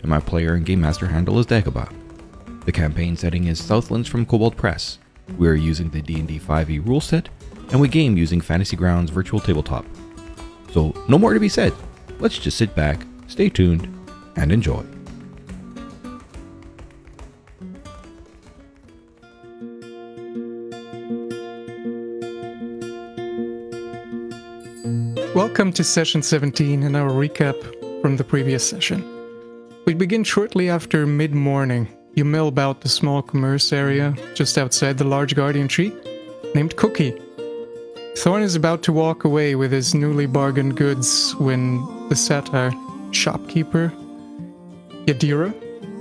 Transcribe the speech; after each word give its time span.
and 0.00 0.08
my 0.08 0.20
player 0.20 0.54
and 0.54 0.64
game 0.64 0.80
master 0.80 1.06
handle 1.06 1.38
is 1.38 1.46
Dagobah. 1.46 1.92
The 2.64 2.72
campaign 2.72 3.16
setting 3.16 3.46
is 3.46 3.62
Southlands 3.62 4.08
from 4.08 4.26
Kobold 4.26 4.56
Press. 4.56 4.98
We 5.36 5.48
are 5.48 5.54
using 5.54 5.90
the 5.90 6.02
D&D 6.02 6.38
5e 6.38 6.86
rule 6.86 7.00
set, 7.00 7.28
and 7.70 7.80
we 7.80 7.88
game 7.88 8.16
using 8.16 8.40
Fantasy 8.40 8.76
Grounds 8.76 9.10
Virtual 9.10 9.40
Tabletop. 9.40 9.84
So, 10.72 10.94
no 11.08 11.18
more 11.18 11.34
to 11.34 11.40
be 11.40 11.48
said. 11.48 11.72
Let's 12.18 12.38
just 12.38 12.56
sit 12.56 12.74
back, 12.74 13.00
stay 13.26 13.48
tuned, 13.48 13.88
and 14.36 14.52
enjoy. 14.52 14.84
Welcome 25.34 25.72
to 25.74 25.84
session 25.84 26.22
17 26.22 26.82
and 26.82 26.96
our 26.96 27.10
recap 27.10 27.56
from 28.02 28.16
the 28.16 28.24
previous 28.24 28.68
session. 28.68 29.17
We 29.88 29.94
begin 29.94 30.22
shortly 30.22 30.68
after 30.68 31.06
mid 31.06 31.34
morning. 31.34 31.88
You 32.12 32.26
mill 32.26 32.48
about 32.48 32.82
the 32.82 32.90
small 32.90 33.22
commerce 33.22 33.72
area 33.72 34.14
just 34.34 34.58
outside 34.58 34.98
the 34.98 35.04
large 35.04 35.34
guardian 35.34 35.66
tree 35.66 35.94
named 36.54 36.76
Cookie. 36.76 37.18
Thorn 38.18 38.42
is 38.42 38.54
about 38.54 38.82
to 38.82 38.92
walk 38.92 39.24
away 39.24 39.54
with 39.54 39.72
his 39.72 39.94
newly 39.94 40.26
bargained 40.26 40.76
goods 40.76 41.34
when 41.36 41.78
the 42.10 42.16
satyr 42.16 42.70
shopkeeper, 43.12 43.90
Yadira, 45.06 45.54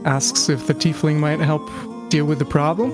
asks 0.05 0.49
if 0.49 0.67
the 0.67 0.73
tiefling 0.73 1.15
might 1.15 1.39
help 1.39 1.65
deal 2.09 2.25
with 2.25 2.39
the 2.39 2.45
problem. 2.45 2.91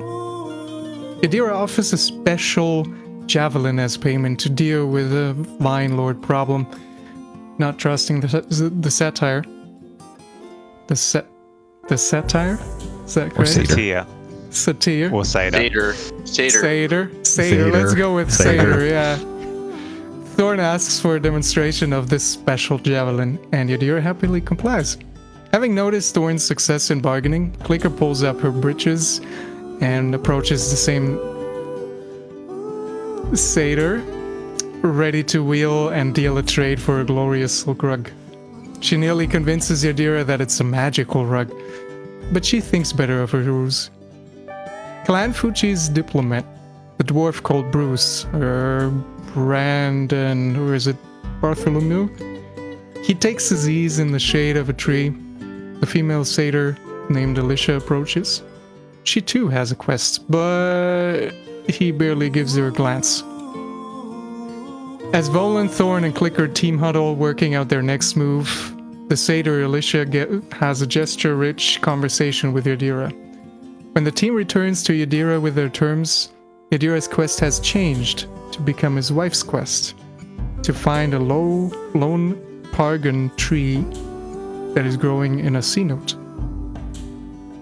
Yadira 1.23 1.55
offers 1.55 1.91
a 1.91 1.97
special 1.97 2.85
javelin 3.25 3.79
as 3.79 3.97
payment 3.97 4.39
to 4.41 4.47
deal 4.47 4.85
with 4.85 5.09
the 5.09 5.33
Vine 5.59 5.97
Lord 5.97 6.21
problem, 6.21 6.67
not 7.57 7.79
trusting 7.79 8.19
the, 8.19 8.27
the, 8.27 8.69
the 8.69 8.91
satire. 8.91 9.43
The 10.87 10.95
set. 10.95 11.27
The 11.87 11.97
satire? 11.97 12.59
Is 13.05 13.15
that 13.15 13.31
correct? 13.31 13.51
satyr. 13.51 13.75
Tia 13.75 14.07
Satyr. 14.49 15.11
or 15.13 15.25
Satyr. 15.25 15.57
Seder. 15.57 15.93
Seder. 16.25 16.25
Seder. 16.25 17.23
Seder. 17.23 17.71
Let's 17.71 17.93
go 17.93 18.15
with 18.15 18.31
Seder. 18.31 18.73
Seder, 18.73 18.85
yeah. 18.85 19.17
Thorn 20.35 20.59
asks 20.59 20.99
for 20.99 21.15
a 21.15 21.19
demonstration 21.19 21.93
of 21.93 22.09
this 22.09 22.23
special 22.23 22.77
javelin, 22.79 23.39
and 23.51 23.69
Yadira 23.69 24.01
happily 24.01 24.41
complies. 24.41 24.97
Having 25.51 25.75
noticed 25.75 26.15
Thorn's 26.15 26.43
success 26.43 26.89
in 26.89 27.01
bargaining, 27.01 27.51
Clicker 27.63 27.89
pulls 27.89 28.23
up 28.23 28.39
her 28.39 28.51
breeches 28.51 29.21
and 29.81 30.15
approaches 30.15 30.71
the 30.71 30.77
same 30.77 31.19
satyr, 33.35 33.99
ready 34.81 35.23
to 35.23 35.43
wheel 35.43 35.89
and 35.89 36.15
deal 36.15 36.37
a 36.37 36.43
trade 36.43 36.81
for 36.81 37.01
a 37.01 37.05
glorious 37.05 37.53
silk 37.53 37.83
rug. 37.83 38.09
She 38.83 38.97
nearly 38.97 39.27
convinces 39.27 39.85
Yadira 39.85 40.25
that 40.25 40.41
it's 40.41 40.59
a 40.59 40.63
magical 40.65 41.25
rug, 41.25 41.49
but 42.33 42.43
she 42.43 42.59
thinks 42.59 42.91
better 42.91 43.21
of 43.21 43.31
her 43.31 43.41
rules. 43.41 43.89
Clan 45.05 45.31
Fuchi's 45.31 45.87
diplomat, 45.87 46.45
the 46.97 47.05
dwarf 47.05 47.41
called 47.43 47.71
Bruce, 47.71 48.25
or 48.33 48.91
Brandon, 49.33 50.57
or 50.57 50.75
is 50.75 50.87
it 50.87 50.97
Bartholomew? 51.39 52.09
He 53.01 53.13
takes 53.13 53.47
his 53.47 53.69
ease 53.69 53.99
in 53.99 54.11
the 54.11 54.19
shade 54.19 54.57
of 54.57 54.67
a 54.67 54.73
tree. 54.73 55.13
The 55.79 55.87
female 55.87 56.25
satyr 56.25 56.77
named 57.09 57.37
Alicia 57.37 57.75
approaches. 57.75 58.43
She 59.05 59.21
too 59.21 59.47
has 59.47 59.71
a 59.71 59.75
quest, 59.75 60.29
but 60.29 61.29
he 61.69 61.91
barely 61.91 62.29
gives 62.29 62.57
her 62.57 62.67
a 62.67 62.71
glance. 62.71 63.21
As 65.13 65.29
Volan, 65.29 65.69
Thorn, 65.69 66.03
and 66.03 66.13
Clicker 66.13 66.49
team 66.49 66.77
huddle 66.77 67.15
working 67.15 67.55
out 67.55 67.69
their 67.69 67.83
next 67.83 68.17
move, 68.17 68.72
the 69.13 69.17
satyr 69.17 69.61
Alicia 69.61 70.05
get, 70.05 70.27
has 70.53 70.81
a 70.81 70.87
gesture-rich 70.87 71.79
conversation 71.81 72.51
with 72.51 72.65
Yadira. 72.65 73.11
When 73.93 74.03
the 74.03 74.11
team 74.11 74.33
returns 74.33 74.81
to 74.81 74.93
Yadira 74.93 75.39
with 75.39 75.53
their 75.53 75.69
terms, 75.69 76.33
Yadira's 76.71 77.07
quest 77.07 77.39
has 77.39 77.59
changed 77.59 78.25
to 78.53 78.61
become 78.61 78.95
his 78.95 79.11
wife's 79.11 79.43
quest 79.43 79.93
to 80.63 80.73
find 80.73 81.13
a 81.13 81.19
low, 81.19 81.71
lone 81.93 82.67
pargan 82.71 83.29
tree 83.35 83.81
that 84.73 84.83
is 84.83 84.97
growing 84.97 85.41
in 85.41 85.57
a 85.57 85.59
cenote. 85.59 86.15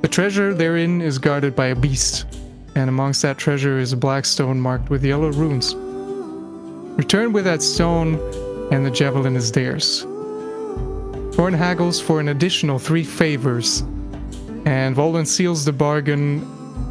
The 0.01 0.07
treasure 0.07 0.53
therein 0.53 1.01
is 1.01 1.17
guarded 1.17 1.53
by 1.53 1.65
a 1.65 1.75
beast, 1.75 2.27
and 2.75 2.87
amongst 2.87 3.23
that 3.23 3.37
treasure 3.37 3.77
is 3.77 3.91
a 3.91 3.97
black 3.97 4.23
stone 4.23 4.61
marked 4.61 4.89
with 4.89 5.03
yellow 5.03 5.33
runes. 5.33 5.75
Return 6.97 7.33
with 7.33 7.43
that 7.43 7.61
stone, 7.61 8.15
and 8.71 8.85
the 8.85 8.91
javelin 8.91 9.35
is 9.35 9.51
theirs. 9.51 10.05
Thorn 11.33 11.53
haggles 11.53 11.99
for 11.99 12.19
an 12.19 12.29
additional 12.29 12.77
three 12.77 13.03
favors, 13.03 13.81
and 14.65 14.95
Volan 14.95 15.25
seals 15.25 15.65
the 15.65 15.71
bargain, 15.71 16.45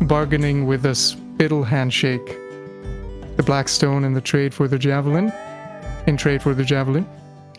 bargaining 0.06 0.66
with 0.66 0.86
a 0.86 0.94
spittle 0.94 1.62
handshake. 1.62 2.38
The 3.36 3.42
black 3.44 3.68
stone 3.68 4.02
in 4.02 4.14
the 4.14 4.20
trade 4.20 4.54
for 4.54 4.66
the 4.66 4.78
javelin, 4.78 5.32
in 6.06 6.16
trade 6.16 6.42
for 6.42 6.54
the 6.54 6.64
javelin, 6.64 7.06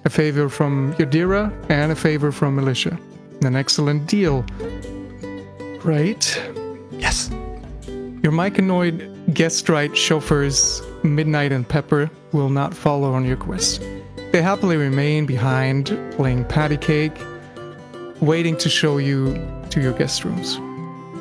a 0.06 0.10
favor 0.10 0.50
from 0.50 0.94
Yadira, 0.96 1.54
and 1.70 1.92
a 1.92 1.96
favor 1.96 2.32
from 2.32 2.56
Militia. 2.56 2.98
An 3.44 3.56
excellent 3.56 4.08
deal, 4.08 4.44
right? 5.84 6.52
Yes. 6.92 7.30
Your 8.24 8.32
Myconid 8.32 9.34
guest 9.34 9.70
right 9.70 9.96
chauffeurs, 9.96 10.82
Midnight 11.04 11.52
and 11.52 11.68
Pepper, 11.68 12.10
will 12.32 12.50
not 12.50 12.74
follow 12.74 13.14
on 13.14 13.26
your 13.26 13.38
quest. 13.38 13.82
They 14.32 14.42
happily 14.42 14.78
remain 14.78 15.26
behind, 15.26 15.88
playing 16.12 16.46
patty 16.46 16.78
cake, 16.78 17.12
waiting 18.22 18.56
to 18.60 18.70
show 18.70 18.98
you 18.98 19.34
to 19.72 19.82
your 19.82 19.92
guest 19.92 20.24
rooms. 20.24 20.56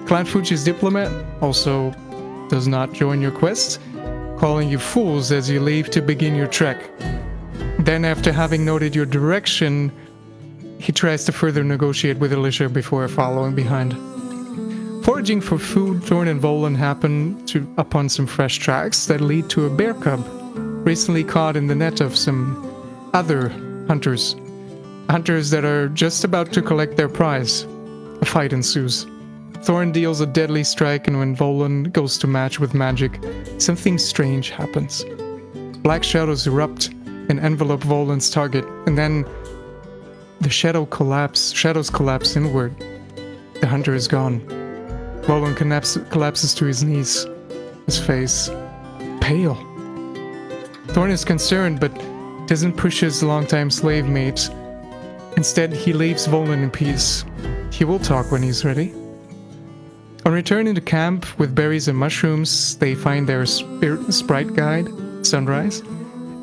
Clan 0.06 0.24
Fuji's 0.24 0.62
diplomat 0.62 1.10
also 1.42 1.90
does 2.50 2.68
not 2.68 2.92
join 2.92 3.20
your 3.20 3.32
quest, 3.32 3.80
calling 4.38 4.68
you 4.68 4.78
fools 4.78 5.32
as 5.32 5.50
you 5.50 5.60
leave 5.60 5.90
to 5.90 6.00
begin 6.00 6.36
your 6.36 6.46
trek. 6.46 6.78
Then, 7.80 8.04
after 8.04 8.30
having 8.30 8.64
noted 8.64 8.94
your 8.94 9.06
direction, 9.06 9.90
he 10.78 10.92
tries 10.92 11.24
to 11.24 11.32
further 11.32 11.64
negotiate 11.64 12.18
with 12.18 12.32
Alicia 12.32 12.68
before 12.68 13.08
following 13.08 13.56
behind. 13.56 13.92
Foraging 15.04 15.40
for 15.40 15.58
food, 15.58 16.04
Thorn 16.04 16.28
and 16.28 16.40
Volan 16.40 16.76
happen 16.76 17.44
to 17.46 17.66
upon 17.76 18.08
some 18.08 18.28
fresh 18.28 18.58
tracks 18.58 19.06
that 19.06 19.20
lead 19.20 19.50
to 19.50 19.66
a 19.66 19.70
bear 19.70 19.94
cub, 19.94 20.24
recently 20.86 21.24
caught 21.24 21.56
in 21.56 21.66
the 21.66 21.74
net 21.74 22.00
of 22.00 22.16
some 22.16 22.69
other 23.12 23.48
hunters. 23.88 24.36
Hunters 25.08 25.50
that 25.50 25.64
are 25.64 25.88
just 25.88 26.24
about 26.24 26.52
to 26.52 26.62
collect 26.62 26.96
their 26.96 27.08
prize. 27.08 27.62
A 28.20 28.24
fight 28.24 28.52
ensues. 28.52 29.06
Thorn 29.62 29.92
deals 29.92 30.20
a 30.20 30.26
deadly 30.26 30.64
strike, 30.64 31.06
and 31.06 31.18
when 31.18 31.36
Volan 31.36 31.92
goes 31.92 32.16
to 32.18 32.26
match 32.26 32.60
with 32.60 32.72
magic, 32.72 33.20
something 33.58 33.98
strange 33.98 34.50
happens. 34.50 35.04
Black 35.82 36.02
shadows 36.02 36.46
erupt 36.46 36.88
and 37.28 37.38
envelop 37.40 37.82
Volan's 37.82 38.30
target, 38.30 38.64
and 38.86 38.96
then 38.96 39.26
the 40.40 40.48
shadow 40.48 40.86
collapse 40.86 41.52
shadows 41.52 41.90
collapse 41.90 42.36
inward. 42.36 42.74
The 43.60 43.66
hunter 43.66 43.94
is 43.94 44.08
gone. 44.08 44.40
Volan 45.22 45.54
collapse, 45.54 45.98
collapses 46.10 46.54
to 46.54 46.64
his 46.64 46.82
knees, 46.82 47.26
his 47.84 47.98
face 47.98 48.48
pale. 49.20 49.56
Thorn 50.88 51.10
is 51.10 51.24
concerned, 51.24 51.78
but 51.78 51.92
doesn't 52.50 52.76
push 52.76 52.98
his 52.98 53.22
longtime 53.22 53.70
slave 53.70 54.08
mate. 54.08 54.50
Instead, 55.36 55.72
he 55.72 55.92
leaves 55.92 56.26
Volan 56.26 56.64
in 56.64 56.68
peace. 56.68 57.24
He 57.70 57.84
will 57.84 58.00
talk 58.00 58.32
when 58.32 58.42
he's 58.42 58.64
ready. 58.64 58.92
On 60.26 60.32
returning 60.32 60.74
to 60.74 60.80
camp 60.80 61.38
with 61.38 61.54
berries 61.54 61.86
and 61.86 61.96
mushrooms, 61.96 62.76
they 62.78 62.96
find 62.96 63.28
their 63.28 63.46
sprite 63.46 64.52
guide, 64.56 64.88
Sunrise, 65.24 65.82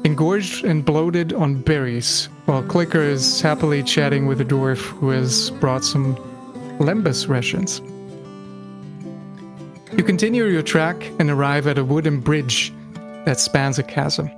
engorged 0.06 0.64
and 0.64 0.86
bloated 0.86 1.34
on 1.34 1.62
berries, 1.62 2.30
while 2.46 2.64
Clicker 2.64 3.02
is 3.02 3.42
happily 3.42 3.84
chatting 3.84 4.28
with 4.28 4.40
a 4.40 4.46
dwarf 4.46 4.80
who 4.80 5.10
has 5.10 5.50
brought 5.60 5.84
some 5.84 6.16
lembas 6.80 7.28
rations. 7.28 7.82
You 9.98 10.06
continue 10.06 10.46
your 10.46 10.64
track 10.64 10.96
and 11.20 11.30
arrive 11.30 11.68
at 11.68 11.78
a 11.78 11.84
wooden 11.84 12.22
bridge 12.22 12.72
that 13.26 13.42
spans 13.42 13.78
a 13.78 13.84
chasm. 13.84 14.32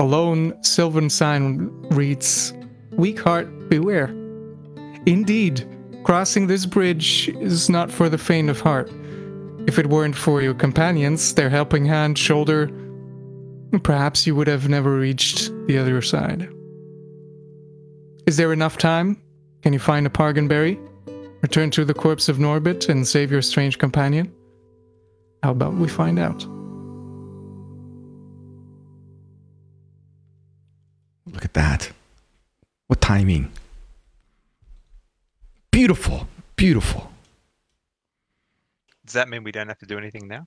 A 0.00 0.04
lone 0.04 0.54
sylvan 0.62 1.10
sign 1.10 1.70
reads, 1.90 2.54
Weak 2.92 3.20
heart, 3.20 3.68
beware. 3.68 4.08
Indeed, 5.04 5.68
crossing 6.04 6.46
this 6.46 6.64
bridge 6.64 7.28
is 7.28 7.68
not 7.68 7.92
for 7.92 8.08
the 8.08 8.16
faint 8.16 8.48
of 8.48 8.62
heart. 8.62 8.90
If 9.66 9.78
it 9.78 9.88
weren't 9.88 10.16
for 10.16 10.40
your 10.40 10.54
companions, 10.54 11.34
their 11.34 11.50
helping 11.50 11.84
hand, 11.84 12.16
shoulder, 12.16 12.70
perhaps 13.82 14.26
you 14.26 14.34
would 14.34 14.48
have 14.48 14.70
never 14.70 14.96
reached 14.96 15.52
the 15.66 15.76
other 15.76 16.00
side. 16.00 16.48
Is 18.26 18.38
there 18.38 18.54
enough 18.54 18.78
time? 18.78 19.20
Can 19.60 19.74
you 19.74 19.78
find 19.78 20.06
a 20.06 20.10
Parganberry? 20.10 20.80
Return 21.42 21.70
to 21.72 21.84
the 21.84 21.92
corpse 21.92 22.30
of 22.30 22.38
Norbit 22.38 22.88
and 22.88 23.06
save 23.06 23.30
your 23.30 23.42
strange 23.42 23.76
companion? 23.76 24.32
How 25.42 25.50
about 25.50 25.74
we 25.74 25.88
find 25.88 26.18
out? 26.18 26.46
Look 31.40 31.46
at 31.46 31.54
that. 31.54 31.90
What 32.88 33.00
timing. 33.00 33.50
Beautiful. 35.70 36.28
Beautiful. 36.54 37.10
Does 39.06 39.14
that 39.14 39.26
mean 39.30 39.42
we 39.42 39.50
don't 39.50 39.68
have 39.68 39.78
to 39.78 39.86
do 39.86 39.96
anything 39.96 40.28
now? 40.28 40.46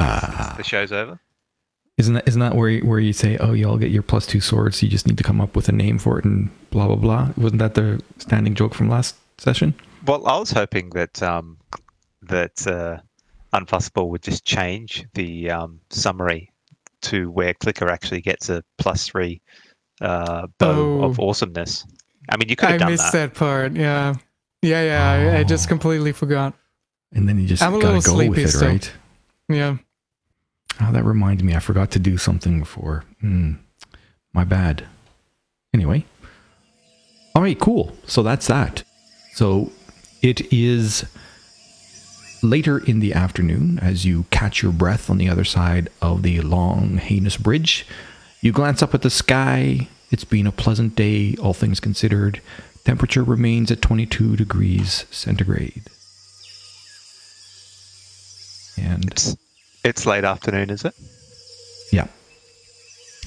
Uh, 0.00 0.56
The 0.56 0.64
show's 0.64 0.90
over. 0.90 1.20
isn't 1.96 2.14
that 2.14 2.26
isn't 2.26 2.40
that 2.40 2.56
where 2.56 2.70
you, 2.70 2.80
where 2.84 2.98
you 2.98 3.12
say, 3.12 3.36
"Oh, 3.36 3.52
you 3.52 3.68
all 3.68 3.78
get 3.78 3.92
your 3.92 4.02
plus 4.02 4.26
two 4.26 4.40
swords. 4.40 4.82
You 4.82 4.88
just 4.88 5.06
need 5.06 5.16
to 5.18 5.22
come 5.22 5.40
up 5.40 5.54
with 5.54 5.68
a 5.68 5.72
name 5.72 6.00
for 6.00 6.18
it 6.18 6.24
and 6.24 6.50
blah 6.70 6.88
blah 6.88 6.96
blah." 6.96 7.28
Wasn't 7.36 7.60
that 7.60 7.74
the 7.74 8.02
standing 8.18 8.56
joke 8.56 8.74
from 8.74 8.88
last 8.88 9.14
session? 9.38 9.74
Well, 10.06 10.26
I 10.26 10.40
was 10.40 10.50
hoping 10.50 10.90
that 10.90 11.22
um, 11.22 11.56
that 12.22 12.66
uh, 12.66 12.98
Unfussable 13.56 14.08
would 14.08 14.22
just 14.22 14.44
change 14.44 15.04
the 15.14 15.50
um, 15.52 15.80
summary 15.90 16.49
to 17.02 17.30
where 17.30 17.54
Clicker 17.54 17.88
actually 17.88 18.20
gets 18.20 18.48
a 18.48 18.62
plus 18.78 19.06
three 19.06 19.40
uh, 20.00 20.46
bow 20.58 21.02
of 21.04 21.20
Oh. 21.20 21.28
awesomeness. 21.28 21.84
I 22.28 22.36
mean, 22.36 22.48
you 22.48 22.56
could 22.56 22.68
I 22.68 22.72
have 22.72 22.80
done 22.80 22.90
missed 22.92 23.12
that. 23.12 23.32
that. 23.34 23.38
part. 23.38 23.72
Yeah. 23.72 24.14
Yeah, 24.62 24.82
yeah. 24.84 25.32
I, 25.34 25.38
I 25.38 25.44
just 25.44 25.66
Oh. 25.66 25.68
completely 25.68 26.12
forgot. 26.12 26.54
And 27.12 27.28
then 27.28 27.38
you 27.38 27.46
just 27.46 27.62
I'm 27.62 27.74
a 27.74 27.80
gotta 27.80 27.94
little 27.96 28.12
go 28.12 28.18
with 28.18 28.26
sleepy 28.28 28.42
it, 28.42 28.48
still. 28.48 28.68
right? 28.68 28.92
Yeah. 29.48 29.76
Oh, 30.80 30.92
that 30.92 31.04
reminds 31.04 31.42
me. 31.42 31.54
I 31.54 31.58
forgot 31.58 31.90
to 31.92 31.98
do 31.98 32.16
something 32.16 32.58
before. 32.60 33.04
Hmm. 33.20 33.54
My 34.32 34.44
bad. 34.44 34.84
Anyway. 35.74 36.04
All 37.34 37.42
right, 37.42 37.58
cool. 37.58 37.96
So 38.06 38.22
that's 38.22 38.46
that. 38.46 38.82
So 39.34 39.70
it 40.22 40.52
is 40.52 41.04
later 42.42 42.78
in 42.78 43.00
the 43.00 43.12
afternoon 43.14 43.78
as 43.80 44.04
you 44.04 44.24
catch 44.30 44.62
your 44.62 44.72
breath 44.72 45.10
on 45.10 45.18
the 45.18 45.28
other 45.28 45.44
side 45.44 45.88
of 46.00 46.22
the 46.22 46.40
long, 46.40 46.96
heinous 46.98 47.36
bridge. 47.36 47.86
You 48.40 48.52
glance 48.52 48.82
up 48.82 48.94
at 48.94 49.02
the 49.02 49.10
sky. 49.10 49.88
It's 50.10 50.24
been 50.24 50.46
a 50.46 50.52
pleasant 50.52 50.96
day, 50.96 51.36
all 51.36 51.52
things 51.54 51.78
considered. 51.80 52.40
Temperature 52.84 53.22
remains 53.22 53.70
at 53.70 53.82
22 53.82 54.36
degrees 54.36 55.04
centigrade. 55.10 55.82
And 58.78 59.04
It's, 59.10 59.36
it's 59.84 60.06
late 60.06 60.24
afternoon, 60.24 60.70
is 60.70 60.84
it? 60.84 60.94
yeah. 61.92 62.06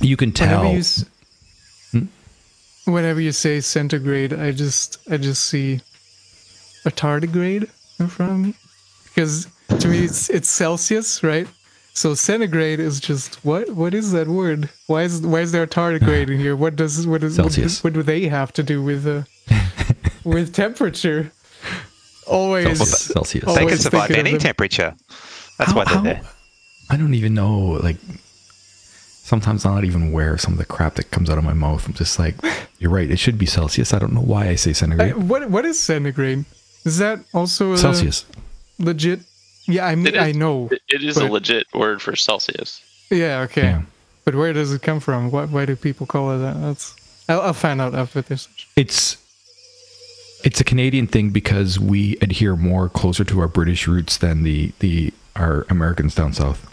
You 0.01 0.17
can 0.17 0.31
Whenever 0.31 0.63
tell. 0.63 0.71
you, 0.73 0.79
s- 0.79 1.05
Hmm? 1.91 2.05
whenever 2.85 3.21
you 3.21 3.31
say 3.31 3.61
centigrade, 3.61 4.33
I 4.33 4.51
just 4.51 4.97
I 5.09 5.17
just 5.17 5.45
see 5.45 5.81
a 6.85 6.89
tardigrade 6.89 7.69
in 7.99 8.07
front 8.07 8.31
of 8.31 8.37
me 8.39 8.55
because 9.13 9.47
to 9.79 9.87
me 9.87 10.05
it's 10.05 10.29
it's 10.29 10.49
Celsius, 10.49 11.23
right? 11.23 11.47
So 11.95 12.15
centigrade 12.15 12.79
is 12.79 12.99
just 12.99 13.35
what? 13.45 13.69
What 13.71 13.93
is 13.93 14.11
that 14.13 14.27
word? 14.27 14.69
Why 14.87 15.03
is 15.03 15.21
why 15.21 15.41
is 15.41 15.51
there 15.51 15.63
a 15.63 15.67
tardigrade 15.67 16.29
in 16.31 16.39
here? 16.39 16.55
What 16.55 16.75
does 16.75 17.05
what 17.05 17.23
is 17.23 17.35
Celsius. 17.35 17.83
What, 17.83 17.93
do- 17.93 17.99
what 17.99 18.05
do 18.05 18.11
they 18.11 18.27
have 18.27 18.51
to 18.53 18.63
do 18.63 18.81
with 18.83 19.05
uh, 19.05 19.23
with 20.23 20.53
temperature? 20.53 21.31
Always. 22.25 22.79
Celsius. 22.89 23.43
Oh, 23.47 23.53
they 23.55 23.65
can 23.67 23.77
survive 23.77 24.09
any 24.11 24.37
temperature. 24.37 24.95
That's 25.59 25.71
How- 25.71 25.77
why 25.77 25.83
they're 25.85 25.95
how- 25.95 26.01
there. 26.03 26.21
I 26.89 26.97
don't 26.97 27.13
even 27.13 27.33
know. 27.33 27.79
Like, 27.81 27.97
sometimes 29.23 29.65
I'm 29.65 29.73
not 29.75 29.83
even 29.85 30.09
aware 30.09 30.33
of 30.33 30.41
some 30.41 30.53
of 30.53 30.59
the 30.59 30.65
crap 30.65 30.95
that 30.95 31.11
comes 31.11 31.29
out 31.29 31.37
of 31.37 31.43
my 31.43 31.53
mouth. 31.53 31.85
I'm 31.87 31.93
just 31.93 32.19
like, 32.19 32.35
you're 32.79 32.91
right. 32.91 33.09
It 33.09 33.17
should 33.19 33.37
be 33.37 33.45
Celsius. 33.45 33.93
I 33.93 33.99
don't 33.99 34.13
know 34.13 34.21
why 34.21 34.47
I 34.49 34.55
say 34.55 34.71
I- 34.71 34.73
centigrade. 34.73 35.15
what 35.15 35.49
what 35.49 35.65
is 35.65 35.79
centigrade? 35.79 36.45
Is 36.85 36.97
that 36.97 37.19
also 37.33 37.73
a 37.73 37.77
Celsius. 37.77 38.25
Legit? 38.83 39.19
Yeah, 39.67 39.85
I 39.87 39.95
mean 39.95 40.07
It 40.07 40.15
is- 40.15 40.21
I 40.21 40.31
know. 40.33 40.69
It- 40.71 40.81
it 40.89 41.03
is 41.03 41.17
a 41.17 41.25
legit 41.27 41.67
word 41.73 42.01
for 42.01 42.15
Celsius. 42.15 42.81
Yeah, 43.09 43.41
okay. 43.41 43.61
Yeah. 43.63 43.81
But 44.25 44.35
where 44.35 44.53
does 44.53 44.71
it 44.73 44.81
come 44.81 44.99
from? 44.99 45.31
Why, 45.31 45.45
why 45.45 45.65
do 45.65 45.75
people 45.75 46.05
call 46.07 46.31
it 46.35 46.39
that? 46.39 46.59
That's 46.61 46.95
I'll, 47.29 47.41
I'll 47.41 47.53
find 47.53 47.79
out 47.81 47.93
after 47.95 48.21
this. 48.21 48.47
It's 48.75 49.17
it's 50.43 50.59
a 50.59 50.63
Canadian 50.63 51.07
thing 51.07 51.29
because 51.29 51.79
we 51.79 52.17
adhere 52.21 52.55
more 52.57 52.89
closer 52.89 53.23
to 53.25 53.39
our 53.39 53.47
British 53.47 53.87
roots 53.87 54.17
than 54.17 54.43
the 54.43 54.71
the 54.79 55.13
our 55.35 55.65
Americans 55.69 56.15
down 56.15 56.33
south. 56.33 56.69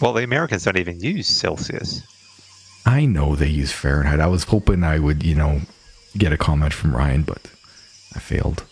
Well, 0.00 0.12
the 0.12 0.24
Americans 0.24 0.64
don't 0.64 0.76
even 0.76 1.00
use 1.00 1.26
Celsius. 1.28 2.02
I 2.84 3.06
know 3.06 3.34
they 3.36 3.48
use 3.48 3.72
Fahrenheit. 3.72 4.20
I 4.20 4.26
was 4.26 4.44
hoping 4.44 4.84
I 4.84 4.98
would, 4.98 5.22
you 5.22 5.34
know, 5.34 5.62
get 6.18 6.32
a 6.32 6.36
comment 6.36 6.74
from 6.74 6.94
Ryan, 6.94 7.22
but 7.22 7.40
I 8.14 8.18
failed. 8.18 8.64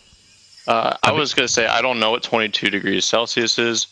Uh, 0.67 0.97
I 1.03 1.11
was 1.13 1.35
going 1.35 1.47
to 1.47 1.53
say, 1.53 1.67
I 1.67 1.83
don't 1.83 1.99
know 1.99 2.11
what 2.13 2.23
22 2.23 2.71
degrees 2.71 3.05
Celsius 3.05 3.59
is, 3.59 3.87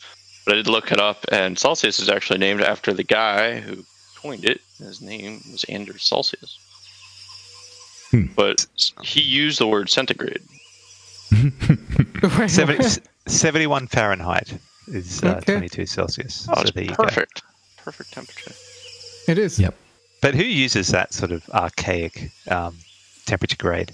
but 0.44 0.52
I 0.54 0.56
did 0.58 0.68
look 0.68 0.92
it 0.92 1.00
up, 1.00 1.24
and 1.32 1.58
Celsius 1.58 1.98
is 1.98 2.08
actually 2.08 2.38
named 2.38 2.60
after 2.62 2.92
the 2.92 3.02
guy 3.02 3.58
who 3.60 3.84
coined 4.16 4.44
it. 4.44 4.60
His 4.78 5.00
name 5.02 5.40
was 5.50 5.64
Anders 5.68 6.04
Celsius. 6.04 6.58
Hmm. 8.10 8.26
But 8.36 8.66
he 9.02 9.20
used 9.20 9.58
the 9.60 9.66
word 9.66 9.90
centigrade. 9.90 10.42
Wait, 12.38 12.50
Seven, 12.50 12.76
what? 12.76 12.84
s- 12.86 13.00
71 13.26 13.86
Fahrenheit 13.86 14.52
is 14.88 15.22
uh, 15.22 15.36
Okay. 15.38 15.52
22 15.54 15.86
Celsius. 15.86 16.46
Oh, 16.50 16.54
so 16.56 16.60
it's 16.62 16.70
there 16.72 16.84
you 16.84 16.90
go. 16.94 17.04
perfect. 17.04 17.42
Perfect 17.78 18.12
temperature. 18.12 18.52
it 19.28 19.38
is. 19.38 19.58
Yep. 19.58 19.74
But 20.20 20.34
who 20.34 20.44
uses 20.44 20.88
that 20.88 21.14
sort 21.14 21.32
of 21.32 21.48
archaic 21.50 22.30
um, 22.48 22.76
temperature 23.26 23.56
grade? 23.56 23.92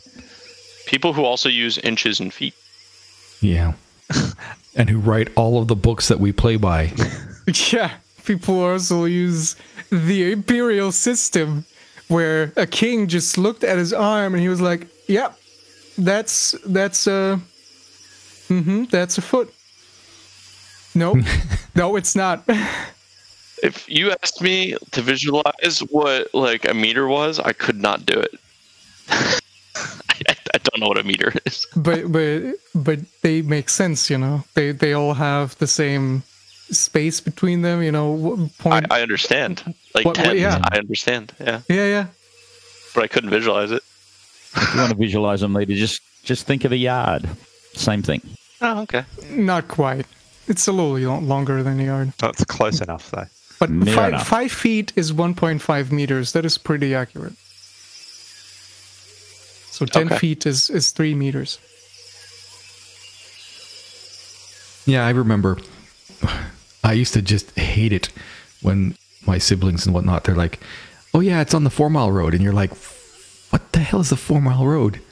People 0.87 1.13
who 1.13 1.25
also 1.25 1.49
use 1.49 1.79
inches 1.79 2.19
and 2.21 2.33
feet. 2.33 2.55
Yeah. 3.47 3.75
and 4.75 4.91
who 4.91 4.99
write 4.99 5.29
all 5.37 5.61
of 5.61 5.69
the 5.69 5.77
books 5.77 6.09
that 6.09 6.21
we 6.21 6.33
play 6.33 6.57
by. 6.57 6.93
Yeah. 7.73 7.93
People 8.25 8.59
also 8.59 9.05
use 9.05 9.55
the 9.91 10.33
imperial 10.33 10.91
system 10.91 11.65
where 12.09 12.53
a 12.57 12.67
king 12.67 13.07
just 13.07 13.39
looked 13.39 13.63
at 13.63 13.79
his 13.79 13.93
arm 13.93 14.35
and 14.35 14.43
he 14.43 14.49
was 14.49 14.61
like, 14.61 14.89
"Yep, 15.07 15.39
that's 15.97 16.57
that's 16.67 17.07
a 17.07 17.41
mm-hmm, 18.49 18.87
that's 18.91 19.17
a 19.19 19.23
foot." 19.23 19.55
Nope. 20.97 21.19
no, 21.77 21.95
it's 21.95 22.17
not. 22.17 22.43
If 23.63 23.89
you 23.89 24.11
asked 24.11 24.43
me 24.43 24.77
to 24.91 25.03
visualize 25.03 25.79
what 25.91 26.35
like 26.35 26.69
a 26.69 26.75
meter 26.75 27.07
was, 27.07 27.39
I 27.39 27.53
could 27.53 27.81
not 27.81 28.05
do 28.05 28.19
it. 28.19 28.41
I, 30.29 30.37
I 30.55 30.59
don't 30.59 30.81
know 30.81 30.89
what 30.89 30.99
a 30.99 31.05
meter 31.05 31.33
is. 31.45 31.67
but 31.77 32.11
but 32.13 32.43
but 32.75 32.99
they 33.23 33.43
make 33.43 33.69
sense, 33.69 34.11
you 34.11 34.19
know. 34.19 34.45
They 34.55 34.73
they 34.73 34.93
all 34.93 35.15
have 35.15 35.57
the 35.59 35.67
same 35.67 36.23
space 36.71 37.21
between 37.21 37.63
them, 37.63 37.83
you 37.83 37.93
know. 37.93 38.51
wh- 38.63 38.67
I, 38.67 38.83
I 38.91 39.03
understand. 39.03 39.63
Like 39.95 40.05
What- 40.05 40.19
what- 40.19 40.39
yeah. 40.39 40.61
I 40.73 40.79
understand. 40.79 41.33
Yeah, 41.41 41.61
yeah, 41.69 41.87
yeah. 41.87 42.07
but 42.95 43.05
I 43.05 43.07
couldn't 43.07 43.31
visualize 43.31 43.71
it. 43.71 43.83
If 44.57 44.73
you 44.75 44.81
want 44.81 44.91
to 44.93 44.97
visualize 44.99 45.41
them 45.41 45.53
later, 45.53 45.75
just 45.75 46.01
just 46.25 46.47
think 46.47 46.65
of 46.65 46.73
a 46.73 46.77
yard. 46.77 47.29
Same 47.75 48.03
thing. 48.03 48.23
Oh, 48.63 48.81
okay. 48.83 49.05
Not 49.31 49.69
quite. 49.69 50.07
It's 50.49 50.67
a 50.67 50.73
little 50.73 51.21
longer 51.21 51.63
than 51.63 51.79
a 51.81 51.85
yard. 51.85 52.09
Oh, 52.23 52.27
That's 52.29 52.45
close 52.45 52.81
enough, 52.81 53.11
though. 53.11 53.27
But 53.59 53.69
five, 53.69 54.09
enough. 54.09 54.27
five 54.27 54.53
feet 54.53 54.93
is 54.97 55.13
1.5 55.13 55.91
meters. 55.91 56.33
That 56.33 56.45
is 56.45 56.57
pretty 56.59 56.95
accurate. 56.95 57.35
So 59.77 59.85
10 59.85 60.07
Okay. 60.07 60.19
feet 60.19 60.47
is, 60.47 60.71
is 60.71 60.91
3 60.91 61.15
meters. 61.15 61.59
Yeah, 64.87 65.05
I 65.07 65.11
remember. 65.11 65.59
I 66.83 66.95
used 66.95 67.13
to 67.13 67.21
just 67.21 67.51
hate 67.59 67.93
it 67.93 68.09
when 68.63 68.97
my 69.27 69.37
siblings 69.37 69.85
and 69.85 69.95
whatnot, 69.95 70.25
they're 70.25 70.35
like, 70.35 70.61
oh, 71.13 71.21
yeah, 71.21 71.43
it's 71.43 71.53
on 71.53 71.65
the 71.65 71.69
four 71.71 71.91
mile 71.91 72.11
road. 72.11 72.33
And 72.33 72.43
you're 72.43 72.55
like, 72.55 72.71
what 73.51 73.73
the 73.73 73.81
hell 73.81 74.01
is 74.01 74.09
the 74.09 74.17
four 74.17 74.41
mile 74.41 74.65
road? 74.67 75.03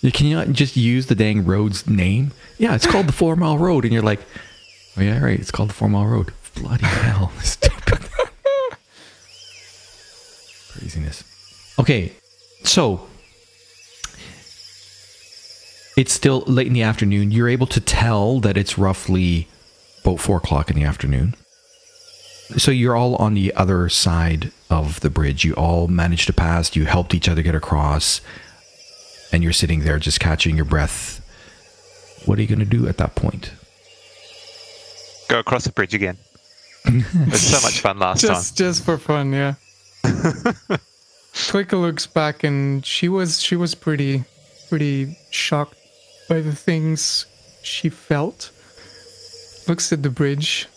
You 0.00 0.12
Can 0.12 0.28
you 0.28 0.36
not 0.36 0.50
just 0.50 0.76
use 0.76 1.06
the 1.06 1.16
dang 1.16 1.44
road's 1.44 1.84
name? 1.88 2.30
Yeah, 2.56 2.76
it's 2.76 2.86
called 2.86 3.08
the 3.08 3.12
four 3.12 3.34
mile 3.34 3.58
road. 3.58 3.82
And 3.82 3.92
you're 3.92 4.00
like, 4.02 4.20
oh, 4.96 5.00
yeah, 5.00 5.18
right, 5.20 5.40
it's 5.40 5.50
called 5.50 5.70
the 5.70 5.74
four 5.74 5.88
mile 5.88 6.06
road. 6.06 6.32
Bloody 6.54 6.84
hell. 6.86 7.32
Stupid. 7.42 7.98
Craziness. 10.70 11.24
Okay, 11.80 12.12
so 12.62 13.08
it's 15.96 16.12
still 16.12 16.40
late 16.46 16.66
in 16.66 16.72
the 16.72 16.82
afternoon. 16.82 17.30
You're 17.30 17.48
able 17.48 17.66
to 17.68 17.80
tell 17.80 18.40
that 18.40 18.56
it's 18.56 18.76
roughly 18.78 19.48
about 20.02 20.20
four 20.20 20.38
o'clock 20.38 20.70
in 20.70 20.76
the 20.76 20.84
afternoon. 20.84 21.34
So 22.56 22.70
you're 22.70 22.96
all 22.96 23.16
on 23.16 23.34
the 23.34 23.54
other 23.54 23.88
side 23.88 24.52
of 24.68 25.00
the 25.00 25.10
bridge. 25.10 25.44
You 25.44 25.54
all 25.54 25.88
managed 25.88 26.26
to 26.26 26.32
pass. 26.32 26.76
You 26.76 26.84
helped 26.84 27.14
each 27.14 27.28
other 27.28 27.42
get 27.42 27.54
across. 27.54 28.20
and 29.32 29.42
you're 29.42 29.52
sitting 29.52 29.80
there 29.80 29.98
just 29.98 30.20
catching 30.20 30.54
your 30.54 30.64
breath. 30.64 31.20
What 32.24 32.38
are 32.38 32.42
you 32.42 32.46
going 32.48 32.60
to 32.60 32.64
do 32.64 32.86
at 32.86 32.98
that 32.98 33.16
point? 33.16 33.52
Go 35.28 35.40
across 35.40 35.64
the 35.64 35.72
bridge 35.72 35.94
again. 35.94 36.16
it 36.84 37.30
was 37.30 37.40
so 37.40 37.60
much 37.62 37.80
fun 37.80 37.98
last 37.98 38.20
just 38.20 38.56
time. 38.56 38.66
just 38.66 38.84
for 38.84 38.98
fun, 38.98 39.32
yeah. 39.32 39.54
Clicker 41.32 41.76
looks 41.76 42.06
back 42.06 42.44
and 42.44 42.84
she 42.84 43.08
was 43.08 43.40
she 43.40 43.56
was 43.56 43.74
pretty 43.74 44.24
pretty 44.68 45.16
shocked 45.30 45.76
by 46.28 46.40
the 46.40 46.54
things 46.54 47.26
she 47.62 47.88
felt. 47.88 48.50
Looks 49.68 49.92
at 49.92 50.02
the 50.02 50.10
bridge. 50.10 50.68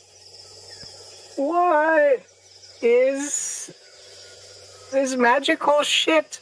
What 1.36 2.22
is 2.82 3.72
this 4.92 5.16
magical 5.16 5.84
shit? 5.84 6.42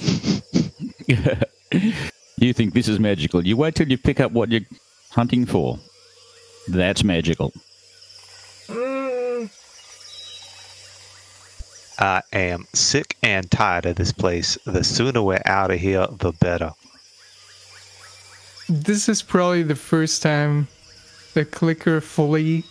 you 2.36 2.52
think 2.52 2.74
this 2.74 2.88
is 2.88 2.98
magical. 2.98 3.46
You 3.46 3.56
wait 3.56 3.74
till 3.76 3.88
you 3.88 3.98
pick 3.98 4.20
up 4.20 4.32
what 4.32 4.50
you're 4.50 4.62
hunting 5.10 5.46
for. 5.46 5.78
That's 6.68 7.02
magical. 7.04 7.52
Mm, 8.66 9.50
I 11.98 12.22
am 12.32 12.66
sick 12.72 13.16
and 13.22 13.50
tired 13.50 13.86
of 13.86 13.96
this 13.96 14.12
place. 14.12 14.58
The 14.66 14.84
sooner 14.84 15.22
we're 15.22 15.42
out 15.44 15.70
of 15.70 15.78
here, 15.78 16.06
the 16.10 16.32
better. 16.32 16.72
This 18.72 19.06
is 19.06 19.20
probably 19.20 19.62
the 19.62 19.76
first 19.76 20.22
time 20.22 20.66
the 21.34 21.44
clicker 21.44 22.00
fully 22.00 22.64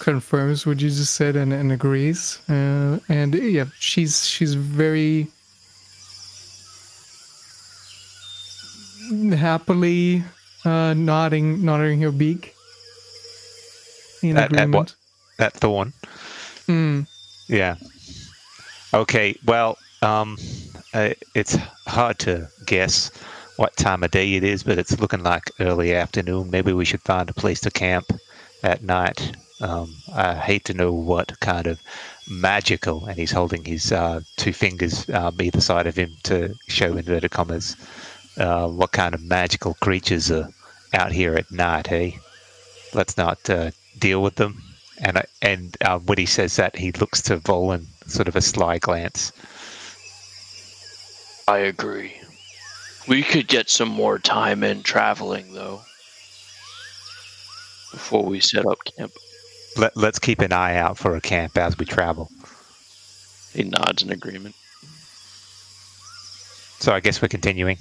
confirms 0.00 0.66
what 0.66 0.80
you 0.80 0.88
just 0.88 1.14
said 1.14 1.36
and, 1.36 1.52
and 1.52 1.70
agrees. 1.70 2.40
Uh, 2.48 2.98
and 3.08 3.36
yeah, 3.36 3.66
she's 3.78 4.26
she's 4.26 4.54
very 4.54 5.28
happily 9.36 10.24
uh, 10.64 10.92
nodding 10.94 11.64
nodding 11.64 12.00
her 12.00 12.10
beak 12.10 12.54
in 14.22 14.36
At- 14.36 14.56
at 14.56 14.70
what? 14.70 14.94
That 15.38 15.52
thorn. 15.52 15.92
Mm. 16.66 17.06
Yeah. 17.48 17.76
Okay. 18.92 19.36
Well, 19.46 19.78
um, 20.02 20.36
uh, 20.92 21.10
it's 21.36 21.54
hard 21.86 22.18
to 22.20 22.48
guess 22.66 23.12
what 23.58 23.76
time 23.76 24.04
of 24.04 24.12
day 24.12 24.34
it 24.34 24.44
is, 24.44 24.62
but 24.62 24.78
it's 24.78 25.00
looking 25.00 25.24
like 25.24 25.50
early 25.58 25.92
afternoon. 25.92 26.48
Maybe 26.48 26.72
we 26.72 26.84
should 26.84 27.02
find 27.02 27.28
a 27.28 27.34
place 27.34 27.60
to 27.62 27.72
camp 27.72 28.06
at 28.62 28.84
night. 28.84 29.36
Um, 29.60 29.96
I 30.14 30.34
hate 30.34 30.64
to 30.66 30.74
know 30.74 30.92
what 30.92 31.40
kind 31.40 31.66
of 31.66 31.80
magical, 32.30 33.06
and 33.06 33.18
he's 33.18 33.32
holding 33.32 33.64
his 33.64 33.90
uh, 33.90 34.20
two 34.36 34.52
fingers 34.52 35.10
um, 35.10 35.42
either 35.42 35.60
side 35.60 35.88
of 35.88 35.96
him 35.96 36.16
to 36.22 36.54
show 36.68 36.96
inverted 36.96 37.32
commas. 37.32 37.74
Uh, 38.36 38.68
what 38.68 38.92
kind 38.92 39.12
of 39.12 39.22
magical 39.22 39.74
creatures 39.74 40.30
are 40.30 40.48
out 40.94 41.10
here 41.10 41.34
at 41.34 41.50
night? 41.50 41.88
Hey, 41.88 42.16
let's 42.94 43.16
not 43.16 43.50
uh, 43.50 43.72
deal 43.98 44.22
with 44.22 44.36
them. 44.36 44.62
And 45.00 45.20
and 45.42 45.76
um, 45.84 46.06
when 46.06 46.18
he 46.18 46.26
says 46.26 46.54
that, 46.56 46.76
he 46.76 46.92
looks 46.92 47.22
to 47.22 47.38
Volan, 47.38 47.86
sort 48.06 48.28
of 48.28 48.36
a 48.36 48.40
sly 48.40 48.78
glance. 48.78 49.32
I 51.48 51.58
agree. 51.58 52.17
We 53.08 53.22
could 53.22 53.48
get 53.48 53.70
some 53.70 53.88
more 53.88 54.18
time 54.18 54.62
in 54.62 54.82
traveling, 54.82 55.54
though, 55.54 55.80
before 57.92 58.24
we 58.24 58.40
set 58.40 58.66
up 58.66 58.78
camp. 58.96 59.12
Let, 59.76 59.96
let's 59.96 60.18
keep 60.18 60.40
an 60.40 60.52
eye 60.52 60.76
out 60.76 60.98
for 60.98 61.16
a 61.16 61.20
camp 61.20 61.56
as 61.56 61.78
we 61.78 61.86
travel. 61.86 62.28
He 63.54 63.62
nods 63.64 64.02
in 64.02 64.10
agreement. 64.10 64.54
So 66.80 66.92
I 66.92 67.00
guess 67.00 67.22
we're 67.22 67.28
continuing. 67.28 67.78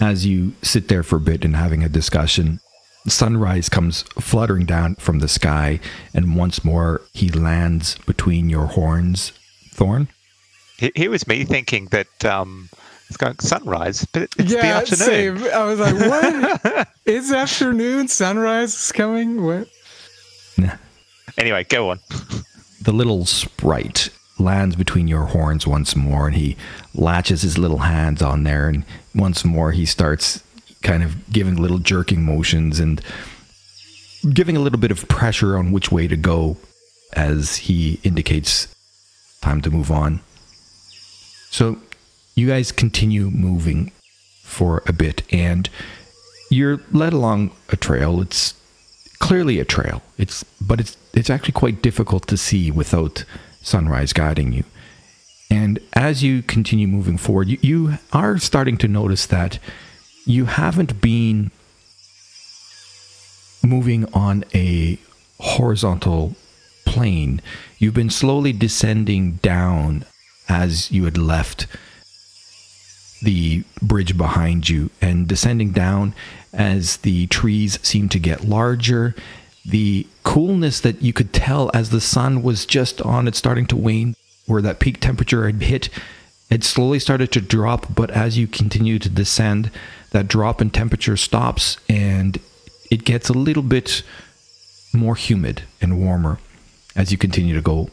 As 0.00 0.26
you 0.26 0.52
sit 0.62 0.88
there 0.88 1.02
for 1.02 1.16
a 1.16 1.20
bit 1.20 1.44
and 1.44 1.56
having 1.56 1.82
a 1.82 1.88
discussion, 1.88 2.60
sunrise 3.06 3.68
comes 3.68 4.02
fluttering 4.20 4.66
down 4.66 4.96
from 4.96 5.20
the 5.20 5.28
sky, 5.28 5.80
and 6.12 6.36
once 6.36 6.64
more 6.64 7.00
he 7.14 7.28
lands 7.30 7.96
between 8.06 8.48
your 8.50 8.66
horns, 8.66 9.32
Thorn. 9.70 10.08
He- 10.78 10.92
Here 10.94 11.10
was 11.10 11.26
me 11.26 11.44
thinking 11.44 11.86
that 11.86 12.24
um, 12.24 12.68
it's 13.12 13.18
going 13.18 13.38
sunrise, 13.40 14.06
but 14.12 14.22
it's 14.22 14.34
the 14.36 14.44
Yeah, 14.44 14.78
afternoon. 14.78 15.38
same. 15.38 15.52
I 15.52 15.64
was 15.64 15.78
like, 15.78 15.94
what? 15.94 16.88
it's 17.04 17.30
afternoon. 17.30 18.08
Sunrise 18.08 18.74
is 18.74 18.92
coming. 18.92 19.42
What? 19.44 19.68
Anyway, 21.38 21.64
go 21.64 21.88
on. 21.90 21.98
The 22.82 22.92
little 22.92 23.24
sprite 23.24 24.10
lands 24.38 24.76
between 24.76 25.08
your 25.08 25.24
horns 25.24 25.66
once 25.66 25.96
more, 25.96 26.26
and 26.26 26.36
he 26.36 26.58
latches 26.94 27.40
his 27.40 27.56
little 27.56 27.78
hands 27.78 28.20
on 28.20 28.44
there, 28.44 28.68
and 28.68 28.84
once 29.14 29.42
more 29.42 29.72
he 29.72 29.86
starts 29.86 30.42
kind 30.82 31.02
of 31.02 31.32
giving 31.32 31.56
little 31.56 31.78
jerking 31.78 32.22
motions 32.22 32.78
and 32.80 33.00
giving 34.34 34.58
a 34.58 34.60
little 34.60 34.78
bit 34.78 34.90
of 34.90 35.08
pressure 35.08 35.56
on 35.56 35.72
which 35.72 35.90
way 35.90 36.06
to 36.06 36.16
go 36.16 36.58
as 37.14 37.56
he 37.56 37.98
indicates 38.04 38.68
time 39.40 39.62
to 39.62 39.70
move 39.70 39.90
on. 39.90 40.20
So 41.50 41.78
you 42.34 42.48
guys 42.48 42.72
continue 42.72 43.30
moving 43.30 43.92
for 44.42 44.82
a 44.86 44.92
bit, 44.92 45.22
and 45.32 45.68
you're 46.50 46.80
led 46.92 47.12
along 47.12 47.52
a 47.70 47.76
trail. 47.76 48.20
It's 48.20 48.54
clearly 49.18 49.58
a 49.60 49.64
trail. 49.64 50.02
It's 50.18 50.44
but 50.60 50.80
it's 50.80 50.96
it's 51.14 51.30
actually 51.30 51.52
quite 51.52 51.82
difficult 51.82 52.26
to 52.28 52.36
see 52.36 52.70
without 52.70 53.24
sunrise 53.62 54.12
guiding 54.12 54.52
you. 54.52 54.64
And 55.50 55.78
as 55.92 56.22
you 56.22 56.42
continue 56.42 56.88
moving 56.88 57.18
forward, 57.18 57.48
you, 57.48 57.58
you 57.60 57.98
are 58.12 58.38
starting 58.38 58.78
to 58.78 58.88
notice 58.88 59.26
that 59.26 59.58
you 60.24 60.46
haven't 60.46 61.00
been 61.00 61.50
moving 63.62 64.06
on 64.14 64.44
a 64.54 64.98
horizontal 65.38 66.34
plane. 66.86 67.42
You've 67.78 67.94
been 67.94 68.10
slowly 68.10 68.52
descending 68.52 69.32
down 69.42 70.04
as 70.48 70.90
you 70.90 71.04
had 71.04 71.18
left 71.18 71.66
the 73.22 73.64
bridge 73.80 74.16
behind 74.18 74.68
you 74.68 74.90
and 75.00 75.28
descending 75.28 75.70
down 75.70 76.14
as 76.52 76.98
the 76.98 77.26
trees 77.28 77.78
seemed 77.82 78.10
to 78.10 78.18
get 78.18 78.44
larger. 78.44 79.14
The 79.64 80.06
coolness 80.24 80.80
that 80.80 81.02
you 81.02 81.12
could 81.12 81.32
tell 81.32 81.70
as 81.72 81.90
the 81.90 82.00
sun 82.00 82.42
was 82.42 82.66
just 82.66 83.00
on 83.00 83.28
it 83.28 83.36
starting 83.36 83.66
to 83.66 83.76
wane, 83.76 84.16
where 84.46 84.62
that 84.62 84.80
peak 84.80 85.00
temperature 85.00 85.46
had 85.46 85.62
hit, 85.62 85.88
it 86.50 86.64
slowly 86.64 86.98
started 86.98 87.30
to 87.32 87.40
drop. 87.40 87.94
But 87.94 88.10
as 88.10 88.36
you 88.36 88.46
continue 88.46 88.98
to 88.98 89.08
descend, 89.08 89.70
that 90.10 90.28
drop 90.28 90.60
in 90.60 90.70
temperature 90.70 91.16
stops 91.16 91.78
and 91.88 92.38
it 92.90 93.04
gets 93.04 93.28
a 93.28 93.32
little 93.34 93.62
bit 93.62 94.02
more 94.92 95.14
humid 95.14 95.62
and 95.80 95.98
warmer 95.98 96.38
as 96.94 97.10
you 97.10 97.16
continue 97.16 97.54
to 97.54 97.62
go 97.62 97.88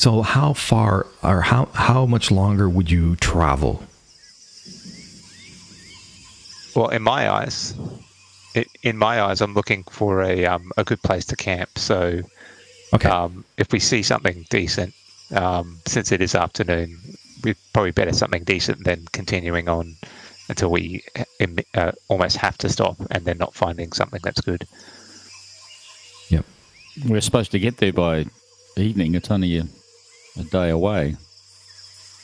so 0.00 0.22
how 0.22 0.54
far 0.54 1.06
or 1.22 1.42
how 1.42 1.66
how 1.74 2.06
much 2.06 2.30
longer 2.30 2.70
would 2.70 2.90
you 2.90 3.16
travel? 3.16 3.82
Well, 6.74 6.88
in 6.88 7.02
my 7.02 7.28
eyes, 7.28 7.74
it, 8.54 8.66
in 8.82 8.96
my 8.96 9.20
eyes, 9.20 9.42
I'm 9.42 9.52
looking 9.52 9.82
for 9.90 10.22
a 10.22 10.46
um, 10.46 10.72
a 10.78 10.84
good 10.84 11.02
place 11.02 11.26
to 11.26 11.36
camp. 11.36 11.78
So 11.78 12.22
Okay. 12.94 13.10
um, 13.10 13.44
if 13.58 13.72
we 13.72 13.78
see 13.78 14.02
something 14.02 14.46
decent, 14.48 14.94
um, 15.32 15.78
since 15.86 16.10
it 16.12 16.22
is 16.22 16.34
afternoon, 16.34 16.98
we 17.44 17.54
probably 17.74 17.92
better 17.92 18.12
something 18.14 18.42
decent 18.42 18.82
than 18.84 19.06
continuing 19.12 19.68
on 19.68 19.96
until 20.48 20.70
we 20.70 21.04
uh, 21.74 21.92
almost 22.08 22.36
have 22.38 22.56
to 22.58 22.68
stop 22.68 22.96
and 23.10 23.26
then 23.26 23.36
not 23.38 23.54
finding 23.54 23.92
something 23.92 24.20
that's 24.24 24.40
good. 24.40 24.66
yep. 26.30 26.44
We're 27.06 27.20
supposed 27.20 27.52
to 27.52 27.60
get 27.60 27.76
there 27.76 27.92
by 27.92 28.24
evening. 28.76 29.14
It's 29.14 29.30
only 29.30 29.58
a, 29.58 29.66
a 30.38 30.44
day 30.44 30.70
away. 30.70 31.16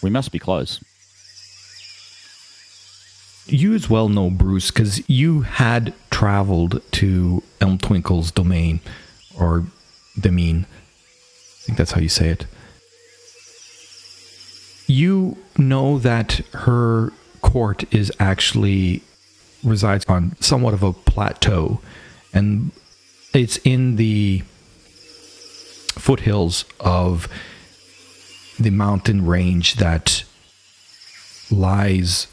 We 0.02 0.10
must 0.10 0.32
be 0.32 0.38
close. 0.38 0.82
You 3.46 3.74
as 3.74 3.88
well 3.88 4.08
know 4.08 4.30
Bruce 4.30 4.70
because 4.70 5.08
you 5.08 5.42
had 5.42 5.94
traveled 6.10 6.82
to 6.92 7.42
Elm 7.60 7.78
Twinkle's 7.78 8.30
domain 8.30 8.80
or 9.38 9.66
domain. 10.18 10.66
I 10.66 11.62
think 11.64 11.78
that's 11.78 11.92
how 11.92 12.00
you 12.00 12.08
say 12.08 12.28
it. 12.30 12.46
You 14.88 15.36
know 15.56 15.98
that 15.98 16.40
her 16.52 17.12
court 17.42 17.92
is 17.94 18.12
actually 18.18 19.02
resides 19.62 20.04
on 20.08 20.36
somewhat 20.40 20.74
of 20.74 20.82
a 20.82 20.92
plateau 20.92 21.80
and 22.32 22.70
it's 23.32 23.56
in 23.58 23.96
the 23.96 24.42
foothills 25.98 26.64
of 26.80 27.28
the 28.58 28.70
mountain 28.70 29.26
range 29.26 29.74
that 29.74 30.24
lies 31.50 32.26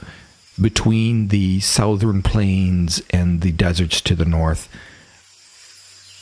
between 0.60 1.30
the 1.30 1.60
southern 1.60 2.22
plains 2.22 3.02
and 3.10 3.42
the 3.42 3.52
deserts 3.52 4.02
to 4.02 4.16
the 4.16 4.26
north. 4.26 4.70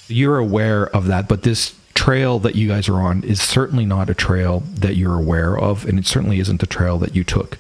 You're 0.08 0.38
aware 0.38 0.88
of 0.96 1.08
that, 1.08 1.28
but 1.28 1.44
this 1.44 1.76
trail 1.94 2.40
that 2.40 2.56
you 2.56 2.68
guys 2.68 2.90
are 2.90 3.02
on 3.02 3.24
is 3.24 3.42
certainly 3.42 3.86
not 3.86 4.10
a 4.10 4.14
trail 4.14 4.64
that 4.74 4.96
you're 4.96 5.20
aware 5.20 5.58
of, 5.58 5.86
and 5.86 6.00
it 6.00 6.08
certainly 6.08 6.40
isn't 6.40 6.60
the 6.60 6.66
trail 6.66 6.98
that 6.98 7.16
you 7.16 7.24
took. 7.24 7.58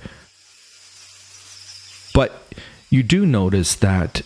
But 2.13 2.41
you 2.89 3.03
do 3.03 3.25
notice 3.25 3.75
that, 3.75 4.21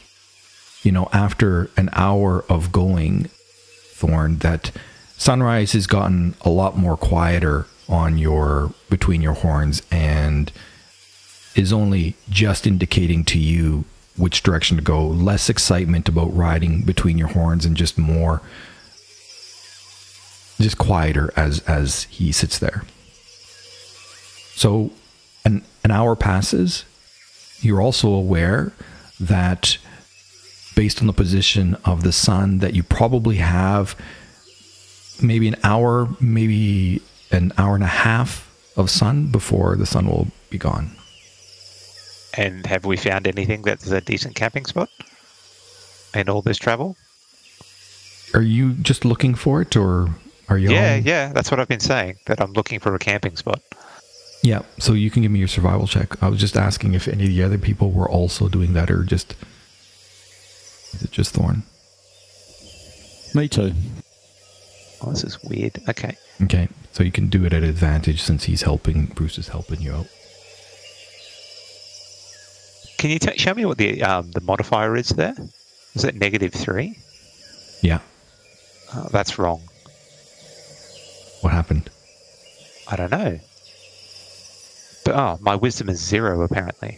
you 0.84 0.92
know, 0.92 1.10
after 1.12 1.70
an 1.78 1.90
hour 1.94 2.46
of 2.50 2.72
going, 2.72 3.30
Thorn, 3.94 4.38
that 4.40 4.72
sunrise 5.18 5.74
has 5.74 5.88
gotten 5.88 6.36
a 6.42 6.50
lot 6.50 6.78
more 6.78 6.98
quieter 6.98 7.68
on 7.88 8.18
your 8.18 8.74
between 8.89 9.22
your 9.22 9.34
horns 9.34 9.82
and 9.92 10.51
is 11.56 11.72
only 11.72 12.15
just 12.30 12.68
indicating 12.68 13.24
to 13.24 13.39
you 13.39 13.86
which 14.18 14.44
direction 14.44 14.77
to 14.77 14.84
go. 14.84 15.06
Less 15.06 15.50
excitement 15.50 16.10
about 16.10 16.36
riding 16.36 16.82
between 16.84 17.18
your 17.18 17.30
horns 17.30 17.65
and 17.65 17.75
just 17.75 17.98
more 17.98 18.42
just 20.60 20.77
quieter 20.77 21.34
as 21.36 21.60
as 21.62 22.04
he 22.04 22.32
sits 22.32 22.60
there. 22.60 22.84
So 24.56 24.92
an 25.44 25.63
an 25.84 25.92
hour 25.92 26.15
passes. 26.15 26.86
You're 27.60 27.82
also 27.82 28.10
aware 28.10 28.74
that 29.20 29.77
based 30.75 31.00
on 31.01 31.08
the 31.08 31.13
position 31.13 31.75
of 31.86 32.04
the 32.04 32.12
sun 32.12 32.60
that 32.60 32.74
you 32.74 32.84
probably 32.84 33.38
have 33.38 33.96
maybe 35.22 35.48
an 35.48 35.56
hour, 35.63 36.10
maybe 36.20 37.01
an 37.32 37.51
hour 37.58 37.75
and 37.75 37.84
a 37.84 37.88
half 37.88 38.50
of 38.77 38.89
sun 38.89 39.27
before 39.27 39.75
the 39.75 39.86
sun 39.86 40.08
will 40.08 40.27
be 40.50 40.58
gone. 40.58 40.91
And 42.38 42.65
have 42.65 42.86
we 42.86 42.98
found 42.98 43.27
anything 43.27 43.62
that's 43.62 43.89
a 43.89 44.01
decent 44.01 44.36
camping 44.36 44.65
spot 44.65 44.89
in 46.13 46.27
all 46.29 46.41
this 46.41 46.58
travel? 46.58 46.98
Are 48.34 48.41
you 48.41 48.74
just 48.74 49.05
looking 49.05 49.36
for 49.36 49.62
it 49.62 49.75
or 49.77 50.10
are 50.50 50.58
you 50.58 50.72
Yeah, 50.72 50.96
all- 50.96 51.00
yeah, 51.00 51.32
that's 51.34 51.50
what 51.50 51.60
I've 51.60 51.70
been 51.70 51.79
saying. 51.79 52.17
That 52.25 52.41
I'm 52.41 52.51
looking 52.53 52.79
for 52.79 52.94
a 52.94 53.00
camping 53.00 53.38
spot. 53.38 53.62
Yeah, 54.44 54.62
so 54.77 54.94
you 54.94 55.10
can 55.10 55.22
give 55.24 55.32
me 55.32 55.39
your 55.39 55.48
survival 55.48 55.88
check. 55.88 56.22
I 56.22 56.27
was 56.27 56.39
just 56.39 56.58
asking 56.58 56.94
if 56.94 57.08
any 57.08 57.24
of 57.24 57.29
the 57.29 57.41
other 57.44 57.58
people 57.58 57.91
were 57.91 58.10
also 58.10 58.48
doing 58.50 58.74
that 58.74 58.91
or 58.91 59.03
just 59.03 59.34
is 60.94 61.03
it 61.03 61.12
just 61.12 61.34
Thorn? 61.34 61.63
Me 63.34 63.48
too. 63.48 63.74
Oh, 65.06 65.12
this 65.12 65.24
is 65.24 65.42
weird. 65.44 65.78
Okay. 65.88 66.18
Okay, 66.42 66.68
so 66.92 67.04
you 67.04 67.12
can 67.12 67.28
do 67.28 67.46
it 67.46 67.54
at 67.54 67.64
advantage 67.64 68.22
since 68.22 68.46
he's 68.46 68.64
helping. 68.64 69.06
Bruce 69.06 69.38
is 69.38 69.50
helping 69.50 69.82
you 69.82 69.94
out. 69.94 70.08
Can 72.98 73.12
you 73.12 73.20
t- 73.20 73.38
show 73.38 73.54
me 73.54 73.66
what 73.66 73.78
the 73.78 74.02
um, 74.04 74.32
the 74.32 74.42
modifier 74.42 74.96
is 74.96 75.10
there? 75.10 75.36
Is 75.94 76.04
it 76.04 76.16
negative 76.16 76.54
three? 76.54 76.98
Yeah, 77.82 78.00
Oh, 78.96 79.08
that's 79.12 79.38
wrong. 79.38 79.62
what 81.42 81.52
happened? 81.54 81.90
I 82.88 82.96
don't 82.96 83.12
know. 83.12 83.40
But 85.04 85.16
oh, 85.16 85.38
my 85.42 85.56
wisdom 85.56 85.90
is 85.90 86.00
zero 86.04 86.42
apparently. 86.42 86.98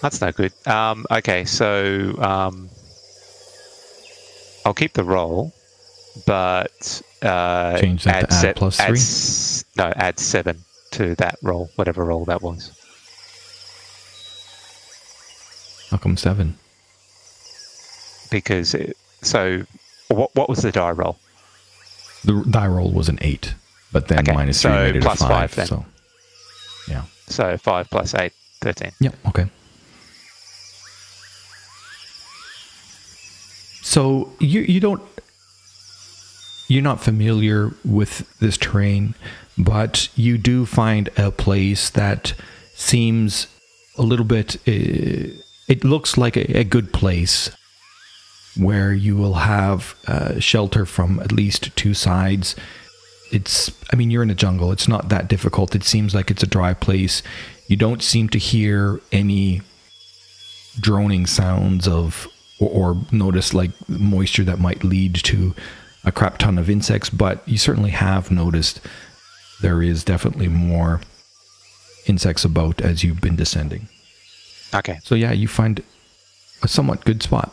That's 0.00 0.20
no 0.20 0.30
good. 0.30 0.52
Um, 0.66 1.06
okay, 1.10 1.44
so 1.44 2.14
um, 2.22 2.68
I'll 4.68 4.74
keep 4.74 4.92
the 4.92 5.02
roll, 5.02 5.54
but 6.26 7.00
uh, 7.22 7.78
Change 7.78 8.04
that 8.04 8.28
to 8.28 8.34
add 8.34 8.56
plus 8.56 8.78
add 8.78 8.88
three? 8.88 8.98
s- 8.98 9.64
no, 9.78 9.84
add 9.96 10.18
seven 10.20 10.62
to 10.90 11.14
that 11.14 11.38
roll, 11.40 11.70
whatever 11.76 12.04
roll 12.04 12.26
that 12.26 12.42
was. 12.42 12.70
How 15.90 15.96
come 15.96 16.18
seven? 16.18 16.58
Because 18.30 18.74
it, 18.74 18.94
so, 19.22 19.64
what 20.08 20.34
what 20.36 20.50
was 20.50 20.58
the 20.60 20.70
die 20.70 20.90
roll? 20.90 21.16
The 22.26 22.44
die 22.50 22.66
roll 22.66 22.90
was 22.92 23.08
an 23.08 23.18
eight, 23.22 23.54
but 23.90 24.08
then 24.08 24.18
Okay, 24.18 24.34
minus 24.34 24.60
three 24.60 24.70
so 24.70 24.82
made 24.84 24.96
it 24.96 25.02
plus 25.02 25.22
a 25.22 25.28
five. 25.28 25.50
five. 25.50 25.66
So, 25.66 25.86
yeah, 26.88 27.04
So 27.28 27.56
five 27.56 27.88
plus 27.88 28.14
eight, 28.16 28.34
13. 28.60 28.92
yeah, 29.00 29.12
okay. 29.28 29.46
So 33.88 34.30
you 34.38 34.60
you 34.60 34.80
don't 34.80 35.00
you're 36.68 36.82
not 36.82 37.00
familiar 37.00 37.70
with 37.86 38.28
this 38.38 38.58
terrain, 38.58 39.14
but 39.56 40.10
you 40.14 40.36
do 40.36 40.66
find 40.66 41.08
a 41.16 41.30
place 41.30 41.88
that 41.90 42.34
seems 42.74 43.46
a 43.96 44.02
little 44.02 44.26
bit. 44.26 44.56
Uh, 44.68 45.32
it 45.68 45.84
looks 45.84 46.18
like 46.18 46.36
a, 46.36 46.58
a 46.58 46.64
good 46.64 46.92
place 46.92 47.50
where 48.58 48.92
you 48.92 49.16
will 49.16 49.34
have 49.34 49.94
uh, 50.06 50.38
shelter 50.38 50.84
from 50.84 51.18
at 51.20 51.32
least 51.32 51.74
two 51.74 51.94
sides. 51.94 52.56
It's, 53.32 53.70
I 53.90 53.96
mean, 53.96 54.10
you're 54.10 54.22
in 54.22 54.30
a 54.30 54.34
jungle. 54.34 54.70
It's 54.70 54.88
not 54.88 55.08
that 55.08 55.28
difficult. 55.28 55.74
It 55.74 55.84
seems 55.84 56.14
like 56.14 56.30
it's 56.30 56.42
a 56.42 56.46
dry 56.46 56.74
place. 56.74 57.22
You 57.68 57.76
don't 57.76 58.02
seem 58.02 58.28
to 58.30 58.38
hear 58.38 59.00
any 59.12 59.62
droning 60.78 61.24
sounds 61.24 61.88
of, 61.88 62.28
or, 62.60 62.68
or 62.70 62.96
notice 63.12 63.54
like 63.54 63.70
moisture 63.88 64.44
that 64.44 64.58
might 64.58 64.84
lead 64.84 65.14
to 65.16 65.54
a 66.04 66.12
crap 66.12 66.38
ton 66.38 66.58
of 66.58 66.70
insects, 66.70 67.10
but 67.10 67.46
you 67.48 67.58
certainly 67.58 67.90
have 67.90 68.30
noticed 68.30 68.80
there 69.60 69.82
is 69.82 70.04
definitely 70.04 70.48
more 70.48 71.00
insects 72.06 72.44
about 72.44 72.80
as 72.80 73.02
you've 73.02 73.20
been 73.20 73.36
descending. 73.36 73.88
Okay. 74.74 74.98
So, 75.02 75.14
yeah, 75.14 75.32
you 75.32 75.48
find 75.48 75.82
a 76.62 76.68
somewhat 76.68 77.04
good 77.04 77.22
spot. 77.22 77.52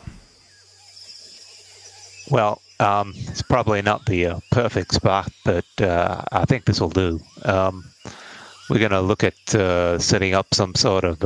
Well, 2.30 2.60
um, 2.80 3.14
it's 3.16 3.42
probably 3.42 3.82
not 3.82 4.04
the 4.06 4.26
uh, 4.26 4.40
perfect 4.50 4.92
spot, 4.92 5.30
but 5.44 5.64
uh, 5.80 6.22
I 6.32 6.44
think 6.44 6.64
this 6.64 6.80
will 6.80 6.90
do. 6.90 7.20
Um, 7.44 7.84
we're 8.68 8.78
going 8.78 8.90
to 8.90 9.00
look 9.00 9.24
at 9.24 9.54
uh, 9.54 9.98
setting 9.98 10.34
up 10.34 10.52
some 10.52 10.74
sort 10.74 11.04
of 11.04 11.22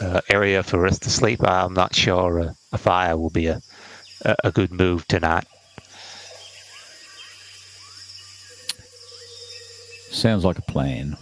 uh, 0.00 0.20
area 0.28 0.62
for 0.62 0.86
us 0.86 0.98
to 1.00 1.10
sleep. 1.10 1.40
I'm 1.42 1.74
not 1.74 1.94
sure 1.94 2.40
uh, 2.40 2.52
a 2.72 2.78
fire 2.78 3.16
will 3.16 3.30
be 3.30 3.46
a, 3.46 3.60
a 4.24 4.36
a 4.44 4.50
good 4.52 4.72
move 4.72 5.06
tonight. 5.08 5.46
Sounds 10.10 10.44
like 10.44 10.58
a 10.58 10.62
plan. 10.62 11.16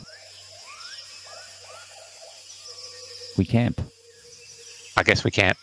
We 3.37 3.45
camp. 3.45 3.83
I 4.97 5.03
guess 5.03 5.25
we 5.25 5.31
can't. 5.31 5.59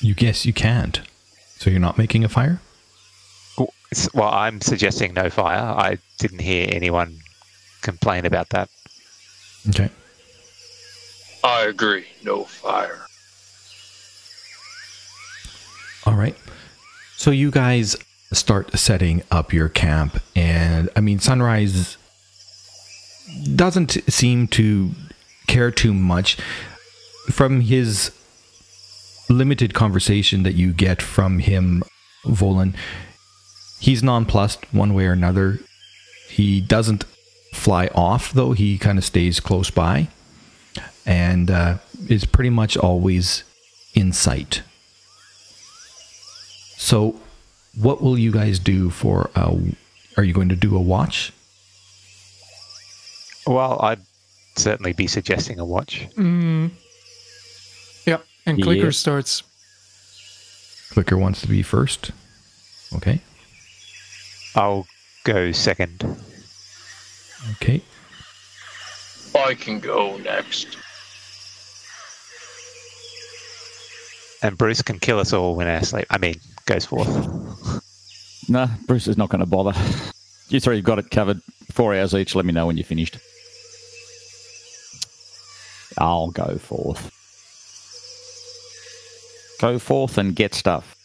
You 0.00 0.14
guess 0.14 0.46
you 0.46 0.52
can't. 0.52 1.02
So, 1.58 1.70
you're 1.70 1.80
not 1.80 1.98
making 1.98 2.24
a 2.24 2.28
fire? 2.28 2.60
Well, 3.58 3.74
well, 4.14 4.28
I'm 4.28 4.60
suggesting 4.60 5.12
no 5.12 5.28
fire. 5.28 5.58
I 5.58 5.98
didn't 6.18 6.40
hear 6.40 6.68
anyone 6.70 7.18
complain 7.82 8.24
about 8.24 8.50
that. 8.50 8.70
Okay. 9.68 9.90
I 11.44 11.62
agree. 11.62 12.06
No 12.24 12.44
fire. 12.44 13.06
All 16.06 16.14
right. 16.14 16.36
So 17.16 17.30
you 17.30 17.50
guys 17.50 17.96
start 18.32 18.78
setting 18.78 19.22
up 19.30 19.52
your 19.52 19.68
camp, 19.68 20.22
and 20.36 20.88
I 20.94 21.00
mean, 21.00 21.18
Sunrise 21.18 21.96
doesn't 23.54 23.92
seem 24.10 24.48
to 24.48 24.90
care 25.46 25.70
too 25.70 25.92
much 25.92 26.36
from 27.30 27.60
his 27.60 28.12
limited 29.28 29.74
conversation 29.74 30.42
that 30.44 30.54
you 30.54 30.72
get 30.72 31.02
from 31.02 31.40
him, 31.40 31.82
Volan. 32.24 32.74
He's 33.80 34.02
nonplussed 34.02 34.72
one 34.72 34.94
way 34.94 35.06
or 35.06 35.12
another. 35.12 35.58
He 36.28 36.60
doesn't 36.60 37.04
fly 37.52 37.88
off, 37.94 38.32
though. 38.32 38.52
He 38.52 38.78
kind 38.78 38.98
of 38.98 39.04
stays 39.04 39.40
close 39.40 39.70
by 39.70 40.08
and 41.08 41.50
uh, 41.50 41.78
is 42.06 42.26
pretty 42.26 42.50
much 42.50 42.76
always 42.76 43.42
in 43.94 44.12
sight. 44.12 44.62
So, 46.76 47.16
what 47.80 48.02
will 48.02 48.18
you 48.18 48.30
guys 48.30 48.58
do 48.58 48.90
for? 48.90 49.30
Uh, 49.34 49.56
are 50.16 50.22
you 50.22 50.34
going 50.34 50.50
to 50.50 50.56
do 50.56 50.76
a 50.76 50.80
watch? 50.80 51.32
Well, 53.46 53.80
I'd 53.80 54.00
certainly 54.56 54.92
be 54.92 55.06
suggesting 55.06 55.58
a 55.58 55.64
watch. 55.64 56.06
Mm. 56.16 56.70
Yep. 58.06 58.24
And 58.44 58.62
clicker 58.62 58.86
Yeah. 58.86 58.90
starts. 58.90 59.42
Clicker 60.90 61.16
wants 61.16 61.40
to 61.40 61.48
be 61.48 61.62
first. 61.62 62.10
Okay. 62.94 63.20
I'll 64.54 64.86
go 65.24 65.52
second. 65.52 66.04
Okay. 67.52 67.80
I 69.34 69.54
can 69.54 69.80
go 69.80 70.18
next. 70.18 70.76
And 74.42 74.56
Bruce 74.56 74.82
can 74.82 74.98
kill 74.98 75.18
us 75.18 75.32
all 75.32 75.56
when 75.56 75.66
our 75.66 75.82
sleep. 75.82 76.06
I 76.10 76.18
mean, 76.18 76.40
goes 76.66 76.84
forth. 76.84 77.84
Nah, 78.50 78.68
Bruce 78.86 79.08
is 79.08 79.18
not 79.18 79.28
going 79.28 79.40
to 79.40 79.46
bother. 79.46 79.78
You 80.48 80.58
three 80.58 80.76
have 80.76 80.84
got 80.84 80.98
it 80.98 81.10
covered. 81.10 81.42
Four 81.70 81.94
hours 81.94 82.14
each. 82.14 82.34
Let 82.34 82.46
me 82.46 82.52
know 82.52 82.66
when 82.66 82.78
you're 82.78 82.84
finished. 82.84 83.18
I'll 85.98 86.30
go 86.30 86.56
forth. 86.56 87.10
Go 89.60 89.78
forth 89.78 90.16
and 90.16 90.34
get 90.34 90.54
stuff. 90.54 90.96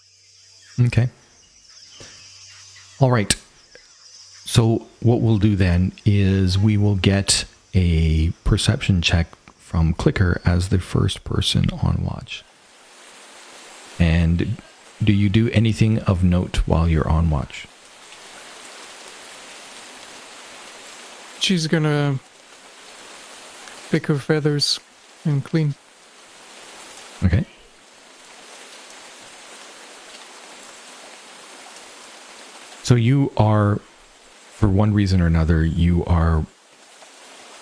Okay. 0.79 1.09
All 3.01 3.11
right. 3.11 3.35
So 4.45 4.87
what 5.01 5.19
we'll 5.19 5.37
do 5.37 5.57
then 5.57 5.91
is 6.05 6.57
we 6.57 6.77
will 6.77 6.95
get 6.95 7.43
a 7.73 8.31
perception 8.45 9.01
check 9.01 9.35
from 9.57 9.93
Clicker 9.93 10.39
as 10.45 10.69
the 10.69 10.79
first 10.79 11.25
person 11.25 11.65
on 11.81 12.05
watch. 12.05 12.45
And 13.99 14.57
do 15.03 15.13
you 15.13 15.29
do 15.29 15.49
anything 15.51 15.99
of 15.99 16.23
note 16.23 16.67
while 16.67 16.87
you're 16.87 17.07
on 17.07 17.29
watch? 17.29 17.67
She's 21.39 21.67
gonna 21.67 22.19
pick 23.89 24.07
her 24.07 24.17
feathers 24.17 24.79
and 25.25 25.43
clean. 25.43 25.75
Okay. 27.23 27.45
So 32.83 32.95
you 32.95 33.31
are, 33.37 33.79
for 34.51 34.67
one 34.67 34.93
reason 34.93 35.21
or 35.21 35.27
another, 35.27 35.65
you 35.65 36.03
are 36.05 36.45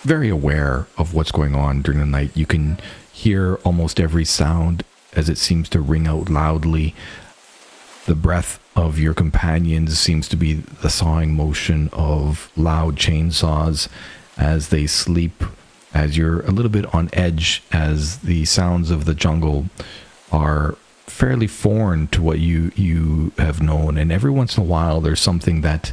very 0.02 0.28
aware 0.28 0.86
of 0.98 1.14
what's 1.14 1.30
going 1.30 1.54
on 1.54 1.82
during 1.82 2.00
the 2.00 2.06
night. 2.06 2.36
You 2.36 2.44
can 2.44 2.78
hear 3.12 3.54
almost 3.64 4.00
every 4.00 4.24
sound 4.24 4.84
as 5.14 5.28
it 5.28 5.38
seems 5.38 5.68
to 5.70 5.80
ring 5.80 6.06
out 6.06 6.28
loudly. 6.28 6.94
The 8.06 8.14
breath 8.14 8.58
of 8.74 8.98
your 8.98 9.14
companions 9.14 9.98
seems 9.98 10.28
to 10.28 10.36
be 10.36 10.54
the 10.54 10.90
sawing 10.90 11.34
motion 11.34 11.88
of 11.92 12.50
loud 12.56 12.96
chainsaws 12.96 13.88
as 14.36 14.68
they 14.68 14.86
sleep, 14.86 15.44
as 15.94 16.16
you're 16.16 16.40
a 16.40 16.50
little 16.50 16.70
bit 16.70 16.92
on 16.94 17.10
edge, 17.12 17.62
as 17.70 18.18
the 18.18 18.44
sounds 18.44 18.90
of 18.90 19.04
the 19.04 19.14
jungle 19.14 19.66
are 20.32 20.76
fairly 21.06 21.46
foreign 21.46 22.06
to 22.08 22.22
what 22.22 22.38
you 22.38 22.72
you 22.74 23.32
have 23.36 23.60
known 23.60 23.98
and 23.98 24.10
every 24.10 24.30
once 24.30 24.56
in 24.56 24.62
a 24.62 24.66
while 24.66 25.00
there's 25.00 25.20
something 25.20 25.60
that 25.60 25.92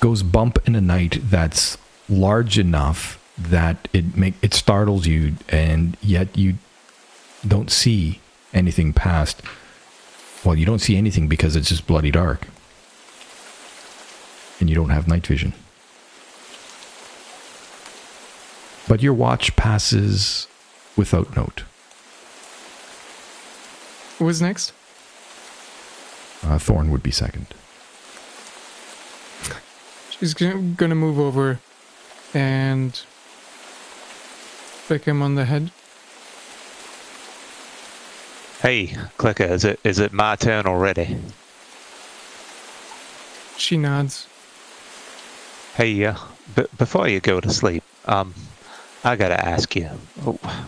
goes 0.00 0.22
bump 0.22 0.58
in 0.64 0.74
the 0.74 0.80
night 0.80 1.18
that's 1.24 1.76
large 2.08 2.58
enough 2.58 3.18
that 3.36 3.88
it 3.92 4.16
make 4.16 4.34
it 4.40 4.54
startles 4.54 5.06
you 5.06 5.34
and 5.48 5.96
yet 6.02 6.36
you 6.36 6.54
don't 7.46 7.70
see 7.70 8.20
anything 8.54 8.92
past 8.92 9.42
well 10.44 10.54
you 10.54 10.64
don't 10.66 10.80
see 10.80 10.96
anything 10.96 11.26
because 11.28 11.56
it's 11.56 11.68
just 11.68 11.86
bloody 11.86 12.10
dark 12.10 12.46
and 14.60 14.68
you 14.68 14.74
don't 14.76 14.90
have 14.90 15.08
night 15.08 15.26
vision 15.26 15.52
but 18.88 19.02
your 19.02 19.14
watch 19.14 19.54
passes 19.56 20.46
without 20.96 21.34
note 21.36 21.64
What 24.18 24.26
was 24.26 24.42
next? 24.42 24.72
uh, 26.44 26.58
thorn 26.58 26.90
would 26.90 27.02
be 27.02 27.10
second 27.10 27.46
She's 30.10 30.34
gonna 30.34 30.94
move 30.94 31.18
over 31.18 31.58
and 32.32 33.00
pick 34.86 35.02
him 35.04 35.20
on 35.20 35.34
the 35.34 35.46
head. 35.46 35.72
Hey, 38.62 38.94
Clicker, 39.18 39.42
is 39.42 39.64
it 39.64 39.80
is 39.82 39.98
it 39.98 40.12
my 40.12 40.36
turn 40.36 40.66
already? 40.66 41.18
She 43.56 43.76
nods. 43.76 44.28
Hey, 45.74 46.04
uh, 46.04 46.16
b- 46.54 46.66
before 46.78 47.08
you 47.08 47.18
go 47.18 47.40
to 47.40 47.50
sleep, 47.50 47.82
um, 48.04 48.32
I 49.02 49.16
gotta 49.16 49.44
ask 49.44 49.74
you, 49.74 49.86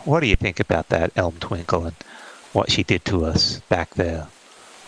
what 0.05 0.19
do 0.19 0.27
you 0.27 0.35
think 0.35 0.59
about 0.59 0.89
that 0.89 1.13
Elm 1.15 1.37
Twinkle 1.39 1.85
and 1.87 1.95
what 2.53 2.69
she 2.69 2.83
did 2.83 3.05
to 3.05 3.27
us 3.27 3.61
back 3.69 3.95
there? 3.95 4.27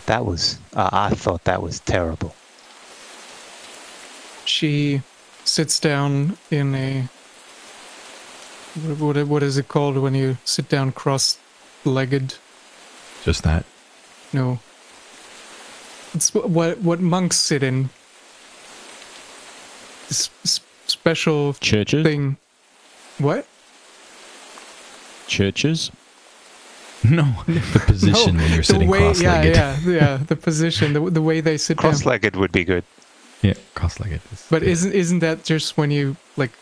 That 0.07 0.27
was, 0.27 0.59
uh, 0.75 0.91
I 0.93 1.11
thought 1.11 1.45
that 1.45 1.63
was 1.63 1.79
terrible. 1.79 2.35
She 4.47 5.03
sits 5.45 5.79
down 5.79 6.39
in 6.51 6.75
a 6.75 7.09
what, 8.83 8.99
what, 8.99 9.29
what 9.29 9.43
is 9.45 9.59
it 9.59 9.69
called 9.69 9.97
when 9.97 10.17
you 10.17 10.39
sit 10.45 10.69
down 10.69 10.91
cross-legged? 10.91 12.35
Just 13.27 13.43
that 13.43 13.65
No. 14.33 14.59
It's 16.15 16.31
wh- 16.31 16.49
what 16.49 16.79
what 16.81 17.01
monks 17.01 17.37
sit 17.37 17.63
in. 17.63 17.91
This 20.09 20.31
special 20.87 21.55
Churches? 21.55 22.05
thing. 22.07 22.37
What? 23.19 23.47
Churches? 25.27 25.91
No, 27.05 27.25
the 27.47 27.83
position 27.87 28.37
No, 28.37 28.43
when 28.43 28.53
you're 28.53 28.63
sitting 28.63 28.89
way, 28.89 29.01
cross-legged. 29.01 29.57
Yeah, 29.57 29.77
yeah, 29.85 29.93
yeah. 30.01 30.17
The 30.27 30.37
position, 30.37 30.93
the, 30.95 31.11
the 31.11 31.21
way 31.23 31.41
they 31.43 31.59
sit. 31.59 31.77
Cross-legged 31.77 32.37
would 32.37 32.53
be 32.53 32.65
good. 32.65 32.85
Yeah, 33.43 33.55
cross-legged. 33.75 34.21
is- 34.33 34.47
But 34.49 34.63
isn't 34.63 34.93
isn't 34.93 35.19
that 35.27 35.43
just 35.45 35.77
when 35.77 35.91
you 35.91 36.17
like 36.37 36.53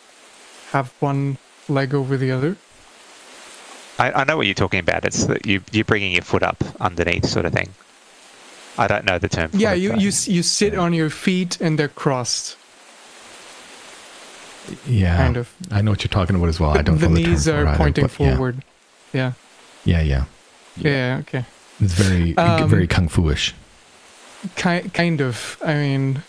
have 0.71 0.91
one 0.99 1.37
leg 1.69 1.93
over 1.93 2.17
the 2.17 2.31
other? 2.31 2.57
I, 3.97 4.11
I 4.11 4.23
know 4.25 4.35
what 4.37 4.45
you're 4.45 4.53
talking 4.55 4.79
about. 4.79 5.05
It's 5.05 5.25
that 5.25 5.45
you 5.45 5.61
you're 5.71 5.85
bringing 5.85 6.11
your 6.11 6.21
foot 6.23 6.43
up 6.43 6.63
underneath, 6.81 7.25
sort 7.25 7.45
of 7.45 7.53
thing. 7.53 7.69
I 8.77 8.87
don't 8.87 9.05
know 9.05 9.17
the 9.17 9.29
term. 9.29 9.51
For 9.51 9.57
Yeah, 9.57 9.73
it, 9.73 9.79
you 9.79 9.93
you 9.95 10.11
you 10.25 10.43
sit 10.43 10.75
on 10.75 10.93
your 10.93 11.09
feet 11.09 11.61
and 11.61 11.79
they're 11.79 11.87
crossed. 11.87 12.57
yeah, 14.87 15.17
kind 15.17 15.37
of. 15.37 15.53
I 15.71 15.81
know 15.81 15.91
what 15.91 16.03
you're 16.03 16.09
talking 16.09 16.35
about 16.35 16.49
as 16.49 16.59
well. 16.59 16.71
I 16.71 16.81
don't 16.81 16.99
the 16.99 17.07
know 17.07 17.15
the 17.15 17.21
term 17.23 17.31
knees 17.31 17.45
for 17.45 17.51
it 17.51 17.53
The 17.53 17.59
knees 17.59 17.65
are 17.65 17.67
either, 17.67 17.77
pointing 17.77 18.03
but 18.05 18.19
yeah. 18.19 18.31
forward. 18.35 18.63
Yeah. 19.13 19.31
Yeah, 19.85 20.01
yeah. 20.01 20.25
yeah, 20.77 21.17
Okay. 21.21 21.45
It's 21.79 21.93
very, 21.93 22.35
Um, 22.37 22.67
very 22.69 22.87
kung 22.87 23.07
fu-ish. 23.07 23.53
Ki- 24.55 24.89
kind 24.89 25.21
of. 25.21 25.57
I 25.63 25.73
mean, 25.75 26.23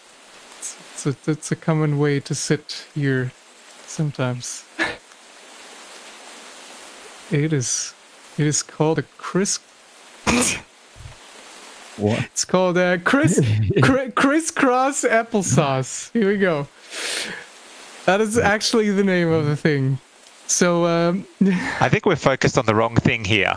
it's, 0.58 0.76
it's, 0.92 1.06
a, 1.06 1.30
it's 1.30 1.50
a 1.52 1.56
common 1.56 1.98
way 1.98 2.20
to 2.20 2.34
sit 2.34 2.86
here 2.94 3.32
sometimes. 3.86 4.64
it 7.30 7.52
is. 7.52 7.94
It 8.38 8.46
is 8.46 8.62
called 8.62 8.98
a 8.98 9.02
cris. 9.18 9.58
What? 11.96 12.18
It's 12.24 12.44
called 12.44 12.76
a 12.76 12.98
cris 12.98 13.40
cri- 13.82 14.10
crisscross 14.10 15.02
applesauce. 15.04 16.12
Here 16.12 16.28
we 16.28 16.36
go. 16.38 16.68
That 18.04 18.20
is 18.20 18.36
actually 18.38 18.90
the 18.90 19.02
name 19.04 19.32
of 19.32 19.46
the 19.46 19.56
thing. 19.56 19.98
So 20.46 20.84
um, 20.86 21.26
I 21.80 21.88
think 21.88 22.04
we're 22.06 22.16
focused 22.16 22.58
on 22.58 22.66
the 22.66 22.74
wrong 22.74 22.96
thing 22.96 23.24
here. 23.24 23.54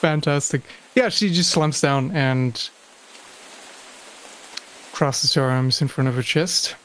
fantastic. 0.00 0.62
Yeah, 0.94 1.08
she 1.08 1.32
just 1.32 1.50
slumps 1.50 1.80
down 1.80 2.10
and 2.12 2.68
crosses 4.92 5.34
her 5.34 5.42
arms 5.44 5.80
in 5.80 5.88
front 5.88 6.08
of 6.08 6.14
her 6.14 6.22
chest. 6.22 6.76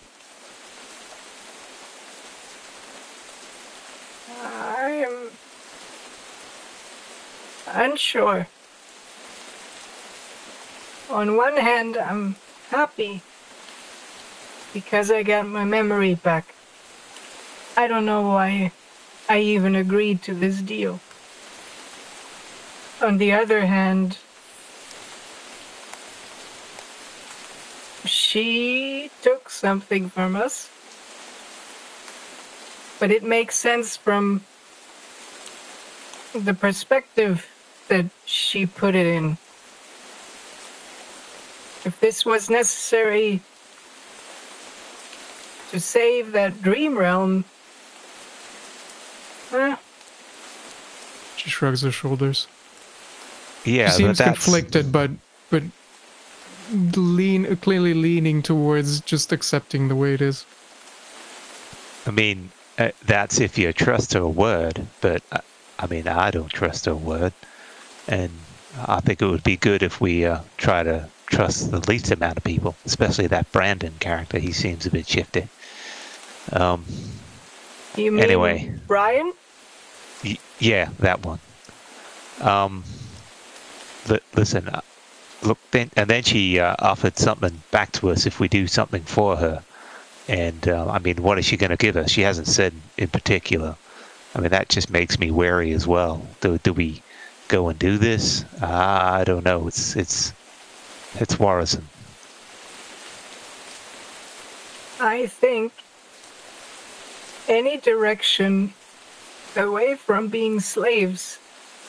I 4.42 5.06
am 5.08 5.30
unsure. 7.74 8.48
On 11.10 11.36
one 11.36 11.58
hand, 11.58 11.98
I'm 11.98 12.36
happy 12.70 13.22
because 14.74 15.12
I 15.12 15.24
got 15.24 15.48
my 15.48 15.64
memory 15.64 16.16
back. 16.16 16.56
I 17.76 17.88
don't 17.88 18.06
know 18.06 18.22
why 18.22 18.72
I 19.28 19.40
even 19.40 19.76
agreed 19.76 20.22
to 20.24 20.34
this 20.34 20.62
deal. 20.62 21.00
On 23.02 23.18
the 23.18 23.32
other 23.32 23.66
hand, 23.66 24.18
she 28.06 29.12
took 29.22 29.50
something 29.50 30.10
from 30.10 30.36
us. 30.36 30.70
But 33.00 33.12
it 33.12 33.24
makes 33.24 33.56
sense 33.56 33.98
from 33.98 34.46
the 36.34 36.54
perspective 36.54 37.46
that 37.88 38.06
she 38.26 38.66
put 38.66 38.96
it 38.96 39.06
in. 39.06 39.38
If 41.86 41.98
this 42.00 42.26
was 42.26 42.50
necessary 42.50 43.42
to 45.72 45.80
save 45.80 46.32
that 46.32 46.62
dream 46.62 46.98
realm, 46.98 47.46
eh, 49.52 49.76
She 51.36 51.50
shrugs 51.50 51.82
her 51.82 51.92
shoulders. 51.92 52.48
Yeah, 53.66 53.90
she 53.90 53.98
seems 53.98 54.18
but 54.20 54.26
that's, 54.26 54.44
conflicted, 54.44 54.92
but 54.92 55.12
but 55.50 55.64
lean 56.96 57.56
clearly 57.58 57.94
leaning 57.94 58.42
towards 58.42 59.02
just 59.02 59.32
accepting 59.32 59.88
the 59.88 59.96
way 59.96 60.14
it 60.14 60.22
is. 60.22 60.46
I 62.06 62.12
mean, 62.12 62.52
uh, 62.78 62.92
that's 63.06 63.40
if 63.40 63.58
you 63.58 63.72
trust 63.74 64.14
her 64.14 64.28
word, 64.28 64.88
but 65.02 65.22
uh, 65.32 65.40
I 65.80 65.88
mean, 65.88 66.08
I 66.08 66.32
don't 66.32 66.52
trust 66.52 66.86
her 66.86 66.96
word, 66.96 67.34
and 68.08 68.32
I 68.88 69.00
think 69.02 69.22
it 69.22 69.26
would 69.28 69.44
be 69.44 69.58
good 69.58 69.84
if 69.84 70.02
we 70.02 70.26
uh, 70.26 70.40
try 70.58 70.84
to 70.84 71.08
trust 71.28 71.72
the 71.72 71.80
least 71.90 72.12
amount 72.12 72.38
of 72.38 72.44
people, 72.44 72.76
especially 72.86 73.28
that 73.28 73.52
Brandon 73.52 73.94
character. 74.00 74.40
He 74.40 74.52
seems 74.52 74.86
a 74.86 74.92
bit 74.92 75.08
shifty. 75.08 75.48
Um, 76.52 76.86
you 77.96 78.12
mean 78.12 78.24
Anyway. 78.24 78.74
Brian? 78.88 79.34
y- 80.24 80.38
yeah, 80.60 80.90
that 81.00 81.24
one. 81.26 81.40
Um, 82.42 82.84
li- 84.10 84.20
listen, 84.36 84.68
uh, 84.68 84.82
look, 85.44 85.58
then 85.72 85.90
and 85.96 86.10
then 86.10 86.24
she 86.24 86.60
uh, 86.60 86.76
offered 86.80 87.18
something 87.18 87.62
back 87.72 87.92
to 87.94 88.10
us 88.10 88.26
if 88.26 88.40
we 88.40 88.48
do 88.48 88.68
something 88.68 89.04
for 89.04 89.38
her. 89.38 89.64
And 90.28 90.68
uh, 90.68 90.90
I 90.90 91.00
mean, 91.00 91.22
what 91.22 91.38
is 91.38 91.46
she 91.46 91.58
going 91.58 91.70
to 91.72 91.78
give 91.78 91.98
us? 91.98 92.10
She 92.10 92.22
hasn't 92.22 92.48
said 92.48 92.74
in 92.98 93.10
particular. 93.10 93.76
I 94.36 94.40
mean, 94.40 94.50
that 94.50 94.70
just 94.70 94.90
makes 94.90 95.20
me 95.20 95.30
wary 95.32 95.74
as 95.74 95.86
well. 95.86 96.26
Do, 96.42 96.58
do 96.58 96.74
we 96.74 97.02
go 97.54 97.70
and 97.70 97.78
do 97.78 98.00
this? 98.00 98.46
Ah, 98.64 99.14
I 99.14 99.24
don't 99.24 99.46
know. 99.46 99.68
It's 99.68 99.96
it's 99.96 100.34
it's 101.22 101.40
worrisome. 101.40 101.88
I 105.00 105.28
think 105.28 105.72
any 107.48 107.78
direction 107.78 108.74
away 109.56 109.94
from 109.94 110.30
being 110.30 110.60
slaves 110.62 111.38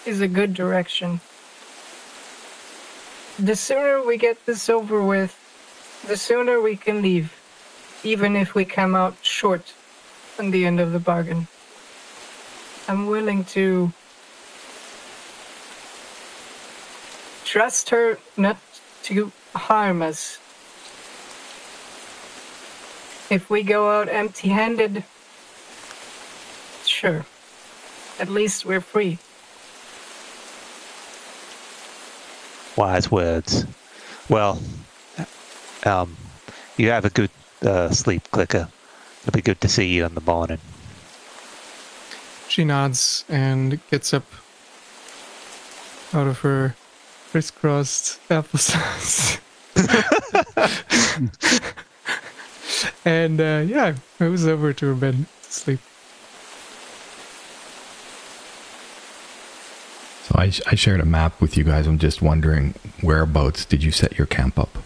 is 0.04 0.20
a 0.20 0.28
good 0.28 0.52
direction. 0.52 1.20
The 3.38 3.56
sooner 3.56 4.04
we 4.04 4.18
get 4.18 4.44
this 4.44 4.68
over 4.68 5.02
with, 5.02 5.32
the 6.06 6.18
sooner 6.18 6.60
we 6.60 6.76
can 6.76 7.00
leave, 7.00 7.32
even 8.02 8.36
if 8.36 8.54
we 8.54 8.66
come 8.66 8.94
out 8.94 9.16
short 9.22 9.72
on 10.38 10.50
the 10.50 10.66
end 10.66 10.78
of 10.78 10.92
the 10.92 11.04
bargain. 11.10 11.48
I'm 12.86 13.06
willing 13.06 13.44
to 13.56 13.94
trust 17.54 17.90
her 17.90 18.18
not 18.36 18.56
to 19.04 19.30
harm 19.54 20.02
us. 20.02 20.40
If 23.30 23.46
we 23.48 23.62
go 23.62 23.88
out 23.92 24.08
empty 24.08 24.48
handed, 24.48 25.04
sure. 26.84 27.24
At 28.18 28.28
least 28.28 28.66
we're 28.66 28.80
free. 28.80 29.18
Wise 32.76 33.08
words. 33.12 33.64
Well, 34.28 34.60
um, 35.84 36.16
you 36.76 36.90
have 36.90 37.04
a 37.04 37.10
good 37.10 37.30
uh, 37.62 37.90
sleep, 37.90 38.28
Clicker. 38.32 38.66
It'll 39.22 39.32
be 39.32 39.42
good 39.42 39.60
to 39.60 39.68
see 39.68 39.86
you 39.86 40.04
in 40.04 40.16
the 40.16 40.20
morning. 40.22 40.58
She 42.48 42.64
nods 42.64 43.24
and 43.28 43.78
gets 43.92 44.12
up 44.12 44.26
out 46.12 46.26
of 46.26 46.40
her 46.40 46.74
crisscrossed 47.34 48.20
applesauce. 48.28 49.40
and 53.04 53.40
uh, 53.40 53.64
yeah, 53.66 53.96
was 54.20 54.46
over 54.46 54.72
to 54.72 54.86
her 54.86 54.94
bed 54.94 55.26
to 55.42 55.52
sleep. 55.52 55.80
So 60.22 60.36
I, 60.38 60.52
I 60.70 60.76
shared 60.76 61.00
a 61.00 61.04
map 61.04 61.40
with 61.40 61.56
you 61.56 61.64
guys. 61.64 61.88
I'm 61.88 61.98
just 61.98 62.22
wondering 62.22 62.76
whereabouts 63.02 63.64
did 63.64 63.82
you 63.82 63.90
set 63.90 64.16
your 64.16 64.28
camp 64.28 64.56
up? 64.56 64.78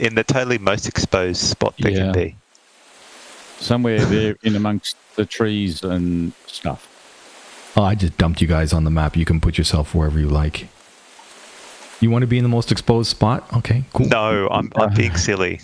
In 0.00 0.16
the 0.16 0.24
totally 0.24 0.58
most 0.58 0.88
exposed 0.88 1.42
spot 1.42 1.74
there 1.78 1.92
Yeah. 1.92 1.98
can 1.98 2.12
be. 2.12 2.34
Somewhere 3.60 4.04
there 4.06 4.36
in 4.42 4.56
amongst 4.56 4.96
the 5.14 5.24
trees 5.24 5.84
and 5.84 6.32
stuff. 6.48 6.88
Oh, 7.76 7.82
I 7.84 7.94
just 7.94 8.16
dumped 8.18 8.40
you 8.40 8.46
guys 8.48 8.72
on 8.72 8.84
the 8.84 8.90
map. 8.90 9.16
You 9.16 9.24
can 9.24 9.40
put 9.40 9.56
yourself 9.56 9.94
wherever 9.94 10.18
you 10.18 10.28
like. 10.28 10.68
You 12.00 12.10
want 12.10 12.22
to 12.22 12.26
be 12.26 12.38
in 12.38 12.42
the 12.44 12.48
most 12.48 12.72
exposed 12.72 13.10
spot? 13.10 13.44
Okay, 13.58 13.84
cool. 13.92 14.06
No, 14.08 14.48
I'm, 14.50 14.72
I'm 14.76 14.92
being 14.94 15.16
silly. 15.28 15.60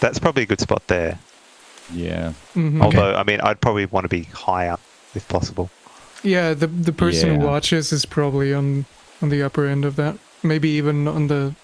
That's 0.00 0.18
probably 0.18 0.42
a 0.42 0.46
good 0.46 0.60
spot 0.60 0.86
there. 0.88 1.18
Yeah. 1.92 2.32
Mhm. 2.54 2.82
Although, 2.82 3.14
I 3.14 3.24
mean, 3.24 3.40
I'd 3.40 3.60
probably 3.60 3.86
want 3.86 4.04
to 4.04 4.08
be 4.08 4.24
higher 4.24 4.76
if 5.14 5.26
possible. 5.28 5.70
Yeah, 6.22 6.54
the 6.54 6.66
the 6.66 6.92
person 6.92 7.30
Yeah. 7.32 7.38
who 7.38 7.46
watches 7.46 7.92
is 7.92 8.04
probably 8.04 8.52
on 8.52 8.84
on 9.22 9.28
the 9.30 9.42
upper 9.42 9.66
end 9.66 9.84
of 9.84 9.96
that. 9.96 10.18
Maybe 10.42 10.68
even 10.70 11.08
on 11.08 11.28
the. 11.28 11.54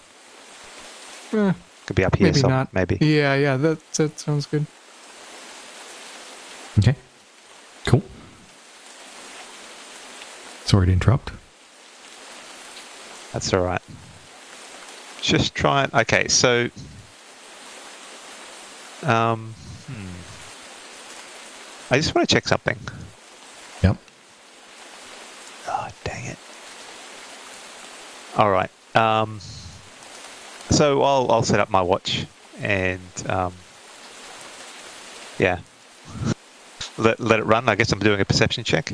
Eh, 1.33 1.53
Could 1.85 1.95
be 1.95 2.05
up 2.05 2.15
here, 2.15 2.27
maybe 2.27 2.39
some, 2.39 2.49
not. 2.51 2.73
maybe. 2.73 2.97
Yeah, 3.01 3.35
yeah, 3.35 3.57
that 3.57 3.79
that 3.93 4.19
sounds 4.19 4.45
good. 4.45 4.65
Okay. 6.79 6.95
Cool. 7.85 8.01
Sorry 10.65 10.87
to 10.87 10.93
interrupt. 10.93 11.31
That's 13.31 13.53
all 13.53 13.61
right. 13.61 13.81
Just 15.21 15.55
try 15.55 15.83
and 15.83 15.93
okay. 15.93 16.27
So, 16.27 16.69
um, 19.03 19.53
hmm. 19.87 20.13
I 21.93 21.97
just 21.97 22.13
want 22.15 22.27
to 22.27 22.35
check 22.35 22.47
something. 22.47 22.77
Yep. 23.81 23.97
Oh, 25.67 25.89
dang 26.03 26.25
it! 26.25 26.37
All 28.37 28.49
right. 28.49 28.69
Um, 28.95 29.39
so 30.69 31.01
I'll 31.03 31.31
I'll 31.31 31.43
set 31.43 31.59
up 31.59 31.69
my 31.69 31.81
watch 31.81 32.25
and 32.59 33.01
um, 33.27 33.53
yeah, 35.39 35.59
let 36.97 37.19
let 37.19 37.39
it 37.39 37.45
run. 37.45 37.69
I 37.69 37.75
guess 37.75 37.91
I'm 37.91 37.99
doing 37.99 38.19
a 38.19 38.25
perception 38.25 38.63
check. 38.63 38.93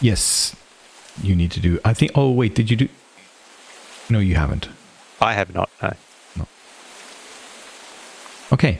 Yes. 0.00 0.56
You 1.22 1.36
need 1.36 1.50
to 1.52 1.60
do. 1.60 1.78
I 1.84 1.94
think. 1.94 2.12
Oh 2.14 2.30
wait, 2.30 2.54
did 2.54 2.70
you 2.70 2.76
do? 2.76 2.88
No, 4.08 4.18
you 4.18 4.34
haven't. 4.34 4.68
I 5.20 5.34
have 5.34 5.54
not. 5.54 5.70
No. 6.36 6.46
Okay. 8.52 8.78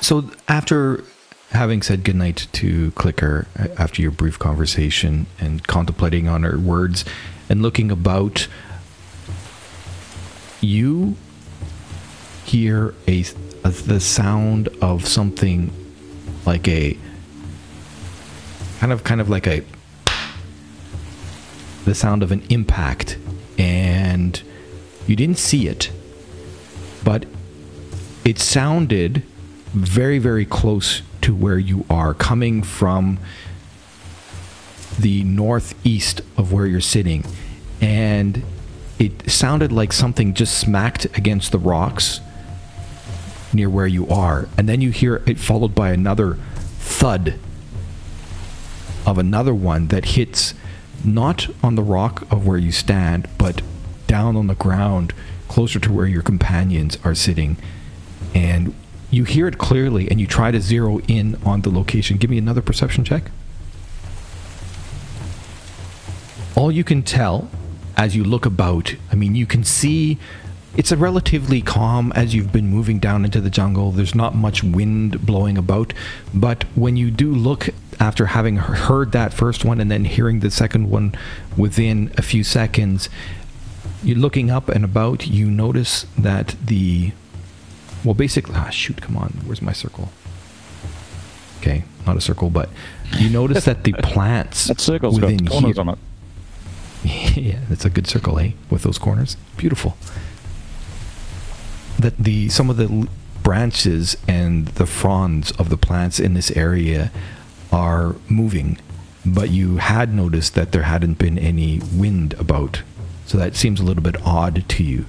So 0.00 0.30
after 0.48 1.04
having 1.50 1.82
said 1.82 2.04
goodnight 2.04 2.46
to 2.52 2.90
Clicker, 2.92 3.46
uh, 3.58 3.68
after 3.76 4.00
your 4.00 4.10
brief 4.10 4.38
conversation 4.38 5.26
and 5.38 5.66
contemplating 5.66 6.28
on 6.28 6.44
her 6.44 6.58
words 6.58 7.04
and 7.48 7.60
looking 7.60 7.90
about, 7.90 8.48
you 10.60 11.16
hear 12.44 12.94
a, 13.06 13.24
a 13.64 13.70
the 13.70 14.00
sound 14.00 14.68
of 14.80 15.06
something 15.06 15.72
like 16.46 16.66
a 16.68 16.96
kind 18.78 18.92
of 18.92 19.04
kind 19.04 19.20
of 19.20 19.28
like 19.28 19.46
a 19.46 19.62
the 21.84 21.94
sound 21.94 22.22
of 22.22 22.32
an 22.32 22.42
impact 22.50 23.18
and 23.58 24.42
you 25.06 25.16
didn't 25.16 25.38
see 25.38 25.66
it 25.66 25.90
but 27.02 27.26
it 28.24 28.38
sounded 28.38 29.22
very 29.72 30.18
very 30.18 30.44
close 30.44 31.02
to 31.20 31.34
where 31.34 31.58
you 31.58 31.84
are 31.90 32.14
coming 32.14 32.62
from 32.62 33.18
the 34.98 35.24
northeast 35.24 36.20
of 36.36 36.52
where 36.52 36.66
you're 36.66 36.80
sitting. 36.80 37.24
And 37.80 38.42
it 38.98 39.30
sounded 39.30 39.72
like 39.72 39.92
something 39.92 40.34
just 40.34 40.58
smacked 40.58 41.06
against 41.16 41.52
the 41.52 41.58
rocks 41.58 42.20
near 43.52 43.68
where 43.68 43.86
you 43.86 44.08
are. 44.08 44.48
And 44.56 44.68
then 44.68 44.80
you 44.80 44.90
hear 44.90 45.22
it 45.26 45.38
followed 45.38 45.74
by 45.74 45.90
another 45.90 46.34
thud 46.78 47.38
of 49.06 49.18
another 49.18 49.54
one 49.54 49.88
that 49.88 50.04
hits 50.04 50.54
not 51.04 51.48
on 51.62 51.74
the 51.74 51.82
rock 51.82 52.22
of 52.30 52.46
where 52.46 52.58
you 52.58 52.72
stand 52.72 53.28
but 53.38 53.62
down 54.06 54.36
on 54.36 54.46
the 54.46 54.54
ground 54.54 55.14
closer 55.48 55.80
to 55.80 55.92
where 55.92 56.06
your 56.06 56.22
companions 56.22 56.98
are 57.04 57.14
sitting. 57.14 57.56
And 58.34 58.74
you 59.10 59.24
hear 59.24 59.48
it 59.48 59.58
clearly 59.58 60.08
and 60.10 60.20
you 60.20 60.26
try 60.26 60.50
to 60.50 60.60
zero 60.60 61.00
in 61.08 61.36
on 61.44 61.62
the 61.62 61.70
location. 61.70 62.16
Give 62.18 62.30
me 62.30 62.38
another 62.38 62.62
perception 62.62 63.04
check. 63.04 63.30
All 66.54 66.70
you 66.70 66.84
can 66.84 67.02
tell 67.02 67.48
as 68.00 68.16
you 68.16 68.24
look 68.24 68.46
about 68.46 68.94
i 69.12 69.14
mean 69.14 69.34
you 69.34 69.44
can 69.44 69.62
see 69.62 70.18
it's 70.76 70.92
a 70.92 70.96
relatively 70.96 71.60
calm 71.60 72.12
as 72.14 72.34
you've 72.34 72.52
been 72.52 72.68
moving 72.68 72.98
down 72.98 73.24
into 73.24 73.40
the 73.40 73.50
jungle 73.50 73.90
there's 73.90 74.14
not 74.14 74.34
much 74.34 74.62
wind 74.62 75.24
blowing 75.26 75.58
about 75.58 75.92
but 76.32 76.64
when 76.76 76.96
you 76.96 77.10
do 77.10 77.32
look 77.34 77.68
after 77.98 78.26
having 78.26 78.56
heard 78.56 79.12
that 79.12 79.32
first 79.34 79.64
one 79.64 79.80
and 79.80 79.90
then 79.90 80.04
hearing 80.04 80.40
the 80.40 80.50
second 80.50 80.88
one 80.88 81.12
within 81.56 82.12
a 82.16 82.22
few 82.22 82.44
seconds 82.44 83.08
you're 84.02 84.16
looking 84.16 84.50
up 84.50 84.68
and 84.68 84.84
about 84.84 85.26
you 85.26 85.50
notice 85.50 86.06
that 86.16 86.54
the 86.64 87.12
well 88.04 88.14
basically 88.14 88.54
ah 88.56 88.70
shoot 88.70 89.00
come 89.02 89.16
on 89.16 89.30
where's 89.44 89.60
my 89.60 89.72
circle 89.72 90.10
okay 91.60 91.84
not 92.06 92.16
a 92.16 92.20
circle 92.20 92.48
but 92.48 92.70
you 93.18 93.28
notice 93.28 93.64
that 93.64 93.82
the 93.84 93.92
plants 94.02 94.66
That 94.66 94.80
circle's 94.80 95.18
got 95.18 95.30
within 95.30 95.48
corners 95.48 95.76
here- 95.76 95.80
on 95.80 95.88
it. 95.90 95.98
yeah, 97.36 97.60
that's 97.70 97.86
a 97.86 97.90
good 97.90 98.06
circle, 98.06 98.38
eh? 98.38 98.50
With 98.68 98.82
those 98.82 98.98
corners, 98.98 99.38
beautiful. 99.56 99.96
That 102.00 102.16
the 102.18 102.48
some 102.48 102.70
of 102.70 102.76
the 102.76 103.08
branches 103.42 104.16
and 104.26 104.68
the 104.68 104.86
fronds 104.86 105.50
of 105.52 105.68
the 105.68 105.76
plants 105.76 106.18
in 106.18 106.34
this 106.34 106.50
area 106.52 107.10
are 107.70 108.16
moving, 108.28 108.78
but 109.24 109.50
you 109.50 109.76
had 109.76 110.14
noticed 110.14 110.54
that 110.54 110.72
there 110.72 110.84
hadn't 110.84 111.18
been 111.18 111.38
any 111.38 111.80
wind 111.94 112.32
about, 112.34 112.82
so 113.26 113.36
that 113.38 113.54
seems 113.54 113.80
a 113.80 113.82
little 113.82 114.02
bit 114.02 114.16
odd 114.24 114.64
to 114.68 114.82
you. 114.82 115.04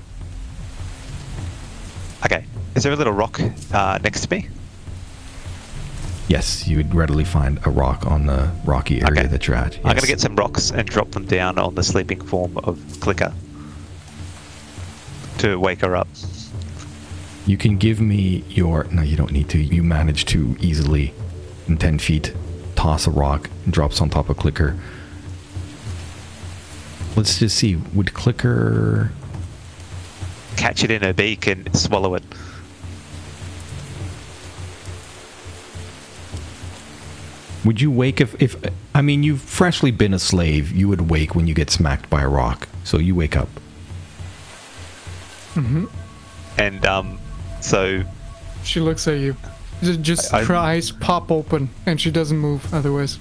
Okay. 2.25 2.45
Is 2.75 2.83
there 2.83 2.91
a 2.91 2.95
little 2.95 3.13
rock 3.13 3.39
uh, 3.73 3.99
next 4.03 4.21
to 4.27 4.31
me? 4.35 4.49
Yes, 6.27 6.67
you 6.67 6.77
would 6.77 6.93
readily 6.95 7.25
find 7.25 7.59
a 7.65 7.69
rock 7.69 8.05
on 8.05 8.25
the 8.25 8.51
rocky 8.65 9.01
area 9.01 9.21
Okay. 9.21 9.27
that 9.27 9.47
you're 9.47 9.55
at. 9.57 9.77
I'm 9.77 9.83
going 9.83 9.97
to 9.97 10.07
get 10.07 10.19
some 10.21 10.35
rocks 10.35 10.71
and 10.71 10.87
drop 10.87 11.11
them 11.11 11.25
down 11.25 11.57
on 11.57 11.75
the 11.75 11.83
sleeping 11.83 12.21
form 12.21 12.57
of 12.59 12.79
Clicker 13.01 13.33
to 15.39 15.57
wake 15.59 15.81
her 15.81 15.95
up. 15.95 16.07
You 17.45 17.57
can 17.57 17.77
give 17.77 17.99
me 17.99 18.43
your. 18.49 18.83
No, 18.85 19.01
you 19.01 19.17
don't 19.17 19.31
need 19.31 19.49
to. 19.49 19.59
You 19.59 19.83
manage 19.83 20.25
to 20.25 20.55
easily, 20.59 21.13
in 21.67 21.77
10 21.77 21.99
feet, 21.99 22.33
toss 22.75 23.07
a 23.07 23.11
rock 23.11 23.49
and 23.65 23.73
drops 23.73 23.99
on 24.01 24.09
top 24.09 24.29
of 24.29 24.37
Clicker. 24.37 24.77
Let's 27.15 27.39
just 27.39 27.57
see. 27.57 27.75
Would 27.75 28.13
Clicker. 28.13 29.11
Catch 30.55 30.83
it 30.83 30.91
in 30.91 31.01
her 31.01 31.13
beak 31.13 31.47
and 31.47 31.75
swallow 31.75 32.13
it. 32.15 32.23
Would 37.65 37.81
you 37.81 37.89
wake 37.91 38.21
if, 38.21 38.39
if. 38.41 38.55
I 38.93 39.01
mean, 39.01 39.23
you've 39.23 39.41
freshly 39.41 39.91
been 39.91 40.13
a 40.13 40.19
slave. 40.19 40.71
You 40.71 40.87
would 40.89 41.09
wake 41.09 41.35
when 41.35 41.47
you 41.47 41.55
get 41.55 41.71
smacked 41.71 42.09
by 42.09 42.21
a 42.21 42.29
rock. 42.29 42.67
So 42.83 42.97
you 42.97 43.15
wake 43.15 43.35
up. 43.35 43.49
Mhm 45.53 45.89
and 46.57 46.85
um, 46.85 47.19
so 47.61 48.03
She 48.63 48.79
looks 48.79 49.07
at 49.07 49.17
you. 49.19 49.35
Ju- 49.81 49.97
Just 49.97 50.33
I- 50.33 50.43
I- 50.43 50.71
eyes 50.73 50.91
pop 50.91 51.31
open 51.31 51.69
and 51.85 51.99
she 51.99 52.11
doesn't 52.11 52.37
move 52.37 52.71
otherwise. 52.73 53.17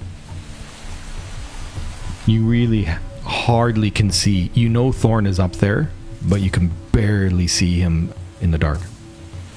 You 2.26 2.44
really 2.44 2.84
hardly 3.24 3.90
can 3.90 4.10
see. 4.10 4.50
You 4.54 4.68
know 4.68 4.92
Thorn 4.92 5.26
is 5.26 5.38
up 5.38 5.52
there, 5.56 5.90
but 6.22 6.40
you 6.40 6.50
can 6.50 6.70
barely 6.92 7.46
see 7.46 7.80
him 7.80 8.12
in 8.40 8.50
the 8.50 8.58
dark. 8.58 8.80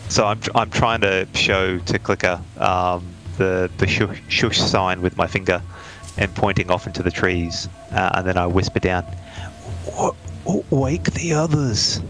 So 0.09 0.25
I'm, 0.25 0.39
I'm 0.55 0.69
trying 0.69 1.01
to 1.01 1.27
show 1.33 1.79
to 1.79 1.99
Clicker 1.99 2.39
um, 2.57 3.05
the 3.37 3.69
the 3.77 3.87
shush, 3.87 4.21
shush 4.27 4.57
sign 4.59 5.01
with 5.01 5.17
my 5.17 5.27
finger 5.27 5.61
and 6.17 6.33
pointing 6.35 6.69
off 6.69 6.85
into 6.87 7.01
the 7.03 7.11
trees, 7.11 7.67
uh, 7.91 8.11
and 8.15 8.27
then 8.27 8.37
I 8.37 8.45
whisper 8.45 8.79
down, 8.79 9.03
"W- 9.85 10.13
w- 10.45 10.63
"Wake 10.69 11.11
the 11.13 11.33
others." 11.33 12.01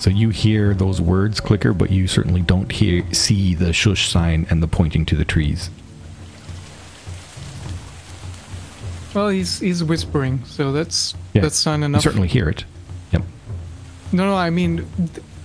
So 0.00 0.08
you 0.08 0.30
hear 0.30 0.72
those 0.72 0.98
words, 0.98 1.40
Clicker, 1.40 1.74
but 1.74 1.90
you 1.90 2.08
certainly 2.08 2.40
don't 2.40 2.72
hear 2.72 3.04
see 3.12 3.54
the 3.54 3.74
shush 3.74 4.08
sign 4.08 4.46
and 4.48 4.62
the 4.62 4.66
pointing 4.66 5.04
to 5.04 5.14
the 5.14 5.26
trees. 5.26 5.68
Well, 9.14 9.28
he's 9.28 9.58
he's 9.58 9.84
whispering, 9.84 10.42
so 10.46 10.72
that's 10.72 11.14
Yeah, 11.34 11.42
that's 11.42 11.66
not 11.66 11.80
You 11.80 11.84
enough. 11.84 12.02
certainly 12.02 12.28
hear 12.28 12.48
it. 12.48 12.64
Yep. 13.12 13.24
No, 14.12 14.24
no, 14.24 14.34
I 14.34 14.48
mean 14.48 14.88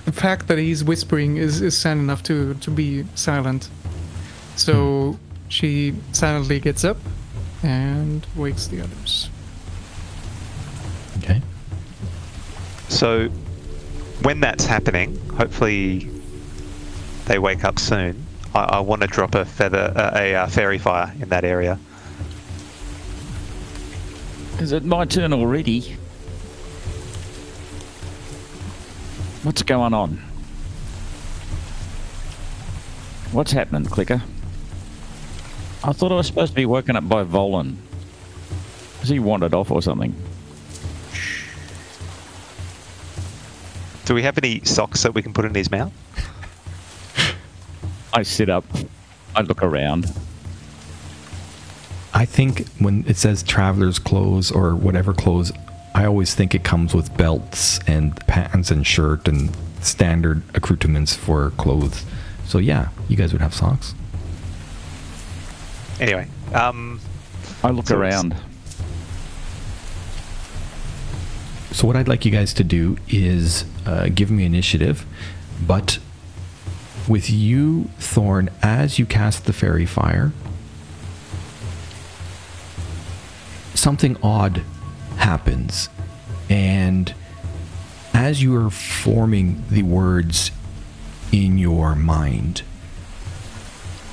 the 0.05 0.13
fact 0.13 0.47
that 0.47 0.57
he's 0.57 0.85
whispering 0.85 1.35
is 1.35 1.61
is 1.61 1.77
sign 1.77 1.99
enough 1.99 2.23
to 2.23 2.53
to 2.53 2.71
be 2.71 3.03
silent. 3.15 3.69
So 4.55 5.11
hmm. 5.11 5.49
she 5.49 5.95
silently 6.13 6.61
gets 6.61 6.85
up 6.85 6.97
and 7.61 8.25
wakes 8.37 8.67
the 8.67 8.79
others. 8.79 9.29
Okay. 11.17 11.41
So 12.87 13.29
when 14.21 14.39
that's 14.39 14.65
happening, 14.65 15.17
hopefully 15.30 16.10
they 17.25 17.39
wake 17.39 17.63
up 17.63 17.80
soon. 17.80 18.25
I, 18.54 18.63
I 18.63 18.80
want 18.80 19.01
to 19.01 19.08
drop 19.08 19.36
a 19.36 19.45
feather, 19.45 19.93
uh, 19.95 20.12
a 20.15 20.36
uh, 20.36 20.47
fairy 20.47 20.78
fire 20.78 21.13
in 21.19 21.30
that 21.30 21.43
area. 21.43 21.80
Is 24.60 24.71
it 24.71 24.86
my 24.86 25.06
turn 25.06 25.34
already? 25.34 25.97
What's 29.43 29.62
going 29.62 29.93
on? 29.93 30.17
What's 33.32 33.51
happening, 33.51 33.86
Clicker? 33.86 34.21
I 35.84 35.91
thought 35.91 36.12
I 36.12 36.15
was 36.15 36.25
supposed 36.25 36.54
to 36.54 36.56
be 36.56 36.65
woken 36.65 36.95
up 36.95 37.08
by 37.08 37.23
Volan. 37.25 37.75
Has 39.01 39.10
he 39.10 39.19
wandered 39.19 39.54
off 39.54 39.69
or 39.69 39.82
something? 39.82 40.15
Do 44.05 44.13
we 44.13 44.23
have 44.23 44.37
any 44.37 44.61
socks 44.63 45.03
that 45.03 45.13
we 45.13 45.21
can 45.21 45.33
put 45.33 45.45
in 45.45 45.55
his 45.55 45.71
mouth? 45.71 45.91
I 48.13 48.23
sit 48.23 48.49
up. 48.49 48.63
I 49.35 49.41
look 49.41 49.61
around. 49.63 50.05
I 52.13 52.23
think 52.25 52.67
when 52.79 53.03
it 53.07 53.17
says 53.17 53.43
traveler's 53.43 53.99
clothes 53.99 54.51
or 54.51 54.73
whatever 54.75 55.13
clothes, 55.13 55.51
I 55.93 56.05
always 56.05 56.33
think 56.33 56.55
it 56.55 56.63
comes 56.63 56.93
with 56.93 57.15
belts 57.17 57.79
and 57.87 58.15
pants 58.27 58.71
and 58.71 58.85
shirt 58.87 59.27
and 59.27 59.55
standard 59.81 60.43
accoutrements 60.53 61.13
for 61.15 61.49
clothes. 61.51 62.05
So 62.45 62.59
yeah, 62.59 62.89
you 63.09 63.17
guys 63.17 63.33
would 63.33 63.41
have 63.41 63.53
socks. 63.53 63.93
Anyway, 65.99 66.27
um, 66.53 66.99
I 67.63 67.71
look 67.71 67.87
So 67.87 68.01
it's- 68.01 68.13
around. 68.23 68.35
So 71.75 71.85
what 71.85 71.97
I'd 71.97 72.07
like 72.07 72.23
you 72.23 72.31
guys 72.31 72.53
to 72.53 72.63
do 72.63 72.95
is 73.09 73.65
uh, 73.85 74.07
give 74.07 74.31
me 74.31 74.45
initiative, 74.45 75.05
but 75.67 75.99
with 77.05 77.29
you, 77.29 77.89
Thorn, 77.99 78.49
as 78.61 78.97
you 78.97 79.05
cast 79.05 79.43
the 79.45 79.51
fairy 79.51 79.85
fire, 79.85 80.31
something 83.73 84.15
odd 84.23 84.63
happens, 85.17 85.89
and 86.49 87.13
as 88.13 88.41
you 88.41 88.55
are 88.55 88.69
forming 88.69 89.61
the 89.69 89.83
words 89.83 90.51
in 91.33 91.57
your 91.57 91.93
mind, 91.93 92.61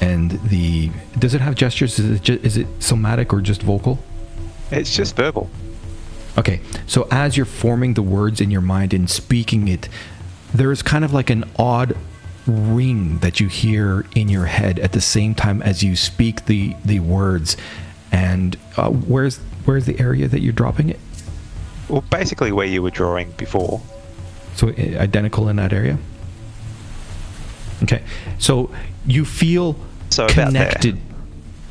and 0.01 0.33
the 0.49 0.91
does 1.17 1.33
it 1.33 1.41
have 1.41 1.55
gestures? 1.55 1.97
Is 2.01 2.11
it 2.11 2.23
ju- 2.25 2.41
is 2.43 2.57
it 2.57 2.67
somatic 2.81 3.33
or 3.33 3.41
just 3.41 3.63
vocal? 3.63 4.01
it's 4.73 4.97
just 4.97 5.15
verbal. 5.15 5.49
Okay, 6.39 6.61
so 6.87 7.07
as 7.11 7.37
you're 7.37 7.45
forming 7.47 7.95
the 7.95 8.03
words 8.03 8.41
in 8.41 8.51
your 8.51 8.63
mind 8.63 8.95
and 8.95 9.09
speaking 9.09 9.69
it, 9.69 9.89
there 10.55 10.73
is 10.73 10.83
kind 10.83 11.05
of 11.05 11.13
like 11.13 11.29
an 11.31 11.45
odd 11.59 11.97
ring 12.47 13.19
that 13.19 13.39
you 13.39 13.49
hear 13.49 14.05
in 14.17 14.29
your 14.29 14.47
head 14.47 14.79
at 14.79 14.93
the 14.93 15.01
same 15.01 15.35
time 15.35 15.63
as 15.63 15.83
you 15.83 15.95
speak 15.95 16.47
the 16.47 16.75
the 16.85 17.01
words. 17.01 17.57
And 18.11 18.57
uh, 18.77 18.91
where's 18.91 19.39
where's 19.65 19.85
the 19.87 19.99
area 20.01 20.27
that 20.29 20.41
you're 20.41 20.53
dropping 20.53 20.89
it? 20.89 20.99
Well, 21.89 22.05
basically 22.11 22.53
where 22.53 22.67
you 22.67 22.83
were 22.83 22.91
drawing 22.91 23.31
before. 23.33 23.81
So 24.57 24.69
identical 24.69 25.49
in 25.49 25.57
that 25.57 25.73
area. 25.73 25.99
Okay, 27.83 28.03
so 28.39 28.71
you 29.07 29.25
feel 29.25 29.77
So 30.11 30.25
about 30.25 30.37
there. 30.37 30.47
connected. 30.47 31.01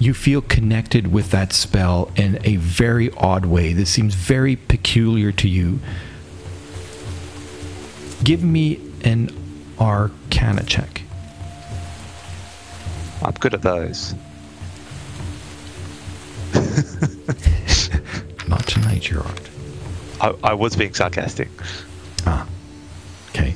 You 0.02 0.16
feel 0.16 0.42
connected 0.42 1.14
with 1.14 1.30
that 1.30 1.54
spell 1.54 2.10
in 2.16 2.40
a 2.44 2.56
very 2.56 3.12
odd 3.12 3.46
way. 3.46 3.72
This 3.74 3.92
seems 3.92 4.16
very 4.16 4.56
peculiar 4.56 5.32
to 5.34 5.48
you. 5.48 5.80
Give 8.24 8.44
me 8.44 8.80
an 9.04 9.30
Arcana 9.80 10.64
check. 10.64 11.04
I'm 13.22 13.34
good 13.34 13.54
at 13.54 13.62
those. 13.62 14.16
Not 18.48 18.66
tonight, 18.66 19.04
Gerard. 19.04 19.50
I, 20.20 20.34
I 20.44 20.54
was 20.56 20.76
being 20.76 20.96
sarcastic. 20.96 21.50
Ah, 22.26 22.48
okay. 23.30 23.56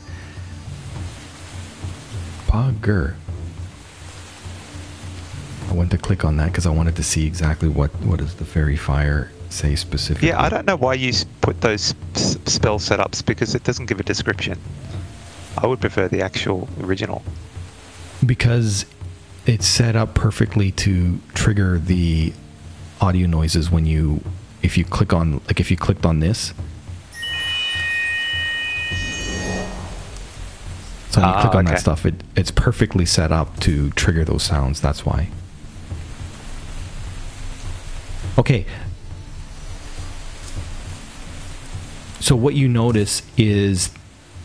Bugger. 2.45 3.15
I 5.75 5.77
went 5.77 5.91
to 5.91 5.97
click 5.97 6.23
on 6.23 6.37
that 6.37 6.45
because 6.47 6.65
I 6.65 6.69
wanted 6.69 6.95
to 6.95 7.03
see 7.03 7.27
exactly 7.27 7.67
what 7.67 7.91
what 8.05 8.19
does 8.19 8.35
the 8.35 8.45
fairy 8.45 8.77
fire 8.77 9.29
say 9.49 9.75
specifically. 9.75 10.29
Yeah, 10.29 10.41
I 10.41 10.47
don't 10.47 10.65
know 10.65 10.77
why 10.77 10.93
you 10.93 11.11
put 11.41 11.59
those 11.59 11.93
s- 12.15 12.37
spell 12.45 12.79
setups 12.79 13.25
because 13.25 13.55
it 13.55 13.63
doesn't 13.65 13.87
give 13.87 13.99
a 13.99 14.03
description. 14.03 14.57
I 15.57 15.67
would 15.67 15.81
prefer 15.81 16.07
the 16.07 16.21
actual 16.21 16.69
original. 16.81 17.23
because 18.25 18.85
it's 19.45 19.67
set 19.67 19.95
up 19.97 20.15
perfectly 20.15 20.71
to 20.71 21.19
trigger 21.33 21.77
the 21.77 22.31
audio 23.01 23.27
noises 23.27 23.69
when 23.69 23.85
you 23.85 24.21
if 24.63 24.77
you 24.77 24.85
click 24.85 25.11
on 25.13 25.41
like 25.47 25.59
if 25.59 25.69
you 25.69 25.75
clicked 25.77 26.05
on 26.05 26.19
this 26.21 26.53
so 31.11 31.21
when 31.21 31.29
you 31.29 31.35
Ah, 31.35 31.41
click 31.41 31.55
on 31.55 31.65
okay. 31.65 31.73
that 31.75 31.79
stuff 31.81 32.05
it, 32.05 32.15
it's 32.35 32.49
perfectly 32.51 33.05
set 33.05 33.31
up 33.31 33.59
to 33.59 33.91
trigger 33.91 34.23
those 34.23 34.43
sounds 34.43 34.79
that's 34.81 35.05
why 35.05 35.29
okay. 38.37 38.65
So 42.19 42.35
what 42.35 42.55
you 42.55 42.67
notice 42.67 43.21
is 43.37 43.91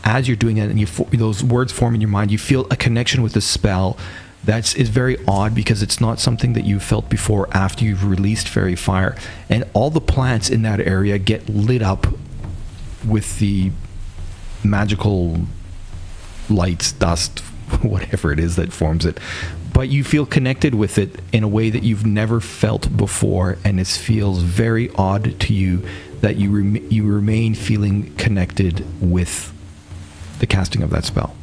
as 0.03 0.27
you're 0.27 0.37
doing 0.37 0.57
it 0.57 0.69
and 0.69 0.79
you 0.79 0.85
those 0.85 1.43
words 1.43 1.71
form 1.71 1.95
in 1.95 2.01
your 2.01 2.09
mind 2.09 2.31
you 2.31 2.37
feel 2.37 2.67
a 2.71 2.75
connection 2.75 3.21
with 3.21 3.33
the 3.33 3.41
spell. 3.41 3.97
That's 4.43 4.73
is 4.73 4.89
very 4.89 5.17
odd 5.27 5.53
because 5.53 5.83
it's 5.83 6.01
not 6.01 6.19
something 6.19 6.53
that 6.53 6.65
you 6.65 6.79
felt 6.79 7.09
before 7.09 7.47
after 7.51 7.85
you've 7.85 8.03
released 8.03 8.47
fairy 8.47 8.75
fire. 8.75 9.15
And 9.49 9.63
all 9.73 9.91
the 9.91 10.01
plants 10.01 10.49
in 10.49 10.63
that 10.63 10.79
area 10.79 11.19
get 11.19 11.47
lit 11.47 11.83
up 11.83 12.07
with 13.05 13.37
the 13.39 13.71
magical 14.63 15.41
lights 16.49 16.91
dust 16.91 17.39
whatever 17.81 18.31
it 18.31 18.39
is 18.39 18.55
that 18.55 18.73
forms 18.73 19.05
it. 19.05 19.19
But 19.81 19.89
you 19.89 20.03
feel 20.03 20.27
connected 20.27 20.75
with 20.75 20.99
it 20.99 21.19
in 21.33 21.43
a 21.43 21.47
way 21.47 21.71
that 21.71 21.81
you've 21.81 22.05
never 22.05 22.39
felt 22.39 22.95
before, 22.95 23.57
and 23.63 23.79
it 23.79 23.87
feels 23.87 24.43
very 24.43 24.91
odd 24.93 25.39
to 25.39 25.55
you 25.55 25.83
that 26.21 26.35
you 26.35 26.51
rem- 26.51 26.91
you 26.91 27.11
remain 27.11 27.55
feeling 27.55 28.15
connected 28.15 28.85
with 29.01 29.51
the 30.37 30.45
casting 30.45 30.83
of 30.83 30.91
that 30.91 31.03
spell. 31.05 31.35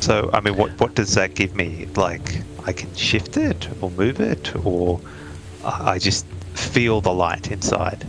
So, 0.00 0.30
I 0.32 0.40
mean, 0.40 0.56
what 0.56 0.70
what 0.80 0.94
does 0.94 1.14
that 1.16 1.34
give 1.34 1.54
me? 1.54 1.86
Like, 1.96 2.42
I 2.66 2.72
can 2.72 2.94
shift 2.94 3.36
it 3.36 3.68
or 3.82 3.90
move 3.90 4.18
it, 4.20 4.56
or 4.64 5.02
I 5.62 5.96
I 5.96 5.98
just 5.98 6.24
feel 6.54 7.02
the 7.02 7.12
light 7.12 7.50
inside. 7.52 8.06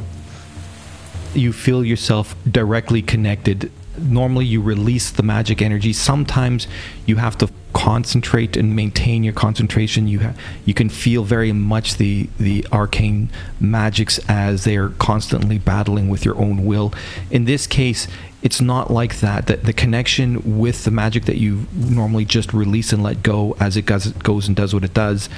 you 1.33 1.51
feel 1.51 1.83
yourself 1.83 2.35
directly 2.49 3.01
connected. 3.01 3.71
Normally, 3.97 4.45
you 4.45 4.61
release 4.61 5.11
the 5.11 5.23
magic 5.23 5.61
energy. 5.61 5.93
Sometimes 5.93 6.67
you 7.05 7.17
have 7.17 7.37
to 7.39 7.49
concentrate 7.73 8.55
and 8.55 8.75
maintain 8.75 9.23
your 9.23 9.33
concentration. 9.33 10.07
You 10.07 10.19
ha- 10.19 10.33
you 10.65 10.73
can 10.73 10.89
feel 10.89 11.23
very 11.23 11.51
much 11.51 11.97
the 11.97 12.29
the 12.37 12.65
arcane 12.71 13.29
magics 13.59 14.19
as 14.29 14.63
they 14.63 14.77
are 14.77 14.89
constantly 14.89 15.59
battling 15.59 16.09
with 16.09 16.23
your 16.25 16.37
own 16.37 16.65
will. 16.65 16.93
In 17.31 17.45
this 17.45 17.67
case, 17.67 18.07
it's 18.41 18.61
not 18.61 18.91
like 18.91 19.19
that. 19.19 19.47
That 19.47 19.63
the 19.63 19.73
connection 19.73 20.59
with 20.59 20.85
the 20.85 20.91
magic 20.91 21.25
that 21.25 21.37
you 21.37 21.67
normally 21.73 22.25
just 22.25 22.53
release 22.53 22.93
and 22.93 23.03
let 23.03 23.23
go 23.23 23.55
as 23.59 23.75
it 23.75 23.85
goes, 23.85 24.11
goes 24.13 24.47
and 24.47 24.55
does 24.55 24.73
what 24.73 24.83
it 24.83 24.93
does 24.93 25.29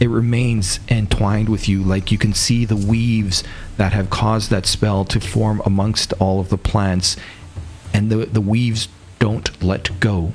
it 0.00 0.08
remains 0.08 0.80
entwined 0.88 1.48
with 1.48 1.68
you 1.68 1.80
like 1.80 2.10
you 2.10 2.18
can 2.18 2.32
see 2.32 2.64
the 2.64 2.74
weaves 2.74 3.44
that 3.76 3.92
have 3.92 4.10
caused 4.10 4.50
that 4.50 4.66
spell 4.66 5.04
to 5.04 5.20
form 5.20 5.62
amongst 5.64 6.12
all 6.14 6.40
of 6.40 6.48
the 6.48 6.58
plants 6.58 7.16
and 7.94 8.10
the, 8.10 8.26
the 8.26 8.40
weaves 8.40 8.88
don't 9.20 9.62
let 9.62 10.00
go 10.00 10.32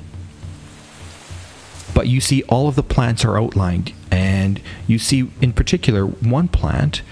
but 1.98 2.06
you 2.06 2.20
see 2.20 2.44
all 2.44 2.68
of 2.68 2.76
the 2.76 2.82
plants 2.84 3.24
are 3.24 3.36
outlined 3.36 3.92
and 4.12 4.60
you 4.86 5.00
see 5.00 5.28
in 5.40 5.52
particular 5.52 6.06
one 6.06 6.46
plant 6.46 7.02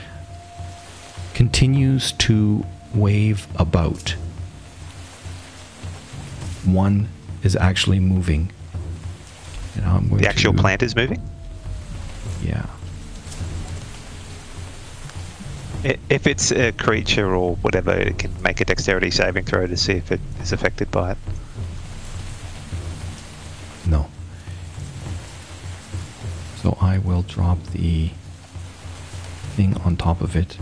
continues 1.34 2.12
to 2.12 2.64
wave 2.94 3.48
about 3.56 4.10
one 6.64 7.08
is 7.42 7.56
actually 7.56 7.98
moving 7.98 8.48
and 9.74 9.84
I'm 9.86 10.08
going 10.08 10.22
The 10.22 10.28
actual 10.28 10.52
to- 10.52 10.60
plant 10.60 10.84
is 10.84 10.94
moving. 10.94 11.20
yeah 12.40 12.66
If 16.08 16.28
it's 16.28 16.52
a 16.52 16.70
creature 16.72 17.34
or 17.34 17.56
whatever, 17.56 17.92
it 17.92 18.18
can 18.18 18.30
make 18.40 18.60
a 18.60 18.64
dexterity 18.64 19.10
saving 19.10 19.44
throw 19.46 19.66
to 19.66 19.76
see 19.76 19.92
if 19.94 20.10
it 20.12 20.20
is 20.42 20.52
affected 20.52 20.90
by 20.92 21.12
it. 21.12 21.18
Drop 27.26 27.62
the 27.68 28.10
thing 29.54 29.76
on 29.78 29.96
top 29.96 30.20
of 30.20 30.36
it. 30.36 30.58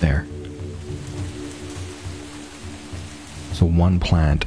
There. 0.00 0.26
So 3.52 3.64
one 3.64 3.98
plant 4.00 4.44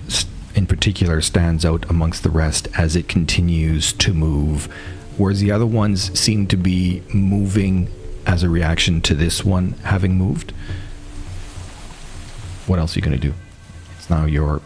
in 0.53 0.67
particular 0.67 1.21
stands 1.21 1.65
out 1.65 1.89
amongst 1.89 2.23
the 2.23 2.29
rest 2.29 2.67
as 2.77 2.95
it 2.95 3.07
continues 3.07 3.93
to 3.93 4.13
move, 4.13 4.65
whereas 5.17 5.39
the 5.39 5.51
other 5.51 5.65
ones 5.65 6.17
seem 6.19 6.47
to 6.47 6.57
be 6.57 7.01
moving 7.13 7.89
as 8.27 8.43
a 8.43 8.49
reaction 8.49 9.01
to 9.01 9.15
this 9.15 9.43
one 9.43 9.71
having 9.83 10.15
moved. 10.15 10.51
What 12.67 12.77
else 12.77 12.95
are 12.95 12.99
you 12.99 13.05
going 13.05 13.19
to 13.19 13.27
do? 13.27 13.33
It's 13.97 14.09
now 14.09 14.25
your 14.25 14.61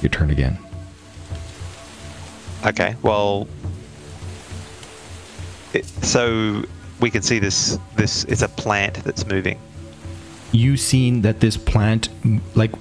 your 0.00 0.08
turn 0.10 0.30
again. 0.30 0.58
Okay, 2.64 2.94
well, 3.02 3.48
it, 5.74 5.84
so 5.84 6.64
we 7.00 7.10
can 7.10 7.22
see 7.22 7.38
this. 7.38 7.78
This 7.96 8.24
is 8.24 8.42
a 8.42 8.48
plant 8.48 9.02
that's 9.04 9.26
moving. 9.26 9.58
you 10.52 10.76
seen 10.76 11.22
that 11.22 11.40
this 11.40 11.56
plant 11.56 12.08
like 12.54 12.72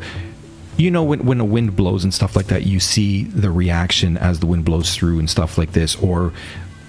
you 0.78 0.92
know 0.92 1.04
when, 1.04 1.26
when 1.26 1.40
a 1.40 1.46
wind 1.46 1.76
blows 1.76 2.04
and 2.04 2.14
stuff 2.14 2.36
like 2.36 2.48
that 2.48 2.66
you 2.66 2.80
see 2.80 3.24
the 3.24 3.50
reaction 3.50 4.18
as 4.18 4.40
the 4.40 4.46
wind 4.46 4.66
blows 4.66 4.94
through 4.96 5.20
and 5.20 5.30
stuff 5.30 5.58
like 5.58 5.72
this 5.72 5.96
or 6.02 6.34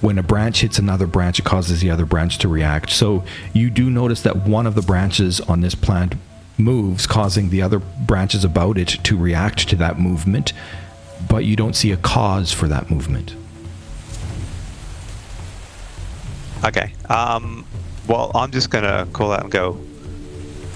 when 0.01 0.19
a 0.19 0.23
branch 0.23 0.61
hits 0.63 0.79
another 0.81 1.07
branch 1.07 1.39
it 1.39 1.45
causes 1.45 1.81
the 1.81 1.91
other 1.91 2.05
branch 2.05 2.39
to 2.39 2.49
react 2.49 2.91
so 2.91 3.23
you 3.53 3.71
do 3.71 3.89
notice 3.91 4.23
that 4.23 4.37
one 4.37 4.67
of 4.67 4.75
the 4.75 4.83
branches 4.83 5.41
on 5.43 5.61
this 5.61 5.75
plant 5.77 6.15
moves 6.59 7.07
causing 7.07 7.51
the 7.51 7.63
other 7.63 7.79
branches 7.79 8.45
about 8.45 8.77
it 8.77 8.89
to 8.89 9.17
react 9.17 9.69
to 9.69 9.77
that 9.77 10.01
movement 10.01 10.53
but 11.29 11.45
you 11.45 11.57
don't 11.57 11.75
see 11.75 11.93
a 11.93 11.97
cause 11.97 12.53
for 12.53 12.69
that 12.69 12.91
movement 12.91 13.35
Okay. 16.65 16.95
Um. 17.09 17.67
Well, 18.07 18.31
I'm 18.35 18.51
just 18.51 18.71
gonna 18.71 19.07
call 19.13 19.33
out 19.33 19.43
and 19.43 19.51
go. 19.51 19.81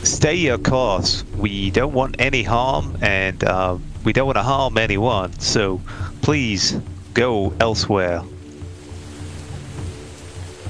Stay 0.02 0.34
your 0.34 0.58
course. 0.58 1.24
We 1.36 1.70
don't 1.70 1.92
want 1.92 2.16
any 2.18 2.42
harm, 2.42 2.96
and 3.02 3.42
um, 3.44 3.82
we 4.04 4.12
don't 4.12 4.26
want 4.26 4.36
to 4.36 4.42
harm 4.42 4.78
anyone. 4.78 5.38
So, 5.38 5.80
please 6.22 6.78
go 7.14 7.52
elsewhere. 7.60 8.22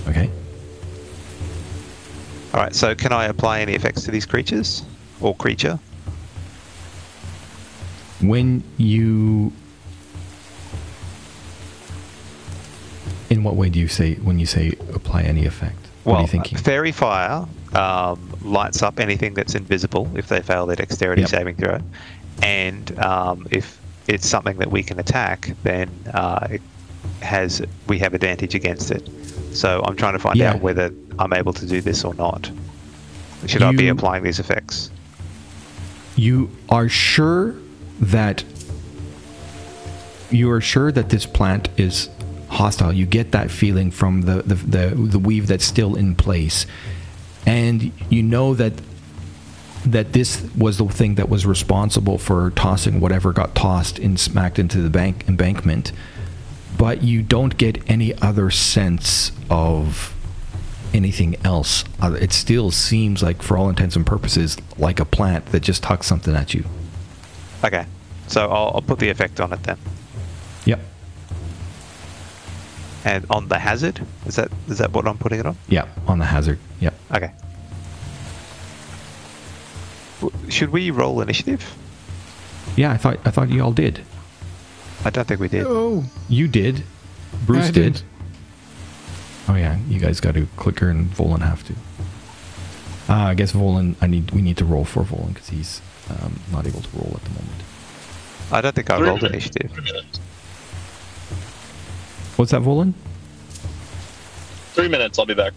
okay 0.09 0.31
All 2.55 2.61
right. 2.61 2.75
So, 2.75 2.95
can 2.95 3.13
I 3.13 3.27
apply 3.27 3.61
any 3.61 3.75
effects 3.75 4.03
to 4.05 4.11
these 4.11 4.27
creatures 4.27 4.85
or 5.21 5.35
creature? 5.35 5.79
when 8.23 8.65
you 8.79 9.53
in 13.31 13.43
what 13.43 13.57
way 13.57 13.69
do 13.69 13.79
you 13.79 13.89
say 13.89 14.15
when 14.17 14.39
you 14.39 14.47
say 14.47 14.73
apply 14.95 15.23
any 15.23 15.45
effect 15.47 15.77
what 16.05 16.13
well, 16.13 16.17
are 16.17 16.23
you 16.23 16.29
thinking 16.29 16.57
fairy 16.59 16.93
fire 16.93 17.47
um, 17.75 18.33
lights 18.43 18.83
up 18.83 19.01
anything 19.01 19.35
that's 19.35 19.55
invisible 19.55 20.09
if 20.17 20.29
they 20.29 20.41
fail 20.41 20.67
their 20.67 20.77
dexterity 20.77 21.23
Yep. 21.23 21.31
saving 21.31 21.57
throw, 21.57 21.79
and 22.43 22.99
um, 23.01 23.47
if 23.51 23.79
it's 24.07 24.27
something 24.27 24.57
that 24.59 24.71
we 24.71 24.83
can 24.85 24.99
attack, 25.01 25.51
then 25.65 25.91
uh, 26.15 26.47
it 26.53 26.63
has 27.21 27.61
we 27.89 27.99
have 27.99 28.15
advantage 28.15 28.55
against 28.55 28.91
it. 28.93 29.11
So 29.53 29.83
I'm 29.85 29.97
trying 29.97 30.13
to 30.13 30.19
find 30.21 30.37
Yeah. 30.37 30.53
out 30.55 30.61
whether 30.63 30.91
I'm 31.19 31.33
able 31.33 31.53
to 31.55 31.67
do 31.67 31.81
this 31.81 32.05
or 32.05 32.15
not. 32.15 32.51
Should 33.47 33.63
I 33.63 33.73
be 33.73 33.89
applying 33.89 34.23
these 34.23 34.39
effects? 34.39 34.91
you 36.15 36.51
are 36.71 36.89
sure 36.89 37.55
that 38.01 38.43
you 40.31 40.51
are 40.51 40.61
sure 40.63 40.91
that 40.93 41.11
this 41.11 41.27
plant 41.27 41.69
is 41.77 42.09
hostile 42.57 42.93
you 42.93 43.07
get 43.07 43.33
that 43.33 43.51
feeling 43.51 43.91
from 43.91 44.23
the 44.23 44.43
the, 44.43 44.55
the, 44.55 44.95
the 44.95 45.19
weave 45.19 45.47
that's 45.47 45.65
still 45.65 45.95
in 45.95 46.15
place 46.15 46.67
and 47.47 47.93
you 48.11 48.23
know 48.23 48.55
that 48.55 48.73
that 49.85 50.13
this 50.13 50.45
was 50.57 50.79
the 50.79 50.89
thing 50.89 51.15
that 51.15 51.29
was 51.29 51.47
responsible 51.47 52.19
for 52.19 52.51
tossing 52.51 52.99
whatever 53.01 53.33
got 53.33 53.55
tossed 53.55 53.99
and 53.99 54.19
smacked 54.19 54.59
into 54.59 54.79
the 54.83 54.91
bank 54.91 55.25
embankment 55.29 55.93
but 56.77 57.03
you 57.03 57.23
don't 57.23 57.57
get 57.57 57.79
any 57.89 58.15
other 58.21 58.51
sense 58.51 59.33
of 59.49 60.15
anything 60.97 61.37
else. 61.45 61.85
Uh, 62.03 62.17
It 62.21 62.33
still 62.33 62.71
seems 62.71 63.23
like, 63.23 63.43
for 63.43 63.57
all 63.57 63.69
intents 63.69 63.97
and 63.97 64.05
purposes, 64.05 64.57
like 64.79 65.01
a 65.01 65.05
plant 65.05 65.47
that 65.47 65.61
just 65.61 65.83
tucks 65.83 66.07
something 66.07 66.35
at 66.35 66.55
you. 66.55 66.65
Okay, 67.65 67.87
so 68.27 68.49
I'll, 68.51 68.73
I'll 68.75 68.83
put 68.83 68.99
the 68.99 69.09
effect 69.09 69.41
on 69.41 69.53
it 69.53 69.63
then. 69.63 69.79
Yep. 70.65 70.81
And 73.07 73.25
on 73.31 73.47
the 73.49 73.59
hazard, 73.59 74.01
is 74.27 74.35
that 74.37 74.51
is 74.69 74.79
that 74.79 74.93
what 74.93 75.07
I'm 75.07 75.17
putting 75.17 75.39
it 75.41 75.47
on? 75.47 75.57
Yeah, 75.69 75.87
On 76.09 76.19
the 76.19 76.25
hazard. 76.25 76.59
Yep. 76.81 76.95
Okay. 77.15 77.31
Should 80.49 80.71
we 80.71 80.91
roll 80.91 81.21
initiative? 81.21 81.63
Yeah, 82.77 82.91
I 82.93 82.97
thought 82.97 83.19
I 83.25 83.31
thought 83.31 83.49
you 83.49 83.63
all 83.63 83.73
did. 83.73 84.01
I 85.05 85.11
don't 85.11 85.27
think 85.29 85.41
we 85.41 85.49
did. 85.49 85.65
Oh, 85.69 86.05
You 86.29 86.49
did. 86.49 86.83
Bruce 87.47 87.67
I 87.69 87.71
did. 87.71 87.75
didn't. 87.95 88.05
Oh 89.49 89.55
yeah, 89.55 89.79
you 89.89 90.01
guys 90.01 90.19
got 90.21 90.35
to 90.35 90.49
clicker 90.57 90.89
and 90.89 91.09
Volan 91.11 91.43
have 91.43 91.63
to. 91.65 91.75
Uh, 93.09 93.27
I 93.31 93.35
guess 93.35 93.53
Volan. 93.53 93.95
I 94.01 94.09
need. 94.09 94.33
We 94.33 94.43
need 94.43 94.57
to 94.57 94.65
roll 94.65 94.85
for 94.85 95.05
Volan 95.05 95.33
because 95.35 95.49
he's 95.51 95.81
um, 96.11 96.41
not 96.51 96.67
able 96.67 96.81
to 96.83 96.89
roll 96.97 97.13
at 97.15 97.23
the 97.23 97.31
moment. 97.31 97.63
I 98.51 98.61
don't 98.61 98.75
think 98.75 98.91
I 98.91 99.01
rolled 99.01 99.23
minutes. 99.23 99.47
initiative. 99.55 99.71
Three 102.37 102.39
minutes. 102.39 102.39
What's 102.39 102.51
that, 102.51 102.63
Volan? 102.63 102.93
Three 104.75 104.89
minutes. 104.89 105.19
I'll 105.19 105.27
be 105.27 105.35
back. 105.35 105.53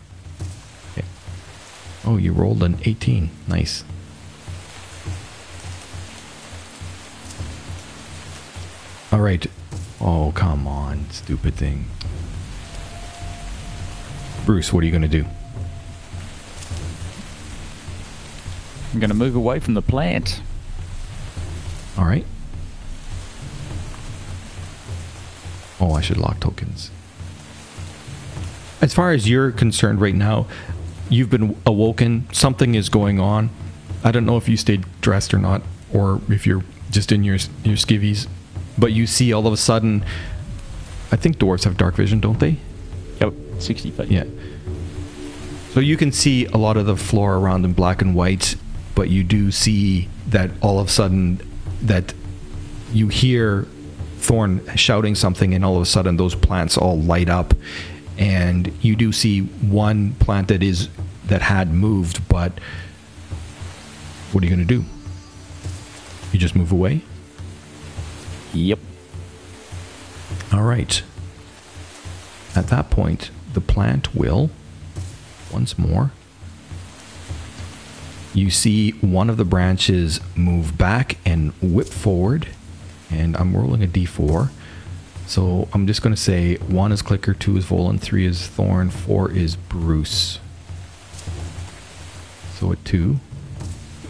Oh, 2.05 2.17
you 2.17 2.31
rolled 2.31 2.63
an 2.63 2.79
18. 2.85 3.29
Nice. 3.47 3.83
All 9.11 9.19
right. 9.19 9.45
Oh, 9.99 10.31
come 10.33 10.67
on, 10.67 11.09
stupid 11.09 11.55
thing. 11.55 11.85
Bruce, 14.45 14.71
what 14.71 14.81
are 14.81 14.85
you 14.85 14.91
going 14.91 15.01
to 15.01 15.07
do? 15.07 15.25
I'm 18.93 18.99
going 18.99 19.09
to 19.09 19.15
move 19.15 19.35
away 19.35 19.59
from 19.59 19.73
the 19.73 19.81
plant. 19.81 20.41
All 21.97 22.05
right. 22.05 22.25
Oh, 25.79 25.93
I 25.93 26.01
should 26.01 26.17
lock 26.17 26.39
tokens. 26.39 26.91
As 28.81 28.93
far 28.93 29.11
as 29.11 29.29
you're 29.29 29.51
concerned 29.51 30.01
right 30.01 30.15
now, 30.15 30.47
you've 31.09 31.29
been 31.29 31.55
awoken. 31.65 32.27
Something 32.31 32.75
is 32.75 32.89
going 32.89 33.19
on. 33.19 33.49
I 34.03 34.11
don't 34.11 34.25
know 34.25 34.37
if 34.37 34.47
you 34.47 34.57
stayed 34.57 34.85
dressed 35.01 35.33
or 35.33 35.39
not, 35.39 35.61
or 35.93 36.21
if 36.29 36.47
you're 36.47 36.63
just 36.89 37.11
in 37.11 37.23
your 37.23 37.37
your 37.63 37.75
skivvies, 37.75 38.27
but 38.77 38.93
you 38.93 39.05
see 39.05 39.33
all 39.33 39.45
of 39.45 39.53
a 39.53 39.57
sudden. 39.57 40.05
I 41.11 41.15
think 41.15 41.37
dwarves 41.37 41.63
have 41.63 41.75
dark 41.75 41.95
vision, 41.95 42.19
don't 42.19 42.39
they? 42.39 42.57
Yep, 43.19 43.33
60 43.57 43.91
feet. 43.91 44.07
Yeah. 44.09 44.25
So 45.71 45.79
you 45.79 45.97
can 45.97 46.11
see 46.11 46.45
a 46.45 46.57
lot 46.57 46.77
of 46.77 46.85
the 46.85 46.95
floor 46.95 47.35
around 47.35 47.65
in 47.65 47.73
black 47.73 48.01
and 48.01 48.15
white, 48.15 48.55
but 48.95 49.09
you 49.09 49.23
do 49.23 49.51
see 49.51 50.07
that 50.27 50.51
all 50.61 50.79
of 50.79 50.87
a 50.87 50.91
sudden 50.91 51.41
that 51.81 52.13
you 52.91 53.07
hear 53.07 53.67
Thorn 54.19 54.61
shouting 54.75 55.15
something, 55.15 55.53
and 55.53 55.63
all 55.65 55.77
of 55.77 55.81
a 55.81 55.85
sudden 55.85 56.17
those 56.17 56.35
plants 56.35 56.77
all 56.77 56.99
light 56.99 57.29
up, 57.29 57.53
and 58.17 58.71
you 58.81 58.95
do 58.95 59.11
see 59.11 59.41
one 59.41 60.13
plant 60.15 60.49
that 60.49 60.61
is 60.61 60.89
that 61.25 61.41
had 61.41 61.73
moved, 61.73 62.27
but 62.27 62.51
what 64.31 64.43
are 64.43 64.47
you 64.47 64.55
going 64.55 64.67
to 64.67 64.75
do? 64.75 64.85
You 66.31 66.39
just 66.39 66.55
move 66.55 66.71
away? 66.71 67.01
Yep. 68.53 68.79
All 70.51 70.63
right. 70.63 71.01
At 72.55 72.67
that 72.67 72.89
point, 72.89 73.31
the 73.53 73.61
plant 73.61 74.15
will, 74.15 74.49
once 75.51 75.77
more, 75.77 76.11
you 78.33 78.49
see 78.49 78.91
one 78.91 79.29
of 79.29 79.37
the 79.37 79.45
branches 79.45 80.19
move 80.35 80.77
back 80.77 81.17
and 81.25 81.51
whip 81.61 81.87
forward. 81.87 82.47
And 83.11 83.35
I'm 83.37 83.55
rolling 83.55 83.83
a 83.83 83.87
d4. 83.87 84.49
So 85.27 85.67
I'm 85.73 85.85
just 85.85 86.01
going 86.01 86.13
to 86.13 86.21
say 86.21 86.55
one 86.55 86.91
is 86.91 87.01
Clicker, 87.01 87.33
two 87.33 87.55
is 87.57 87.65
Volan, 87.65 87.99
three 87.99 88.25
is 88.25 88.47
Thorn, 88.47 88.89
four 88.89 89.31
is 89.31 89.55
Bruce. 89.55 90.39
So 92.55 92.71
a 92.71 92.75
two. 92.77 93.19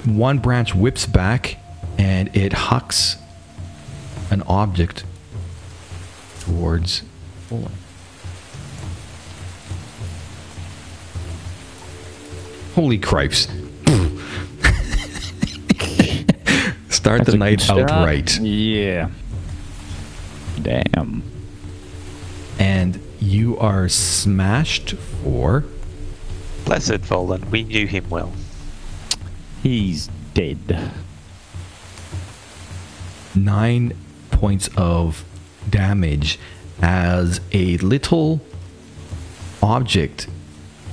One 0.05 0.39
branch 0.39 0.73
whips 0.73 1.05
back 1.05 1.57
and 1.97 2.35
it 2.35 2.53
hucks 2.53 3.17
an 4.31 4.43
object 4.43 5.03
towards 6.39 7.03
Volan. 7.49 7.71
Holy 12.75 12.97
cripes. 12.97 13.47
Start 16.99 17.19
That's 17.19 17.31
the 17.31 17.37
night 17.37 17.59
good 17.65 17.89
out 17.89 18.05
right. 18.05 18.39
Yeah. 18.41 19.09
Damn. 20.61 21.23
And 22.59 22.99
you 23.21 23.57
are 23.57 23.87
smashed 23.87 24.95
for. 24.95 25.63
Blessed 26.65 26.99
Volan, 27.07 27.49
we 27.51 27.63
knew 27.63 27.87
him 27.87 28.09
well. 28.09 28.33
He's 29.63 30.09
dead. 30.33 30.91
nine 33.33 33.93
points 34.31 34.69
of 34.75 35.23
damage 35.69 36.37
as 36.81 37.39
a 37.53 37.77
little 37.77 38.41
object 39.63 40.27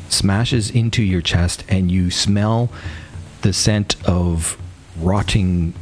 smashes 0.08 0.70
into 0.70 1.02
your 1.02 1.20
chest 1.20 1.64
and 1.68 1.90
you 1.90 2.12
smell 2.12 2.70
the 3.42 3.52
scent 3.52 3.96
of 4.08 4.56
rotting 5.00 5.74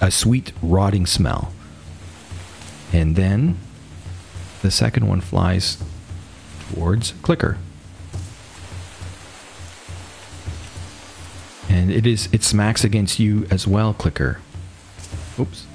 a 0.00 0.10
sweet 0.10 0.52
rotting 0.62 1.06
smell. 1.06 1.52
And 2.92 3.16
then 3.16 3.58
the 4.62 4.70
second 4.70 5.06
one 5.06 5.20
flies 5.20 5.82
towards 6.72 7.12
clicker. 7.22 7.58
And 11.68 11.90
it 11.90 12.06
is 12.06 12.28
it 12.32 12.42
smacks 12.42 12.82
against 12.84 13.18
you 13.18 13.46
as 13.50 13.66
well 13.66 13.94
clicker. 13.94 14.40
Oops. 15.38 15.66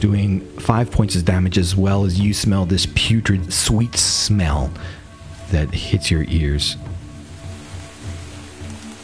Doing 0.00 0.40
five 0.58 0.90
points 0.90 1.16
of 1.16 1.24
damage 1.24 1.58
as 1.58 1.74
well 1.74 2.04
as 2.04 2.20
you 2.20 2.34
smell 2.34 2.66
this 2.66 2.86
putrid 2.94 3.52
sweet 3.52 3.96
smell 3.96 4.72
that 5.50 5.72
hits 5.72 6.10
your 6.10 6.24
ears. 6.24 6.76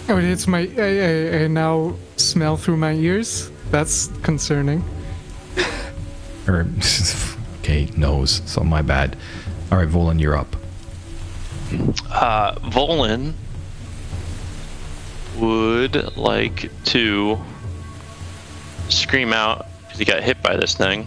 Oh, 0.07 0.19
it 0.19 0.25
hits 0.25 0.47
my. 0.47 0.69
I, 0.77 0.83
I, 0.83 1.45
I 1.45 1.47
now 1.47 1.97
smell 2.17 2.57
through 2.57 2.77
my 2.77 2.93
ears. 2.93 3.51
That's 3.71 4.09
concerning. 4.23 4.85
Or, 6.47 6.67
okay, 7.61 7.89
nose, 7.97 8.43
so 8.45 8.61
my 8.63 8.83
bad. 8.83 9.17
All 9.73 9.79
right, 9.79 9.89
Volan, 9.89 10.21
you're 10.21 10.37
up. 10.37 10.57
Uh, 12.11 12.55
Volan 12.57 13.33
would 15.39 16.19
like 16.19 16.71
to 16.85 17.39
scream 18.91 19.33
out 19.33 19.69
because 19.81 19.99
he 19.99 20.05
got 20.05 20.23
hit 20.23 20.43
by 20.43 20.55
this 20.57 20.75
thing. 20.75 21.07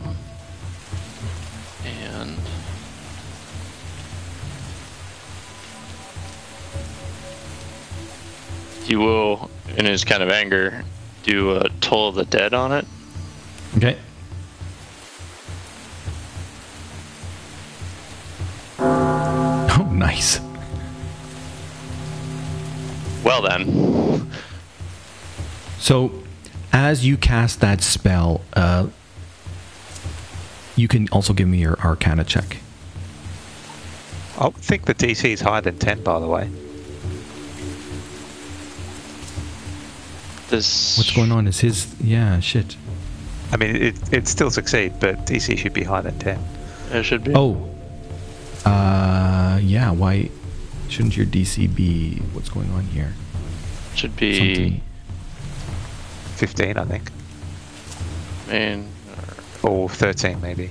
He 8.87 8.95
will, 8.95 9.51
in 9.75 9.85
his 9.85 10.05
kind 10.05 10.23
of 10.23 10.29
anger, 10.29 10.83
do 11.23 11.57
a 11.57 11.67
Toll 11.81 12.07
of 12.07 12.15
the 12.15 12.23
Dead 12.23 12.53
on 12.53 12.71
it. 12.71 12.85
Okay. 13.75 13.97
Oh, 18.79 19.89
nice. 19.91 20.39
Well 23.25 23.41
then, 23.41 24.31
So, 25.79 26.23
as 26.71 27.05
you 27.05 27.17
cast 27.17 27.59
that 27.59 27.81
spell, 27.81 28.39
uh, 28.53 28.87
you 30.77 30.87
can 30.87 31.09
also 31.09 31.33
give 31.33 31.49
me 31.49 31.57
your 31.57 31.77
Arcana 31.79 32.23
check. 32.23 32.57
I 34.39 34.49
think 34.49 34.85
the 34.85 34.93
DC 34.95 35.29
is 35.29 35.41
higher 35.41 35.61
than 35.61 35.77
10, 35.77 36.03
by 36.03 36.19
the 36.19 36.27
way. 36.27 36.49
This 40.49 40.97
What's 40.97 41.11
going 41.11 41.31
on? 41.31 41.47
Is 41.47 41.59
his. 41.59 41.93
Yeah, 42.01 42.39
shit. 42.39 42.75
I 43.51 43.57
mean, 43.57 43.75
it, 43.75 43.95
it'd 44.11 44.27
still 44.27 44.51
succeed, 44.51 44.93
but 44.99 45.25
DC 45.25 45.57
should 45.57 45.73
be 45.73 45.83
higher 45.83 46.01
than 46.01 46.19
10. 46.19 46.39
It 46.91 47.03
should 47.03 47.23
be. 47.23 47.33
Oh. 47.35 47.69
Uh, 48.65 49.59
yeah, 49.61 49.91
why 49.91 50.29
shouldn't 50.89 51.15
your 51.15 51.25
DC 51.25 51.73
be. 51.73 52.17
What's 52.33 52.49
going 52.49 52.71
on 52.71 52.83
here? 52.83 53.13
should 53.95 54.15
be. 54.15 54.37
Something. 54.37 54.81
15, 56.35 56.77
I 56.77 56.85
think. 56.85 57.11
Man, 58.47 58.87
Or 59.63 59.89
13, 59.89 60.39
maybe. 60.39 60.69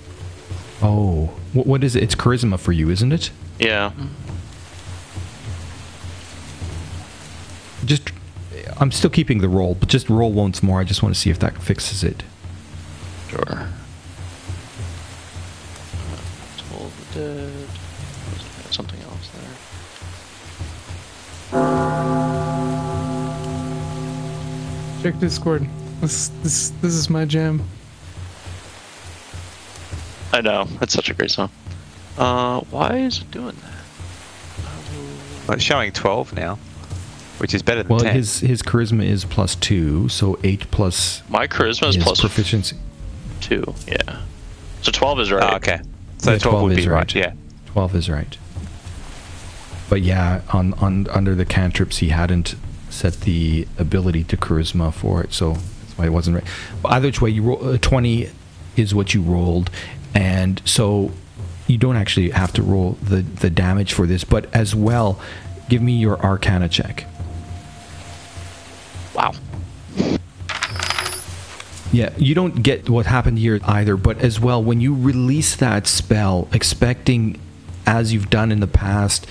Oh, 0.80 1.30
what, 1.52 1.66
what 1.66 1.82
is 1.84 1.96
it? 1.96 2.02
It's 2.04 2.14
charisma 2.14 2.58
for 2.58 2.72
you, 2.72 2.88
isn't 2.90 3.12
it? 3.12 3.30
yeah. 3.58 3.90
Just, 7.84 8.10
I'm 8.78 8.90
still 8.92 9.10
keeping 9.10 9.38
the 9.40 9.48
roll, 9.48 9.74
but 9.74 9.88
just 9.88 10.10
roll 10.10 10.32
once 10.32 10.62
more. 10.62 10.80
I 10.80 10.84
just 10.84 11.02
want 11.02 11.14
to 11.14 11.20
see 11.20 11.30
if 11.30 11.38
that 11.38 11.56
fixes 11.62 12.04
it. 12.04 12.22
Sure. 13.28 13.68
Toll 16.58 16.86
of 16.86 17.14
the 17.14 17.20
Dead. 17.20 17.68
Something 18.70 19.00
else 19.02 19.30
there. 19.30 19.42
Check 25.02 25.18
Discord. 25.20 25.66
This 26.00 26.28
this 26.42 26.70
this 26.82 26.92
is 26.92 27.08
my 27.08 27.24
jam. 27.24 27.62
I 30.32 30.42
know. 30.42 30.66
It's 30.82 30.92
such 30.92 31.08
a 31.08 31.14
great 31.14 31.30
song. 31.30 31.50
Uh, 32.18 32.60
why 32.70 32.96
is 32.98 33.20
it 33.20 33.30
doing 33.30 33.56
that? 33.56 33.72
Well, 35.46 35.54
it's 35.54 35.62
showing 35.62 35.92
12 35.92 36.34
now, 36.34 36.58
which 37.38 37.54
is 37.54 37.62
better 37.62 37.82
than 37.82 37.90
Well, 37.90 38.00
10. 38.00 38.14
his 38.14 38.40
his 38.40 38.62
charisma 38.62 39.04
is 39.04 39.24
plus 39.24 39.54
two, 39.54 40.08
so 40.08 40.38
eight 40.44 40.70
plus 40.70 41.22
My 41.28 41.46
charisma 41.46 41.88
is 41.88 41.96
plus 41.96 42.20
proficiency. 42.20 42.76
two. 43.40 43.74
Yeah. 43.86 44.20
So 44.82 44.92
12 44.92 45.20
is 45.20 45.32
right. 45.32 45.42
Ah, 45.42 45.56
okay. 45.56 45.80
So 46.18 46.32
Yeah, 46.32 46.38
12, 46.38 46.62
would 46.62 46.78
is 46.78 46.84
be 46.86 46.90
right. 46.90 47.14
Yeah. 47.14 47.32
Twelve 47.66 47.94
is 47.94 48.08
right. 48.08 48.36
But 49.88 50.02
yeah, 50.02 50.40
on 50.52 50.72
on 50.74 51.06
under 51.10 51.34
the 51.34 51.44
cantrips, 51.44 51.98
he 51.98 52.08
hadn't 52.08 52.54
set 52.90 53.20
the 53.20 53.66
ability 53.78 54.24
to 54.24 54.36
charisma 54.36 54.92
for 54.92 55.22
it, 55.22 55.32
so 55.32 55.52
that's 55.52 55.96
why 55.98 56.06
it 56.06 56.12
wasn't 56.12 56.36
right. 56.36 56.44
But 56.82 56.92
either 56.92 57.08
which 57.08 57.20
way, 57.20 57.30
you 57.30 57.42
roll 57.42 57.68
uh, 57.68 57.78
twenty 57.80 58.30
is 58.76 58.94
what 58.94 59.12
you 59.14 59.22
rolled, 59.22 59.70
and 60.14 60.60
so 60.64 61.12
you 61.66 61.78
don't 61.78 61.96
actually 61.96 62.30
have 62.30 62.52
to 62.54 62.62
roll 62.62 62.92
the 63.02 63.16
the 63.22 63.50
damage 63.50 63.92
for 63.92 64.06
this. 64.06 64.24
But 64.24 64.52
as 64.54 64.74
well, 64.74 65.20
give 65.68 65.82
me 65.82 65.92
your 65.92 66.18
Arcana 66.24 66.68
check. 66.68 67.06
Yeah, 71.96 72.10
you 72.18 72.34
don't 72.34 72.62
get 72.62 72.90
what 72.90 73.06
happened 73.06 73.38
here 73.38 73.58
either, 73.64 73.96
but 73.96 74.18
as 74.18 74.38
well, 74.38 74.62
when 74.62 74.82
you 74.82 74.94
release 74.94 75.56
that 75.56 75.86
spell, 75.86 76.46
expecting, 76.52 77.40
as 77.86 78.12
you've 78.12 78.28
done 78.28 78.52
in 78.52 78.60
the 78.60 78.66
past, 78.66 79.26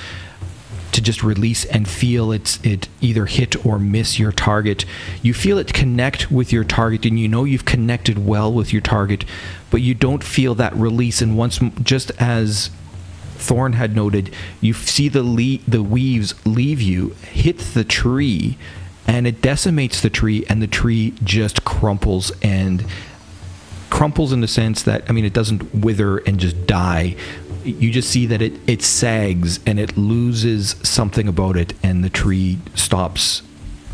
to 0.91 0.99
just 0.99 1.22
release 1.22 1.63
and 1.66 1.88
feel 1.88 2.32
it's 2.32 2.59
it 2.66 2.88
either 3.01 3.28
hit 3.28 3.63
or 3.63 3.78
miss 3.78 4.18
your 4.18 4.32
target, 4.32 4.84
you 5.22 5.32
feel 5.32 5.59
it 5.59 5.76
connect 5.76 6.32
with 6.32 6.51
your 6.51 6.63
target, 6.63 7.05
and 7.05 7.20
you 7.20 7.28
know 7.28 7.43
you've 7.43 7.66
connected 7.66 8.26
well 8.26 8.51
with 8.51 8.74
your 8.74 8.82
target, 8.82 9.26
but 9.70 9.82
you 9.82 9.93
don't 9.93 10.24
feel 10.24 10.55
that 10.55 10.76
release. 10.76 11.22
And 11.22 11.38
once, 11.38 11.59
just 11.84 12.09
as 12.20 12.72
Thorn 13.36 13.74
had 13.74 13.95
noted, 13.95 14.34
you 14.59 14.74
see 14.74 15.07
the 15.07 15.22
le- 15.22 15.63
the 15.68 15.84
weaves 15.84 16.34
leave 16.47 16.82
you, 16.82 17.09
hit 17.32 17.59
the 17.59 17.84
tree, 17.84 18.57
and 19.08 19.28
it 19.28 19.41
decimates 19.41 20.01
the 20.01 20.10
tree, 20.10 20.45
and 20.49 20.62
the 20.62 20.68
tree 20.68 21.14
just 21.24 21.64
crumples 21.64 22.32
and 22.41 22.86
crumples 23.89 24.34
in 24.34 24.41
the 24.41 24.47
sense 24.47 24.84
that 24.84 25.03
I 25.08 25.14
mean 25.14 25.26
it 25.26 25.34
doesn't 25.34 25.74
wither 25.74 26.18
and 26.20 26.39
just 26.39 26.68
die. 26.68 27.16
You 27.64 27.91
just 27.91 28.10
see 28.10 28.26
that 28.26 28.41
it 28.41 28.53
it 28.68 28.82
sags 28.82 29.60
and 29.66 29.80
it 29.80 29.97
loses 29.97 30.76
something 30.84 31.28
about 31.28 31.56
it, 31.56 31.74
and 31.84 32.03
the 32.03 32.10
tree 32.10 32.60
stops 32.74 33.41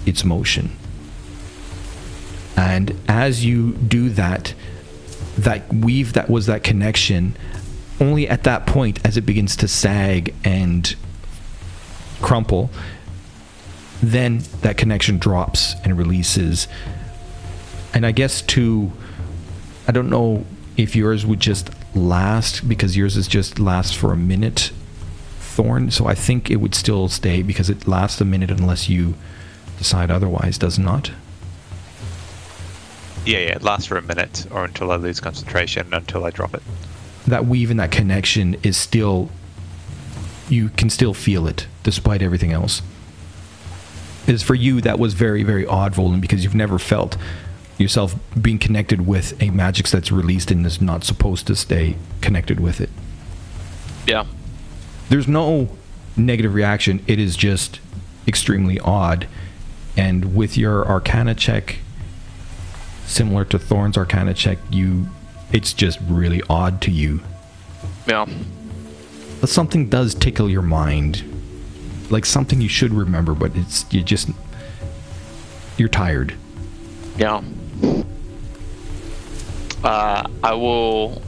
its 0.06 0.24
motion. 0.24 0.72
And 2.58 3.00
as 3.08 3.46
you 3.46 3.74
do 3.74 4.10
that, 4.12 4.54
that 5.38 5.74
weave 5.74 6.14
that 6.14 6.30
was 6.30 6.46
that 6.46 6.64
connection, 6.64 7.36
only 8.00 8.28
at 8.28 8.44
that 8.44 8.66
point, 8.66 9.06
as 9.06 9.18
it 9.18 9.22
begins 9.22 9.56
to 9.58 9.68
sag 9.68 10.34
and 10.44 10.96
crumple, 12.22 12.70
then 14.02 14.40
that 14.62 14.78
connection 14.78 15.18
drops 15.18 15.76
and 15.84 15.98
releases. 15.98 16.68
And 17.94 18.06
I 18.06 18.12
guess 18.12 18.42
to, 18.44 18.92
I 19.88 19.92
don't 19.92 20.10
know 20.10 20.46
if 20.78 20.96
yours 20.96 21.26
would 21.26 21.40
just 21.40 21.70
last 21.96 22.68
because 22.68 22.98
yours 22.98 23.18
is 23.18 23.28
just 23.28 23.60
lasts 23.60 23.94
for 23.94 24.12
a 24.12 24.18
minute, 24.18 24.72
Thorn. 25.40 25.92
So 25.92 26.08
I 26.08 26.16
think 26.16 26.50
it 26.50 26.58
would 26.58 26.74
still 26.74 27.08
stay 27.10 27.42
because 27.42 27.70
it 27.70 27.88
lasts 27.88 28.20
a 28.22 28.26
minute 28.26 28.50
unless 28.50 28.90
you 28.90 29.16
decide 29.78 30.10
otherwise, 30.10 30.58
does 30.58 30.80
not? 30.80 31.12
Yeah, 33.26 33.40
yeah, 33.40 33.56
it 33.56 33.62
lasts 33.62 33.86
for 33.86 33.98
a 33.98 34.02
minute 34.02 34.48
or 34.52 34.64
until 34.64 34.92
I 34.92 34.96
lose 34.96 35.20
concentration 35.20 35.94
until 35.94 36.26
I 36.26 36.32
drop 36.32 36.56
it. 36.56 36.64
That 37.28 37.46
weave 37.46 37.70
and 37.70 37.80
that 37.80 37.92
connection 37.92 38.56
is 38.64 38.78
still, 38.78 39.30
you 40.50 40.70
can 40.70 40.90
still 40.90 41.14
feel 41.14 41.46
it 41.46 41.68
despite 41.84 42.24
everything 42.24 42.52
else. 42.52 42.82
Is 44.28 44.44
for 44.44 44.56
you 44.56 44.82
that 44.82 45.00
was 45.00 45.14
very 45.14 45.44
very 45.44 45.66
odd, 45.66 45.94
Volan, 45.94 46.22
because 46.22 46.44
you've 46.44 46.56
never 46.56 46.78
felt 46.78 47.18
yourself 47.78 48.16
being 48.40 48.60
connected 48.60 49.06
with 49.06 49.42
a 49.42 49.50
magic 49.50 49.88
that's 49.88 50.12
released 50.12 50.52
and 50.52 50.66
is 50.66 50.82
not 50.82 51.04
supposed 51.04 51.48
to 51.48 51.56
stay 51.56 51.96
connected 52.22 52.60
with 52.60 52.80
it. 52.80 52.90
Yeah. 54.08 54.26
There's 55.10 55.28
no 55.28 55.70
negative 56.16 56.54
reaction. 56.54 57.04
It 57.08 57.20
is 57.20 57.36
just 57.36 57.80
extremely 58.28 58.80
odd. 58.80 59.28
And 59.98 60.36
with 60.36 60.58
your 60.58 60.88
Arcana 60.88 61.36
check, 61.36 61.80
similar 63.06 63.44
to 63.46 63.60
Thorn's 63.60 63.98
Arcana 63.98 64.34
check, 64.34 64.58
you, 64.70 65.08
it's 65.52 65.74
just 65.74 66.00
really 66.08 66.42
odd 66.50 66.82
to 66.84 66.92
you. 66.92 67.22
Yeah. 68.08 68.26
But 69.42 69.50
something 69.50 69.90
does 69.90 70.14
tickle 70.16 70.50
your 70.50 70.62
mind, 70.62 71.24
like 72.12 72.26
something 72.26 72.62
you 72.62 72.70
should 72.70 72.94
remember, 72.94 73.34
but 73.34 73.56
it's 73.56 73.86
you 73.92 74.04
just 74.04 74.30
you're 75.78 75.90
tired. 75.90 76.36
Yeah. 77.18 77.42
Uh, 79.84 80.28
I 80.44 80.54
will, 80.54 81.22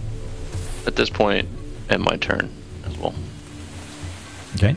at 0.86 0.96
this 0.96 1.10
point, 1.10 1.48
end 1.90 2.04
my 2.04 2.18
turn 2.18 2.52
as 2.86 2.98
well. 2.98 3.16
Okay. 4.56 4.76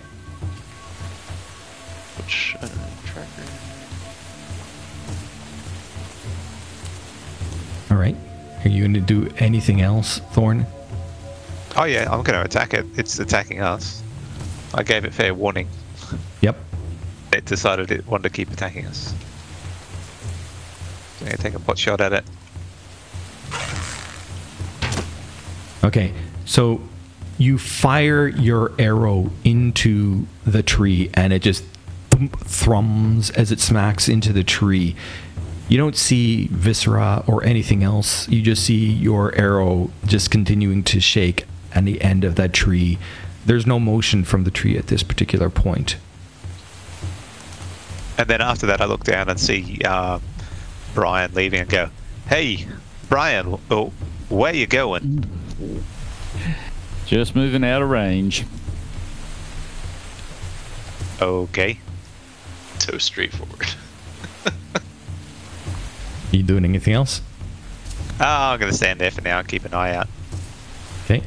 Which 2.17 2.57
I 2.57 2.61
don't 2.61 2.71
have 2.71 3.07
tracker. 3.07 3.43
All 7.91 7.99
right. 8.01 8.17
Are 8.65 8.69
you 8.69 8.81
going 8.83 8.95
to 8.95 9.01
do 9.01 9.29
anything 9.39 9.83
else, 9.83 10.21
Thorn? 10.33 10.67
Oh 11.77 11.85
yeah, 11.85 12.11
I'm 12.11 12.23
going 12.23 12.39
to 12.39 12.43
attack 12.43 12.73
it. 12.73 12.87
It's 12.97 13.19
attacking 13.19 13.61
us. 13.61 14.03
I 14.73 14.83
gave 14.83 15.05
it 15.05 15.13
fair 15.13 15.35
warning. 15.35 15.69
It 17.37 17.45
decided 17.45 17.91
it 17.91 18.07
wanted 18.07 18.23
to 18.23 18.31
keep 18.31 18.51
attacking 18.51 18.87
us. 18.87 19.13
I'm 21.21 21.27
going 21.27 21.37
to 21.37 21.43
take 21.43 21.55
a 21.55 21.61
pot 21.61 21.77
shot 21.77 22.01
at 22.01 22.15
it. 22.15 22.25
Okay. 25.85 26.15
So 26.47 26.81
you 27.37 27.59
fire 27.59 28.27
your 28.27 28.73
arrow 28.79 29.31
into 29.45 30.27
the 30.47 30.63
tree 30.63 31.11
and 31.13 31.35
it 31.35 31.43
just 31.43 31.63
thump, 32.09 32.41
thrums 32.41 33.29
as 33.31 33.53
it 33.53 33.61
smacks 33.61 34.09
into 34.09 34.33
the 34.33 34.43
tree. 34.43 34.97
You 35.69 35.77
don't 35.77 35.97
see 35.97 36.47
viscera 36.47 37.23
or 37.27 37.45
anything 37.45 37.83
else. 37.83 38.27
You 38.31 38.41
just 38.41 38.65
see 38.65 38.91
your 38.91 39.35
arrow 39.35 39.91
just 40.07 40.31
continuing 40.31 40.83
to 40.85 41.01
shake 41.01 41.45
at 41.75 41.85
the 41.85 42.01
end 42.01 42.25
of 42.25 42.37
that 42.37 42.55
tree. 42.55 42.99
There's 43.45 43.67
no 43.67 43.79
motion 43.79 44.25
from 44.25 44.45
the 44.45 44.51
tree 44.51 44.79
at 44.79 44.87
this 44.87 45.03
particular 45.03 45.51
point. 45.51 45.97
And 48.19 48.29
then 48.29 48.41
after 48.41 48.67
that, 48.67 48.81
I 48.81 48.87
look 48.87 49.05
down 49.05 49.29
and 49.29 49.39
see 49.39 49.81
um, 49.83 50.23
Brian 50.95 51.33
leaving 51.35 51.61
and 51.61 51.69
go, 51.69 51.91
"Hey, 52.29 52.67
Brian, 53.09 53.59
oh, 53.71 53.93
where 54.29 54.55
you 54.55 54.67
going?" 54.67 55.25
Just 57.07 57.37
moving 57.37 57.63
out 57.65 57.83
of 57.83 57.91
range. 57.91 58.45
Okay. 61.21 61.79
So 62.79 62.99
straightforward. 62.99 63.67
You 66.33 66.43
doing 66.43 66.65
anything 66.65 66.93
else? 66.93 67.23
Oh, 68.21 68.25
I'm 68.25 68.59
going 68.59 68.71
to 68.71 68.77
stand 68.77 69.01
there 69.01 69.11
for 69.11 69.23
now 69.23 69.39
and 69.39 69.49
keep 69.49 69.65
an 69.65 69.73
eye 69.73 69.95
out. 69.95 70.09
Okay. 71.05 71.23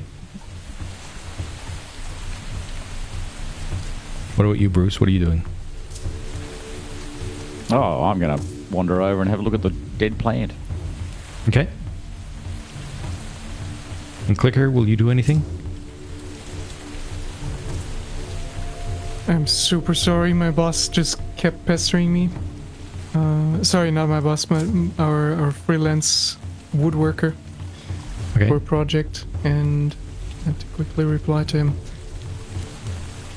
What 4.36 4.46
about 4.46 4.60
you, 4.60 4.70
Bruce? 4.70 5.00
What 5.00 5.08
are 5.08 5.12
you 5.12 5.24
doing? 5.26 5.44
Oh, 7.72 8.04
I'm 8.04 8.20
gonna 8.20 8.40
wander 8.72 9.02
over 9.02 9.22
and 9.22 9.30
have 9.30 9.40
a 9.40 9.44
look 9.44 9.54
at 9.54 9.62
the 9.62 9.70
dead 9.98 10.18
plant. 10.18 10.52
Okay. 11.48 11.68
And 14.28 14.38
Clicker, 14.38 14.70
will 14.70 14.88
you 14.88 14.96
do 14.96 15.10
anything? 15.12 15.44
I'm 19.28 19.46
super 19.46 19.94
sorry. 19.94 20.34
My 20.34 20.50
boss 20.52 20.88
just 20.88 21.20
kept 21.38 21.66
pestering 21.66 22.12
me. 22.12 22.30
Uh, 23.14 23.64
sorry, 23.64 23.92
not 23.92 24.08
my 24.10 24.20
boss, 24.20 24.50
my 24.50 24.66
our 24.98 25.34
our 25.36 25.52
freelance 25.52 26.38
woodworker 26.76 27.36
Okay. 28.36 28.48
for 28.48 28.56
a 28.58 28.62
project, 28.62 29.26
and 29.44 29.96
I 30.42 30.46
had 30.46 30.60
to 30.60 30.66
quickly 30.68 31.06
reply 31.06 31.44
to 31.46 31.58
him. 31.58 31.74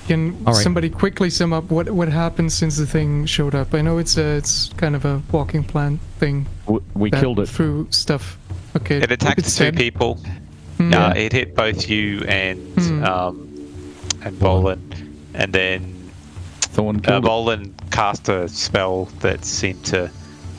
Can 0.08 0.32
All 0.46 0.52
right. 0.52 0.62
somebody 0.62 0.90
quickly 0.90 1.30
sum 1.30 1.52
up 1.52 1.70
what 1.70 1.88
what 1.90 2.08
happened 2.08 2.52
since 2.52 2.76
the 2.76 2.86
thing 2.86 3.24
showed 3.26 3.54
up? 3.54 3.72
I 3.72 3.82
know 3.82 3.98
it's 3.98 4.16
a 4.18 4.36
it's 4.36 4.70
kind 4.76 4.96
of 4.96 5.04
a 5.04 5.22
walking 5.30 5.62
plant 5.64 6.00
thing. 6.18 6.46
W- 6.66 6.84
We 6.94 7.10
killed 7.10 7.38
it. 7.40 7.48
through 7.48 7.86
stuff. 7.90 8.36
Okay. 8.76 8.96
It 8.96 9.12
attacked 9.12 9.38
it's 9.38 9.56
two 9.56 9.64
dead. 9.66 9.76
people. 9.76 10.18
Hmm. 10.78 10.92
Uh, 10.92 11.12
it 11.14 11.32
hit 11.32 11.54
both 11.54 11.88
you 11.88 12.22
and 12.22 12.58
Hmm. 12.78 13.04
um, 13.04 13.48
and 14.22 14.36
Volan, 14.38 14.80
and 15.34 15.52
then 15.52 16.10
Thorn 16.60 16.96
uh. 17.06 17.20
Volan 17.20 17.72
cast 17.90 18.28
a 18.28 18.48
spell 18.48 19.04
that 19.20 19.44
seemed 19.44 19.84
to 19.86 20.08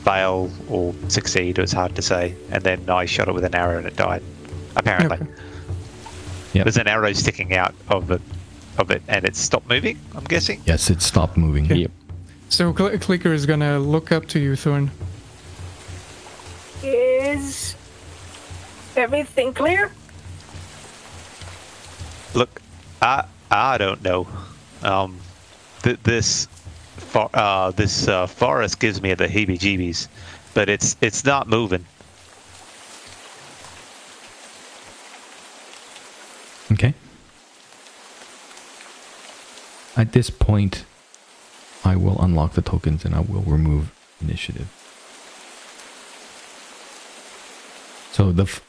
fail 0.04 0.50
or 0.70 0.94
succeed. 1.08 1.58
It 1.58 1.62
was 1.62 1.72
hard 1.72 1.94
to 1.96 2.02
say. 2.02 2.34
And 2.50 2.62
then 2.62 2.88
I 2.88 3.04
shot 3.06 3.28
it 3.28 3.34
with 3.34 3.44
an 3.44 3.54
arrow 3.54 3.78
and 3.78 3.86
it 3.86 3.96
died. 3.96 4.22
Apparently, 4.76 5.16
Okay. 5.18 5.26
Yep. 6.54 6.64
there's 6.64 6.76
an 6.76 6.88
arrow 6.88 7.12
sticking 7.14 7.54
out 7.56 7.74
of 7.88 8.10
it, 8.10 8.20
of 8.78 8.90
it, 8.90 9.02
and 9.08 9.24
it 9.24 9.36
stopped 9.36 9.68
moving. 9.68 9.98
I'm 10.14 10.24
guessing. 10.24 10.60
Yes, 10.66 10.90
it 10.90 11.02
stopped 11.02 11.36
moving. 11.36 11.66
Okay. 11.66 11.76
Yep. 11.76 11.90
So 12.48 12.74
Cl- 12.74 12.98
Clicker 12.98 13.32
is 13.32 13.46
gonna 13.46 13.78
look 13.78 14.12
up 14.12 14.26
to 14.28 14.38
you, 14.38 14.56
Thorn. 14.56 14.90
Is 16.82 17.74
everything 18.96 19.52
clear? 19.54 19.90
Look, 22.34 22.60
I 23.00 23.24
I 23.50 23.78
don't 23.78 24.02
know. 24.02 24.26
Um, 24.82 25.18
th- 25.82 25.98
this 26.02 26.46
for, 26.96 27.30
uh, 27.34 27.70
this 27.70 28.08
uh, 28.08 28.26
forest 28.26 28.80
gives 28.80 29.00
me 29.00 29.14
the 29.14 29.26
heebie-jeebies, 29.26 30.08
but 30.52 30.68
it's 30.68 30.96
it's 31.00 31.24
not 31.24 31.48
moving. 31.48 31.84
Okay. 36.72 36.94
At 39.96 40.12
this 40.12 40.30
point, 40.30 40.84
I 41.84 41.96
will 41.96 42.20
unlock 42.20 42.54
the 42.54 42.62
tokens 42.62 43.04
and 43.04 43.14
I 43.14 43.20
will 43.20 43.42
remove 43.42 43.92
initiative. 44.20 44.68
So 48.12 48.32
the, 48.32 48.44
f- 48.44 48.62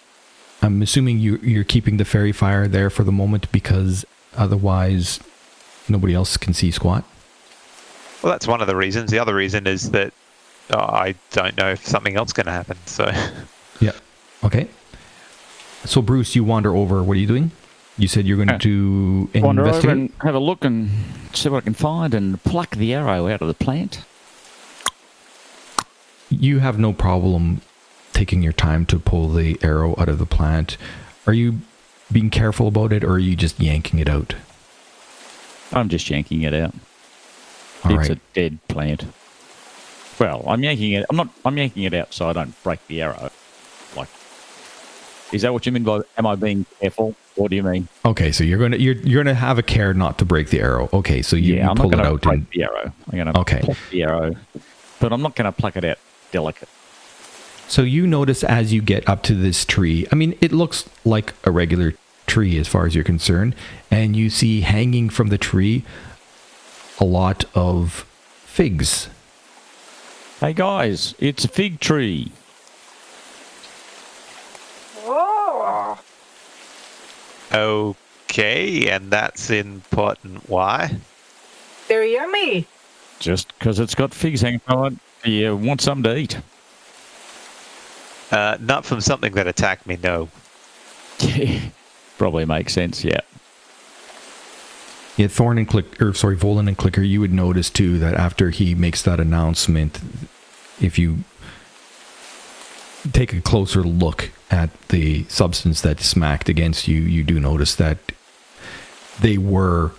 I'm 0.62 0.82
assuming 0.82 1.20
you 1.20 1.38
you're 1.38 1.64
keeping 1.64 1.98
the 1.98 2.06
fairy 2.06 2.32
fire 2.32 2.68
there 2.68 2.90
for 2.90 3.04
the 3.04 3.12
moment 3.12 3.52
because 3.52 4.06
otherwise 4.36 5.20
nobody 5.88 6.14
else 6.14 6.38
can 6.38 6.54
see 6.54 6.72
squat. 6.72 7.04
Well, 8.22 8.32
that's 8.32 8.48
one 8.48 8.62
of 8.62 8.68
the 8.68 8.76
reasons. 8.76 9.12
The 9.12 9.20
other 9.20 9.36
reason 9.36 9.68
is 9.68 9.92
that 9.92 10.14
uh, 10.72 10.78
I 10.80 11.16
don't 11.32 11.56
know 11.58 11.72
if 11.72 11.86
something 11.86 12.16
else 12.16 12.34
going 12.34 12.48
to 12.48 12.52
happen. 12.52 12.78
So 12.86 13.12
Yeah. 13.80 13.92
Okay. 14.44 14.68
So 15.86 16.02
Bruce, 16.02 16.36
you 16.36 16.44
wander 16.44 16.76
over. 16.76 17.04
What 17.04 17.18
are 17.18 17.20
you 17.20 17.28
doing? 17.28 17.52
You 17.98 18.08
said 18.08 18.26
you're 18.28 18.38
going 18.38 18.50
Uh, 18.50 18.58
to 18.60 19.30
Wander 19.36 19.68
over 19.68 19.90
and 19.90 20.12
have 20.22 20.36
a 20.36 20.40
look 20.40 20.66
and 20.66 20.90
see 21.34 21.48
what 21.50 21.60
I 21.60 21.62
can 21.62 21.74
find 21.74 22.14
and 22.14 22.42
pluck 22.44 22.72
the 22.76 22.94
arrow 22.94 23.28
out 23.28 23.42
of 23.42 23.48
the 23.48 23.54
plant. 23.54 24.00
you 26.30 26.60
have 26.60 26.78
no 26.78 26.92
problem 26.92 27.62
taking 28.12 28.42
your 28.44 28.52
time 28.52 28.86
to 28.88 29.00
pull 29.00 29.30
the 29.30 29.58
arrow 29.62 29.96
out 29.98 30.10
of 30.10 30.18
the 30.20 30.26
plant. 30.26 30.76
Are 31.28 31.34
you 31.34 31.60
being 32.12 32.30
careful 32.30 32.68
about 32.68 32.92
it, 32.92 33.04
or 33.04 33.14
are 33.14 33.20
you 33.20 33.36
just 33.36 33.60
yanking 33.60 34.00
it 34.00 34.10
out? 34.10 34.36
I'm 35.72 35.88
just 35.88 36.10
yanking 36.10 36.42
it 36.42 36.54
out. 36.54 36.74
All 37.84 37.92
it's 37.98 38.10
right. 38.10 38.18
a 38.18 38.22
dead 38.34 38.60
plant. 38.68 39.06
Well, 40.20 40.44
I'm 40.48 40.64
yanking 40.64 40.94
it. 40.94 41.06
I'm 41.10 41.16
not. 41.16 41.30
I'm 41.46 41.58
yanking 41.58 41.84
it 41.84 41.94
out 41.94 42.14
so 42.14 42.28
I 42.30 42.34
don't 42.34 42.62
break 42.64 42.86
the 42.88 43.02
arrow. 43.02 43.32
Is 45.32 45.42
that 45.42 45.52
what 45.54 45.66
you 45.66 45.72
mean 45.72 45.84
by? 45.84 46.02
Am 46.18 46.26
I 46.28 46.36
being 46.36 46.66
careful? 46.80 47.16
What 47.36 47.50
do 47.50 47.56
you 47.58 47.64
mean? 47.64 47.88
Okay, 48.06 48.32
so 48.32 48.44
you're 48.44 48.60
gonna 48.60 48.78
you're 48.78 48.96
you're 48.96 49.24
gonna 49.24 49.34
have 49.36 49.58
a 49.58 49.64
care 49.64 49.94
not 49.94 50.18
to 50.20 50.26
break 50.26 50.50
the 50.50 50.62
arrow. 50.62 50.90
Okay, 50.94 51.22
so 51.22 51.36
you, 51.36 51.56
yeah, 51.56 51.64
you 51.66 51.70
I'm 51.72 51.76
pull 51.76 51.90
not 51.90 52.00
it 52.00 52.04
going 52.04 52.06
to 52.06 52.14
out 52.14 52.22
break 52.22 52.38
and 52.40 52.48
the 52.54 52.64
arrow. 52.64 52.94
I'm 53.12 53.18
going 53.24 53.34
to 53.34 53.40
Okay. 53.42 53.60
pluck 53.62 53.78
the 53.92 54.04
arrow, 54.04 54.36
but 55.00 55.12
I'm 55.12 55.22
not 55.22 55.36
going 55.36 55.46
to 55.46 55.52
pluck 55.52 55.76
it 55.76 55.84
out 55.84 55.98
delicate. 56.32 56.70
so 57.68 57.82
you 57.82 58.06
notice 58.08 58.44
as 58.44 58.72
you 58.72 58.82
get 58.82 59.08
up 59.10 59.24
to 59.24 59.34
this 59.36 59.66
tree. 59.66 60.08
I 60.12 60.16
mean, 60.16 60.38
it 60.42 60.52
looks 60.54 60.88
like 61.04 61.34
a 61.44 61.52
regular 61.52 61.94
tree 62.28 62.58
as 62.58 62.68
far 62.68 62.86
as 62.86 62.94
you're 62.96 63.04
concerned, 63.04 63.56
and 63.92 64.16
you 64.16 64.30
see 64.30 64.62
hanging 64.62 65.10
from 65.10 65.28
the 65.30 65.38
tree 65.38 65.84
a 67.00 67.06
lot 67.06 67.44
of 67.54 68.06
figs. 68.46 69.10
Hey 70.40 70.54
guys, 70.54 71.16
it's 71.20 71.44
a 71.46 71.48
fig 71.50 71.80
tree. 71.80 72.32
Okay, 77.56 78.90
and 78.90 79.10
that's 79.12 79.50
important. 79.50 80.48
Why? 80.50 80.96
They're 81.88 82.06
yummy. 82.06 82.68
Just 83.20 83.58
because 83.58 83.80
it's 83.80 83.96
got 83.96 84.14
figs 84.14 84.42
hanging 84.42 84.60
from 84.60 85.00
it, 85.24 85.30
you 85.30 85.56
want 85.56 85.82
something 85.82 86.04
to 86.04 86.18
eat. 86.18 86.38
Uh, 88.32 88.58
not 88.60 88.86
from 88.86 89.02
something 89.02 89.34
that 89.34 89.48
attacked 89.48 89.88
me. 89.88 89.98
No. 90.04 90.30
Probably 92.18 92.46
makes 92.46 92.74
sense. 92.74 93.04
Yeah. 93.04 93.22
Yeah, 95.18 95.28
Thorn 95.28 95.58
and 95.58 95.68
Click, 95.68 96.02
or 96.02 96.14
sorry, 96.14 96.36
Volan 96.36 96.68
and 96.68 96.78
Clicker, 96.78 97.02
you 97.02 97.22
would 97.22 97.32
notice 97.32 97.70
too 97.70 97.98
that 98.00 98.16
after 98.16 98.50
he 98.50 98.76
makes 98.76 99.02
that 99.04 99.20
announcement, 99.20 100.00
if 100.82 101.00
you 101.00 101.20
take 103.14 103.32
a 103.32 103.40
closer 103.40 103.82
look 103.82 104.32
at 104.52 104.70
the 104.90 105.24
substance 105.26 105.82
that 105.82 106.00
smacked 106.00 106.50
against 106.50 106.88
you, 106.88 107.00
you 107.00 107.24
do 107.24 107.40
notice 107.40 107.76
that 107.76 107.98
they 109.20 109.38
were, 109.38 109.92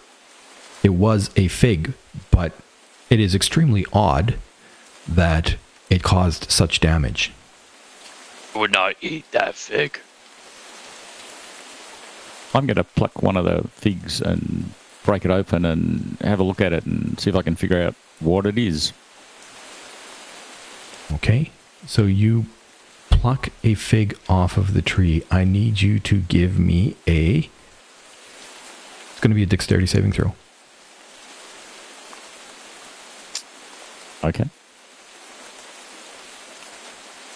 it 0.83 0.91
was 0.91 1.31
a 1.37 1.49
fig, 1.49 1.95
but 2.31 2.53
it 3.11 3.21
is 3.21 3.35
extremely 3.35 3.85
odd 3.93 4.37
that 5.09 5.57
it 5.91 6.03
caused 6.03 6.51
such 6.51 6.81
damage. 6.81 7.33
Would 8.55 8.73
not 8.73 8.97
eat 9.01 9.31
that 9.33 9.55
fig. 9.55 10.01
I'm 12.55 12.67
going 12.67 12.77
to 12.77 12.85
pluck 12.85 13.23
one 13.23 13.37
of 13.37 13.45
the 13.45 13.69
figs 13.69 14.21
and 14.21 14.73
break 15.05 15.25
it 15.25 15.31
open 15.31 15.65
and 15.65 16.17
have 16.23 16.41
a 16.41 16.43
look 16.43 16.61
at 16.61 16.73
it 16.73 16.87
and 16.87 17.19
see 17.21 17.31
if 17.31 17.37
I 17.37 17.43
can 17.43 17.55
figure 17.55 17.81
out 17.81 17.95
what 18.21 18.47
it 18.47 18.57
is. 18.59 18.93
Okay, 21.13 21.51
so 21.87 22.03
you 22.03 22.47
pluck 23.27 23.49
a 23.65 23.75
fig 23.75 24.17
off 24.29 24.57
of 24.57 24.73
the 24.73 24.81
tree. 24.81 25.25
I 25.33 25.43
need 25.43 25.81
you 25.81 25.99
to 25.99 26.21
give 26.21 26.61
me 26.61 26.95
a. 27.09 27.51
It's 29.11 29.21
going 29.21 29.33
to 29.33 29.35
be 29.35 29.43
a 29.43 29.47
dexterity 29.47 29.87
saving 29.89 30.13
throw. 30.13 30.37
Okay. 34.23 34.45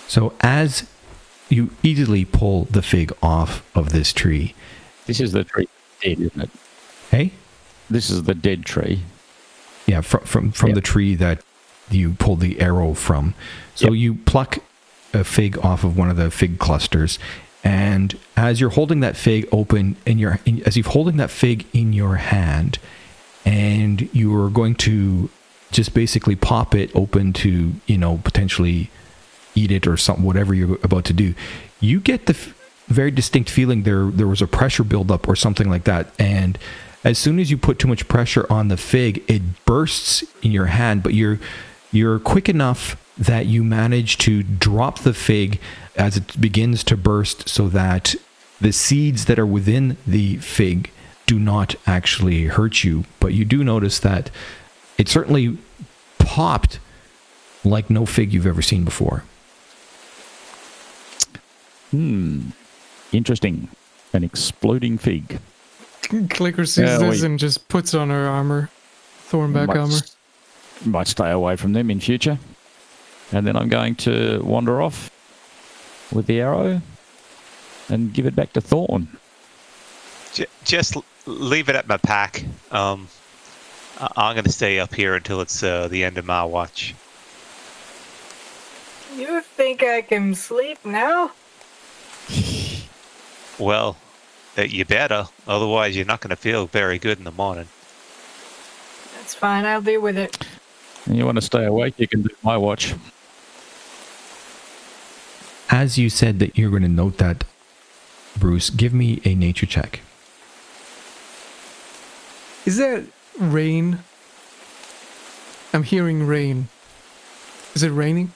So 0.07 0.33
as 0.43 0.87
you 1.49 1.71
easily 1.83 2.25
pull 2.25 2.67
the 2.67 2.83
fig 2.83 3.13
off 3.21 3.65
of 3.77 3.91
this 3.91 4.13
tree, 4.13 4.55
This 5.07 5.19
is 5.19 5.33
the 5.33 5.43
tree 5.43 5.67
dead, 6.01 6.21
isn't 6.21 6.41
it? 6.41 6.51
hey, 7.11 7.33
This 7.91 8.11
is 8.11 8.23
the 8.23 8.35
dead 8.37 8.65
tree. 8.65 9.01
yeah, 9.89 10.03
from 10.03 10.21
from 10.21 10.53
from 10.53 10.69
Yep. 10.69 10.75
the 10.77 10.83
tree 10.83 11.17
that 11.17 11.43
you 11.91 12.13
pulled 12.13 12.39
the 12.39 12.61
arrow 12.61 12.95
from. 12.95 13.35
So 13.75 13.87
Yep. 13.87 13.95
you 13.97 14.15
pluck 14.15 14.59
a 15.13 15.25
fig 15.25 15.59
off 15.59 15.85
of 15.85 15.97
one 15.97 16.11
of 16.11 16.17
the 16.17 16.31
fig 16.31 16.59
clusters, 16.59 17.19
and 17.63 18.19
as 18.37 18.61
you're 18.61 18.71
holding 18.71 19.01
that 19.01 19.17
fig 19.17 19.49
open 19.53 19.97
in 20.07 20.19
your, 20.19 20.41
in, 20.47 20.63
as 20.65 20.77
you're 20.77 20.89
holding 20.89 21.17
that 21.19 21.31
fig 21.31 21.67
in 21.73 21.93
your 21.93 22.17
hand, 22.17 22.79
and 23.45 24.09
you 24.15 24.35
are 24.43 24.51
going 24.51 24.75
to 24.77 25.31
just 25.71 25.95
basically 25.95 26.37
pop 26.37 26.75
it 26.75 26.91
open 26.97 27.33
to 27.33 27.73
you 27.87 27.97
know 27.97 28.19
potentially 28.25 28.91
eat 29.55 29.71
it 29.71 29.87
or 29.87 29.97
something 29.97 30.25
whatever 30.25 30.53
you're 30.53 30.75
about 30.83 31.05
to 31.05 31.13
do 31.13 31.33
you 31.81 32.01
get 32.01 32.27
the 32.27 32.35
f- 32.35 32.55
very 32.91 33.11
distinct 33.11 33.49
feeling 33.49 33.85
there 33.85 34.07
there 34.07 34.27
was 34.27 34.43
a 34.43 34.47
pressure 34.47 34.85
buildup 34.85 35.29
or 35.29 35.37
something 35.37 35.71
like 35.71 35.85
that. 35.85 36.13
And 36.19 36.59
as 37.05 37.19
soon 37.19 37.39
as 37.39 37.51
you 37.51 37.57
put 37.57 37.79
too 37.79 37.89
much 37.89 38.07
pressure 38.09 38.47
on 38.51 38.69
the 38.69 38.77
fig 38.77 39.25
it 39.29 39.65
bursts 39.65 40.23
in 40.43 40.53
your 40.53 40.67
hand 40.67 41.03
but 41.03 41.15
you're 41.15 41.39
you're 41.93 42.19
quick 42.19 42.49
enough 42.49 42.97
that 43.21 43.47
you 43.47 43.63
manage 43.63 44.17
to 44.19 44.43
drop 44.43 45.01
the 45.01 45.13
fig 45.15 45.61
as 45.97 46.17
it 46.17 46.41
begins 46.41 46.83
to 46.85 46.97
burst 46.97 47.49
so 47.49 47.69
that 47.69 48.15
the 48.61 48.73
seeds 48.73 49.27
that 49.27 49.39
are 49.39 49.47
within 49.47 49.97
the 50.07 50.37
fig 50.39 50.91
do 51.27 51.39
not 51.39 51.75
actually 51.87 52.47
hurt 52.47 52.83
you 52.83 53.05
but 53.21 53.33
you 53.35 53.45
do 53.45 53.63
notice 53.63 53.99
that 54.01 54.31
it 54.99 55.09
certainly 55.09 55.57
popped 56.19 56.81
like 57.65 57.89
no 57.91 58.05
fig 58.07 58.33
you've 58.33 58.47
ever 58.47 58.63
seen 58.63 58.85
before 58.85 59.23
Hmm. 61.91 62.51
Interesting. 63.13 63.69
An 64.13 64.23
exploding 64.23 64.97
fig. 64.97 65.41
Clicker 66.31 66.65
sees 66.65 66.85
Yeah, 66.85 66.99
this 66.99 67.23
and 67.23 67.37
just 67.39 67.69
puts 67.69 67.95
on 67.95 68.11
her 68.11 68.29
armor, 68.29 68.71
Thornback 69.29 69.67
might, 69.67 69.77
armor. 69.77 69.95
s- 69.95 70.17
might 70.85 71.09
stay 71.09 71.31
away 71.31 71.57
from 71.57 71.73
them 71.73 71.91
in 71.91 71.99
future. 72.01 72.39
And 73.33 73.47
then 73.47 73.57
I'm 73.57 73.69
going 73.69 73.95
to 73.97 74.41
wander 74.43 74.83
off 74.83 75.11
with 76.13 76.27
the 76.27 76.41
arrow 76.41 76.81
and 77.89 78.13
give 78.13 78.27
it 78.27 78.35
back 78.35 78.53
to 78.55 78.61
Thorn. 78.61 79.09
Just 80.65 80.97
leave 81.27 81.69
it 81.69 81.77
at 81.77 81.87
my 81.89 81.97
pack. 81.97 82.45
Um, 82.71 83.09
I- 84.01 84.13
I'm 84.17 84.35
going 84.35 84.45
to 84.45 84.53
stay 84.53 84.79
up 84.79 84.95
here 84.95 85.15
until 85.15 85.41
it's 85.41 85.63
uh, 85.63 85.89
the 85.89 86.05
end 86.05 86.19
of 86.19 86.25
my 86.27 86.45
watch. 86.45 86.95
You 89.17 89.41
think 89.41 89.83
I 89.83 90.03
can 90.03 90.35
sleep 90.35 90.79
now? 90.85 91.33
Well, 93.59 93.99
uh, 94.57 94.63
you 94.63 94.87
better. 94.87 95.27
Otherwise, 95.47 95.95
you're 95.95 96.07
not 96.07 96.21
going 96.23 96.31
to 96.31 96.37
feel 96.37 96.67
very 96.67 96.99
good 96.99 97.19
in 97.19 97.25
the 97.25 97.31
morning. 97.31 97.69
That's 99.17 99.35
fine. 99.35 99.67
I'll 99.67 99.83
deal 99.83 100.01
with 100.01 100.17
it. 100.17 100.39
And 101.05 101.15
you 101.15 101.27
want 101.27 101.37
to 101.37 101.43
stay 101.43 101.67
awake, 101.67 101.93
you 101.99 102.09
can 102.09 102.23
do 102.23 102.31
my 102.43 102.57
watch. 102.57 102.95
As 105.71 105.99
you 105.99 106.11
said 106.11 106.39
that 106.39 106.57
you're 106.59 106.71
going 106.71 106.83
to 106.83 106.89
note 106.89 107.19
that 107.19 107.45
bruce 108.39 108.71
give 108.71 108.93
me 108.93 109.21
a 109.25 109.35
nature 109.35 109.67
check 109.67 110.01
Is 112.67 112.77
that 112.77 113.05
rain? 113.39 114.01
I'm 115.73 115.83
hearing 115.83 116.27
rain. 116.27 116.69
Is 117.75 117.83
it 117.83 117.89
raining? 117.91 118.33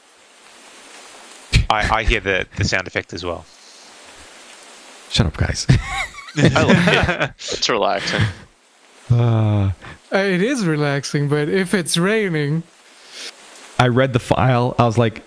I, 1.68 1.98
I 1.98 2.02
hear 2.04 2.20
the, 2.20 2.46
the 2.56 2.64
sound 2.64 2.86
effect 2.86 3.12
as 3.12 3.22
well. 3.24 3.44
shut 5.10 5.26
up 5.26 5.36
guys 5.36 5.66
I 6.36 6.62
like 6.64 7.28
it. 7.28 7.30
It's 7.38 7.68
relaxing. 7.68 8.22
uh, 9.10 9.70
Uh, 10.12 10.18
it 10.18 10.42
is 10.42 10.64
relaxing, 10.66 11.28
but 11.28 11.48
if 11.48 11.74
it's 11.74 11.96
raining, 11.98 12.62
i 13.78 13.86
read 13.88 14.12
the 14.12 14.20
file 14.20 14.74
i 14.78 14.84
was 14.84 14.96
like 14.96 15.22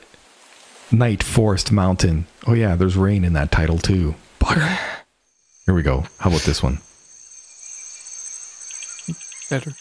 night 0.91 1.21
forest 1.23 1.71
mountain 1.71 2.25
oh 2.47 2.53
yeah 2.53 2.75
there's 2.75 2.95
rain 2.95 3.23
in 3.23 3.33
that 3.33 3.51
title 3.51 3.77
too 3.77 4.15
Bugger. 4.39 4.77
here 5.65 5.75
we 5.75 5.81
go 5.83 6.05
how 6.19 6.29
about 6.29 6.41
this 6.41 6.63
one 6.63 6.79
better. 9.49 9.71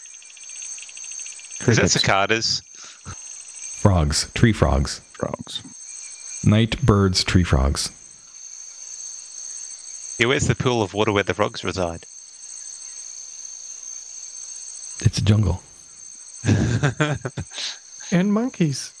Is 1.67 1.77
that 1.77 1.89
cicadas? 1.89 2.61
frogs 3.81 4.29
tree 4.33 4.53
frogs 4.53 4.99
Frogs. 5.13 5.61
night 6.45 6.81
birds 6.85 7.23
tree 7.23 7.43
frogs 7.43 7.89
Yeah, 10.19 10.27
where's 10.27 10.47
the 10.47 10.55
pool 10.55 10.81
of 10.81 10.93
water 10.93 11.11
where 11.11 11.23
the 11.23 11.33
frogs 11.33 11.63
reside? 11.63 12.03
It's 15.05 15.19
a 15.19 15.23
jungle. 15.23 15.61
And 18.11 18.31
monkeys. 18.33 18.93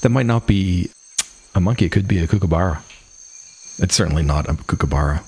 That 0.00 0.10
might 0.10 0.26
not 0.26 0.46
be 0.46 0.90
a 1.54 1.60
monkey. 1.60 1.86
It 1.86 1.92
could 1.92 2.06
be 2.08 2.18
a 2.18 2.26
kookaburra. 2.26 2.82
It's 3.78 3.94
certainly 3.94 4.22
not 4.22 4.48
a 4.48 4.54
kookaburra. 4.54 5.22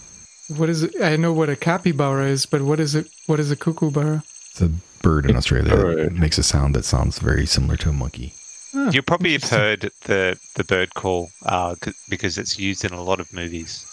What 0.56 0.68
is 0.68 0.82
it? 0.82 1.00
I 1.00 1.16
know 1.16 1.32
what 1.32 1.48
a 1.48 1.56
capybara 1.56 2.26
is, 2.26 2.46
but 2.46 2.62
what 2.62 2.80
is 2.80 2.94
it? 2.94 3.06
What 3.26 3.38
is 3.40 3.50
a 3.50 3.56
kookaburra? 3.56 4.22
It's 4.50 4.60
a 4.60 4.70
bird 5.02 5.24
in 5.24 5.30
It's 5.30 5.38
Australia 5.38 5.74
a 5.74 5.94
that 6.04 6.12
makes 6.12 6.38
a 6.38 6.42
sound 6.42 6.74
that 6.74 6.84
sounds 6.84 7.18
very 7.18 7.46
similar 7.46 7.76
to 7.78 7.90
a 7.90 7.92
monkey. 7.92 8.34
Ah, 8.74 8.90
You 8.90 9.02
probably 9.02 9.32
have 9.32 9.44
heard 9.44 9.90
the 10.04 10.38
the 10.56 10.64
bird 10.64 10.94
call 10.94 11.30
uh, 11.46 11.74
c- 11.84 11.92
because 12.08 12.38
it's 12.38 12.58
used 12.58 12.84
in 12.84 12.92
a 12.92 13.02
lot 13.02 13.20
of 13.20 13.32
movies. 13.32 13.86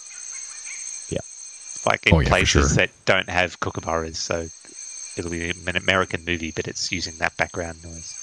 Yeah. 1.08 1.20
like 1.86 2.06
in 2.06 2.14
Oh, 2.14 2.20
yeah, 2.20 2.28
places 2.28 2.48
sure. 2.68 2.76
that 2.76 2.90
don't 3.04 3.28
have 3.28 3.60
kookaburras, 3.60 4.16
so 4.16 4.46
it'll 5.16 5.30
be 5.30 5.50
an 5.50 5.76
American 5.76 6.24
movie, 6.24 6.52
but 6.54 6.66
it's 6.68 6.90
using 6.92 7.14
that 7.18 7.36
background 7.36 7.82
noise. 7.84 8.14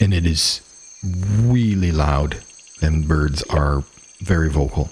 And 0.00 0.12
it 0.14 0.26
is 0.26 0.60
really 1.02 1.92
loud, 1.92 2.38
and 2.82 3.06
birds 3.06 3.42
are 3.44 3.84
very 4.20 4.48
vocal. 4.50 4.90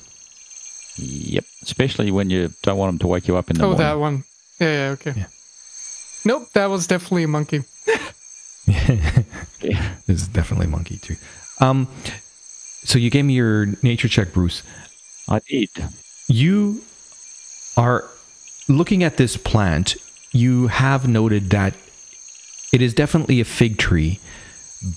Yep. 0.97 1.45
Especially 1.63 2.11
when 2.11 2.31
you 2.31 2.53
don't 2.63 2.79
want 2.79 2.91
them 2.93 2.99
to 3.01 3.07
wake 3.07 3.29
you 3.29 3.37
up 3.37 3.51
in 3.51 3.57
the 3.57 3.65
Oh, 3.65 3.69
morning. 3.69 3.79
that 3.87 3.99
one. 3.99 4.25
Yeah, 4.61 4.73
yeah, 4.73 4.91
okay. 4.93 5.13
Yeah. 5.17 5.27
Nope, 6.25 6.49
that 6.55 6.67
was 6.67 6.87
definitely 6.87 7.25
a 7.25 7.29
monkey. 7.29 7.63
Yeah. 7.87 9.23
It's 10.09 10.29
definitely 10.29 10.67
a 10.67 10.71
monkey 10.71 10.99
too. 10.99 11.17
Um, 11.61 11.89
so 12.85 12.99
you 12.99 13.11
gave 13.11 13.25
me 13.25 13.35
your 13.35 13.67
nature 13.83 14.07
check, 14.09 14.33
Bruce. 14.33 14.63
I 15.29 15.41
did. 15.41 15.69
You 16.29 16.83
are 17.77 18.05
looking 18.69 19.03
at 19.03 19.17
this 19.17 19.37
plant. 19.37 19.97
You 20.31 20.69
have 20.69 21.09
noted 21.09 21.51
that 21.51 21.75
it 22.73 22.81
is 22.83 22.95
definitely 22.95 23.41
a 23.41 23.45
fig 23.45 23.79
tree, 23.79 24.21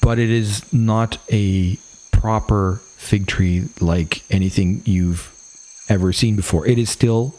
but 0.01 0.19
it 0.19 0.30
is 0.30 0.71
not 0.73 1.17
a 1.32 1.77
proper 2.11 2.82
fig 2.97 3.27
tree 3.27 3.69
like 3.80 4.23
anything 4.30 4.82
you've 4.86 5.32
ever 5.88 6.11
seen 6.13 6.36
before. 6.36 6.67
It 6.67 6.77
is 6.77 6.89
still 6.89 7.36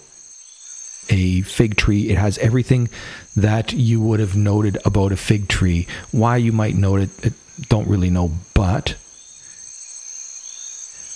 a 1.08 1.42
fig 1.42 1.76
tree. 1.76 2.08
It 2.08 2.18
has 2.18 2.38
everything 2.38 2.88
that 3.36 3.72
you 3.72 4.00
would 4.00 4.20
have 4.20 4.36
noted 4.36 4.78
about 4.84 5.12
a 5.12 5.16
fig 5.16 5.48
tree. 5.48 5.86
Why 6.12 6.36
you 6.36 6.52
might 6.52 6.74
note 6.74 7.00
it, 7.22 7.32
don't 7.68 7.88
really 7.88 8.10
know, 8.10 8.32
but 8.54 8.96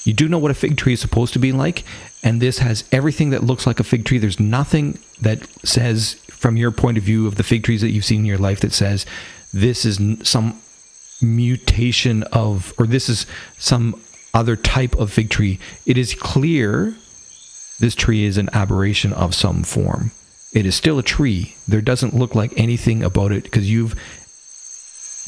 you 0.04 0.12
do 0.12 0.28
know 0.28 0.38
what 0.38 0.50
a 0.50 0.54
fig 0.54 0.76
tree 0.76 0.92
is 0.92 1.00
supposed 1.00 1.32
to 1.32 1.38
be 1.38 1.52
like, 1.52 1.84
and 2.22 2.40
this 2.40 2.58
has 2.58 2.84
everything 2.92 3.30
that 3.30 3.44
looks 3.44 3.66
like 3.66 3.80
a 3.80 3.84
fig 3.84 4.04
tree. 4.04 4.18
There's 4.18 4.40
nothing 4.40 4.98
that 5.20 5.46
says, 5.66 6.14
from 6.28 6.56
your 6.56 6.70
point 6.70 6.98
of 6.98 7.04
view 7.04 7.26
of 7.26 7.36
the 7.36 7.42
fig 7.42 7.64
trees 7.64 7.80
that 7.80 7.90
you've 7.90 8.04
seen 8.04 8.20
in 8.20 8.26
your 8.26 8.38
life, 8.38 8.60
that 8.60 8.72
says 8.72 9.06
this 9.52 9.86
is 9.86 10.00
some 10.28 10.60
mutation 11.24 12.22
of, 12.24 12.72
or 12.78 12.86
this 12.86 13.08
is 13.08 13.26
some 13.58 14.00
other 14.32 14.56
type 14.56 14.94
of 14.96 15.12
fig 15.12 15.30
tree. 15.30 15.58
It 15.86 15.96
is 15.96 16.14
clear 16.14 16.94
this 17.80 17.94
tree 17.94 18.24
is 18.24 18.36
an 18.36 18.50
aberration 18.52 19.12
of 19.12 19.34
some 19.34 19.62
form. 19.64 20.12
It 20.52 20.66
is 20.66 20.74
still 20.74 20.98
a 20.98 21.02
tree. 21.02 21.56
There 21.66 21.80
doesn't 21.80 22.14
look 22.14 22.34
like 22.34 22.52
anything 22.56 23.02
about 23.02 23.32
it 23.32 23.44
because 23.44 23.70
you've, 23.70 23.94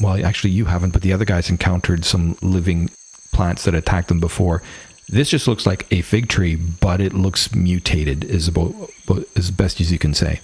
well, 0.01 0.25
actually, 0.25 0.51
you 0.51 0.67
haven't, 0.67 0.93
but 0.93 1.03
the 1.03 1.13
other 1.13 1.25
guys 1.25 1.51
encountered 1.51 2.05
some 2.05 2.37
living 2.43 2.91
plants 3.33 3.65
that 3.65 3.75
attacked 3.75 4.09
them 4.09 4.21
before. 4.21 4.63
This 5.09 5.31
just 5.31 5.49
looks 5.49 5.67
like 5.67 5.87
a 5.93 6.03
fig 6.03 6.29
tree, 6.29 6.57
but 6.57 7.01
it 7.01 7.13
looks 7.13 7.55
mutated, 7.55 8.25
is 8.25 8.49
about 8.49 8.91
as 9.37 9.51
best 9.51 9.81
as 9.81 9.91
you 9.93 9.99
can 9.99 10.15
say. 10.15 10.41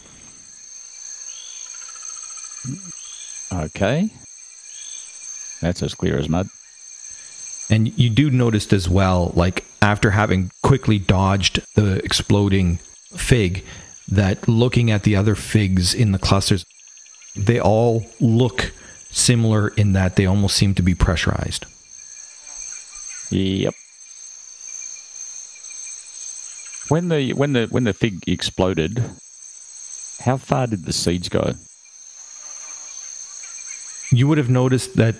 Okay. 3.52 4.10
That's 5.62 5.82
as 5.82 5.94
clear 5.94 6.18
as 6.18 6.28
mud. 6.28 6.48
And 7.70 7.96
you 7.98 8.10
do 8.10 8.30
notice 8.30 8.70
as 8.72 8.88
well, 8.88 9.32
like 9.34 9.64
after 9.80 10.10
having 10.10 10.50
quickly 10.62 10.98
dodged 10.98 11.60
the 11.74 12.04
exploding 12.04 12.76
fig, 13.16 13.64
that 14.08 14.46
looking 14.46 14.90
at 14.90 15.04
the 15.04 15.16
other 15.16 15.34
figs 15.34 15.94
in 15.94 16.12
the 16.12 16.18
clusters, 16.18 16.66
they 17.34 17.58
all 17.60 18.04
look 18.20 18.72
similar 19.10 19.68
in 19.68 19.92
that 19.92 20.16
they 20.16 20.26
almost 20.26 20.56
seem 20.56 20.74
to 20.74 20.82
be 20.82 20.94
pressurized. 20.94 21.64
Yep. 23.30 23.74
When 26.88 27.08
the 27.08 27.32
when 27.32 27.52
the 27.54 27.66
when 27.70 27.84
the 27.84 27.94
fig 27.94 28.22
exploded, 28.26 29.02
how 30.20 30.36
far 30.36 30.66
did 30.66 30.84
the 30.84 30.92
seeds 30.92 31.28
go? 31.28 31.54
You 34.10 34.28
would 34.28 34.36
have 34.36 34.50
noticed 34.50 34.96
that 34.96 35.14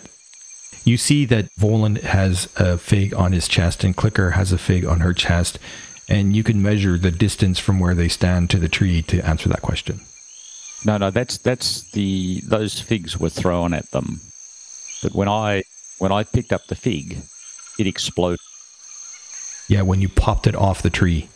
you 0.85 0.97
see 0.97 1.25
that 1.27 1.49
Volan 1.59 2.01
has 2.03 2.49
a 2.57 2.79
fig 2.79 3.15
on 3.15 3.33
his 3.33 3.49
chest 3.49 3.85
and 3.85 3.97
Clicker 3.97 4.31
has 4.33 4.53
a 4.53 4.59
fig 4.59 4.85
on 4.85 5.01
her 5.01 5.13
chest, 5.13 5.59
and 6.09 6.35
you 6.35 6.43
can 6.43 6.61
measure 6.63 6.99
the 6.99 7.11
distance 7.11 7.59
from 7.59 7.79
where 7.79 7.95
they 7.95 8.09
stand 8.09 8.51
to 8.51 8.59
the 8.59 8.69
tree 8.69 9.03
to 9.03 9.21
answer 9.27 9.49
that 9.49 9.63
question. 9.63 10.01
No, 10.85 10.99
no, 10.99 11.11
that's 11.11 11.39
that's 11.39 11.89
the 11.93 12.41
those 12.45 12.81
figs 12.81 13.19
were 13.19 13.29
thrown 13.31 13.73
at 13.73 13.91
them. 13.93 14.21
But 15.03 15.15
when 15.15 15.29
I 15.29 15.63
when 15.99 16.11
I 16.11 16.25
picked 16.25 16.53
up 16.53 16.67
the 16.67 16.75
fig, 16.75 17.19
it 17.79 17.87
exploded, 17.87 18.41
Yeah, 19.69 19.83
when 19.83 20.01
you 20.01 20.09
popped 20.09 20.47
it 20.49 20.57
off 20.57 20.83
the 20.83 20.91
tree. 20.91 21.29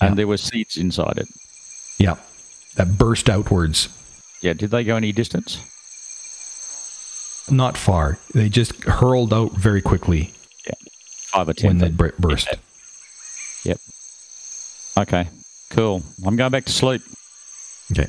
and 0.00 0.10
Yeah. 0.10 0.14
there 0.14 0.26
were 0.26 0.36
seeds 0.36 0.76
inside 0.76 1.18
it. 1.18 1.28
Yeah, 1.98 2.16
that 2.74 2.98
burst 2.98 3.30
outwards. 3.30 3.88
Yeah, 4.42 4.52
did 4.54 4.70
they 4.70 4.82
go 4.84 4.96
any 4.96 5.12
distance? 5.12 5.58
Not 7.50 7.76
far. 7.78 8.18
They 8.34 8.48
just 8.48 8.84
hurled 8.84 9.32
out 9.32 9.52
very 9.52 9.80
quickly 9.82 10.32
Yeah. 10.66 10.74
Five 11.32 11.48
or 11.48 11.54
ten. 11.54 11.68
when 11.68 11.78
they 11.78 11.88
feet. 12.08 12.18
burst. 12.18 12.48
Yep. 13.64 13.80
Okay. 14.98 15.28
Cool. 15.70 16.02
I'm 16.24 16.36
going 16.36 16.50
back 16.50 16.64
to 16.66 16.72
sleep. 16.72 17.02
Okay. 17.92 18.08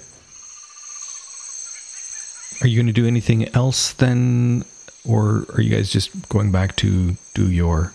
Are 2.61 2.67
you 2.67 2.75
going 2.77 2.87
to 2.87 2.93
do 2.93 3.07
anything 3.07 3.47
else 3.55 3.93
then? 3.93 4.65
Or 5.07 5.45
are 5.53 5.61
you 5.61 5.69
guys 5.75 5.89
just 5.91 6.27
going 6.29 6.51
back 6.51 6.75
to 6.77 7.15
do 7.33 7.49
your. 7.49 7.93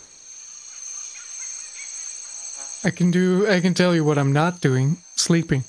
I 2.82 2.90
can 2.90 3.10
do. 3.10 3.46
I 3.50 3.60
can 3.60 3.74
tell 3.74 3.94
you 3.94 4.04
what 4.04 4.18
I'm 4.18 4.32
not 4.32 4.60
doing. 4.60 4.98
Sleeping. 5.16 5.64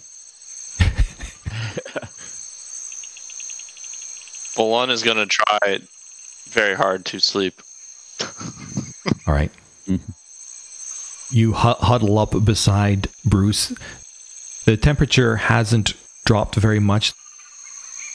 Volan 4.56 4.90
is 4.90 5.04
going 5.04 5.18
to 5.18 5.26
try 5.26 5.80
very 6.50 6.76
hard 6.76 7.06
to 7.06 7.20
sleep. 7.20 7.62
All 9.28 9.34
right. 9.34 9.52
Mhm. 9.88 10.00
You 11.32 11.54
hu- 11.54 11.86
huddle 11.86 12.18
up 12.20 12.46
beside 12.46 13.10
Bruce. 13.26 13.74
The 14.66 14.78
temperature 14.78 15.36
hasn't 15.38 15.94
dropped 16.26 16.56
very 16.56 16.80
much. 16.80 17.14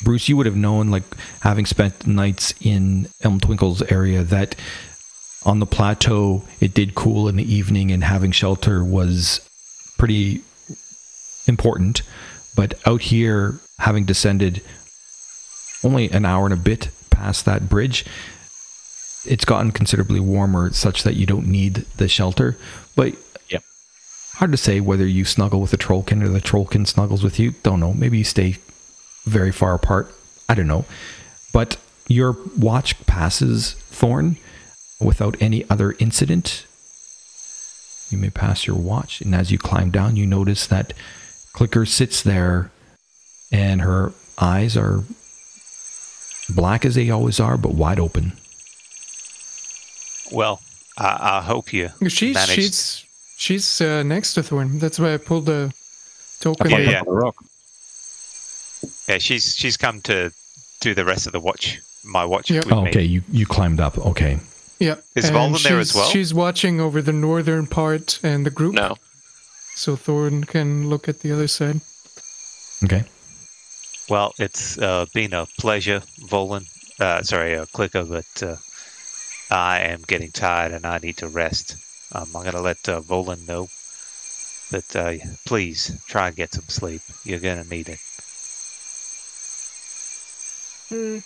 Bruce, 0.03 0.29
you 0.29 0.37
would 0.37 0.47
have 0.47 0.57
known, 0.57 0.91
like 0.91 1.05
having 1.41 1.67
spent 1.67 2.07
nights 2.07 2.55
in 2.61 3.09
Elm 3.23 3.39
Twinkle's 3.39 3.83
area, 3.83 4.23
that 4.25 4.57
on 5.45 5.59
the 5.59 5.67
plateau 5.67 6.43
it 6.61 6.73
did 6.73 6.95
cool 6.95 7.29
in 7.29 7.37
the 7.37 7.55
evening, 7.55 7.91
and 7.91 8.03
having 8.05 8.31
shelter 8.33 8.83
was 8.83 9.41
pretty 9.99 10.43
important. 11.47 12.03
But 12.57 12.75
out 12.87 13.03
here, 13.03 13.61
having 13.79 14.05
descended 14.07 14.63
only 15.85 16.11
an 16.11 16.25
hour 16.25 16.45
and 16.47 16.55
a 16.55 16.57
bit 16.57 16.91
past 17.11 17.45
that 17.45 17.69
bridge, 17.69 18.05
it's 19.25 19.45
gotten 19.45 19.71
considerably 19.73 20.21
warmer 20.21 20.73
such 20.73 21.03
that 21.03 21.17
you 21.17 21.27
don't 21.27 21.47
need 21.47 21.87
the 21.97 22.09
shelter. 22.09 22.57
But 22.97 23.15
Yep. 23.49 23.63
hard 24.35 24.53
to 24.53 24.57
say 24.57 24.81
whether 24.81 25.07
you 25.07 25.25
snuggle 25.25 25.61
with 25.61 25.71
the 25.71 25.77
trollkin 25.77 26.23
or 26.23 26.29
the 26.29 26.41
trollkin 26.41 26.87
snuggles 26.87 27.23
with 27.23 27.39
you. 27.39 27.53
Don't 27.63 27.81
know. 27.81 27.93
Maybe 27.93 28.19
you 28.19 28.25
stay 28.25 28.57
very 29.27 29.53
far 29.53 29.75
apart. 29.75 30.15
I 30.49 30.55
don't 30.55 30.67
know. 30.67 30.85
But 31.53 31.77
your 32.09 32.37
watch 32.57 32.99
passes 33.07 33.75
Thorn 33.91 34.37
without 35.01 35.37
any 35.41 35.69
other 35.69 35.95
incident. 35.99 36.65
You 38.11 38.19
may 38.19 38.31
pass 38.31 38.67
your 38.67 38.77
watch, 38.77 39.21
and 39.21 39.35
as 39.35 39.53
you 39.53 39.59
climb 39.59 39.91
down, 39.91 40.17
you 40.17 40.27
notice 40.27 40.67
that 40.67 40.93
Clicker 41.53 41.87
sits 41.87 42.23
there, 42.23 42.71
and 43.53 43.83
her 43.83 44.13
eyes 44.39 44.77
are 44.77 45.05
black 46.51 46.85
as 46.85 46.95
they 46.95 47.11
always 47.11 47.41
are, 47.41 47.57
but 47.57 47.73
wide 47.75 47.99
open. 48.01 48.33
Well, 50.33 50.61
I, 50.99 51.39
I 51.39 51.43
hope 51.43 51.73
you 51.73 51.91
She's 52.09 52.35
managed. 52.35 52.53
she's 52.55 53.07
she's 53.37 53.81
uh, 53.81 54.03
next 54.03 54.35
to 54.35 54.43
Thorn. 54.43 54.79
That's 54.79 54.99
why 54.99 55.15
I 55.15 55.17
pulled 55.17 55.47
the 55.47 55.73
token. 56.41 56.67
Up 56.67 56.79
Yeah, 56.79 56.91
yeah. 56.91 57.01
of 57.01 57.07
the 57.07 57.13
rock. 57.13 57.35
Yeah, 59.09 59.19
she's 59.19 59.55
she's 59.57 59.77
come 59.77 60.01
to 60.03 60.33
do 60.81 60.95
the 60.95 61.05
rest 61.05 61.27
of 61.27 61.33
the 61.33 61.41
watch. 61.41 61.79
My 62.05 62.25
watch. 62.25 62.51
Yep. 62.51 62.65
with 62.65 62.73
Oh, 62.75 62.83
me. 62.83 62.91
okay, 62.91 63.03
you 63.03 63.23
you 63.31 63.47
climbed 63.47 63.81
up. 63.81 63.99
Okay. 63.99 64.39
Yeah. 64.79 64.97
Is 65.15 65.27
and 65.29 65.37
Volan 65.37 65.63
there 65.63 65.79
as 65.79 65.89
she's- 65.89 65.95
well? 65.95 66.09
She's 66.11 66.33
watching 66.33 66.81
over 66.81 67.03
the 67.03 67.13
northern 67.13 67.67
part 67.67 68.19
and 68.23 68.47
the 68.47 68.51
group. 68.51 68.75
No. 68.75 68.97
so 69.75 69.97
Thorn 69.97 70.45
can 70.45 70.89
look 70.89 71.09
at 71.09 71.21
the 71.21 71.33
other 71.33 71.49
side. 71.49 71.81
Okay. 72.85 73.05
Well, 74.11 74.35
it's 74.39 74.77
uh, 74.77 75.07
been 75.15 75.33
a 75.33 75.47
pleasure, 75.47 76.01
Volan. 76.23 76.67
Uh, 76.99 77.23
sorry, 77.23 77.57
uh, 77.57 77.67
Clicker, 77.73 78.05
but 78.05 78.43
uh, 78.43 78.57
I 79.51 79.81
am 79.83 80.03
getting 80.03 80.33
tired 80.33 80.73
and 80.73 80.85
I 80.85 80.99
need 80.99 81.19
to 81.19 81.29
rest. 81.29 81.77
Um, 82.13 82.25
I'm 82.35 82.43
going 82.43 82.57
to 82.57 82.61
let 82.61 82.89
uh, 82.89 83.01
Volan 83.03 83.47
know 83.47 83.69
that 84.73 84.97
uh, 84.97 85.25
please 85.47 85.97
try 86.09 86.27
and 86.27 86.37
get 86.37 86.53
some 86.53 86.65
sleep. 86.69 87.03
You're 87.25 87.39
going 87.39 87.63
to 87.63 87.71
need 87.71 87.89
it. 87.89 88.01
Hmm. 90.89 91.19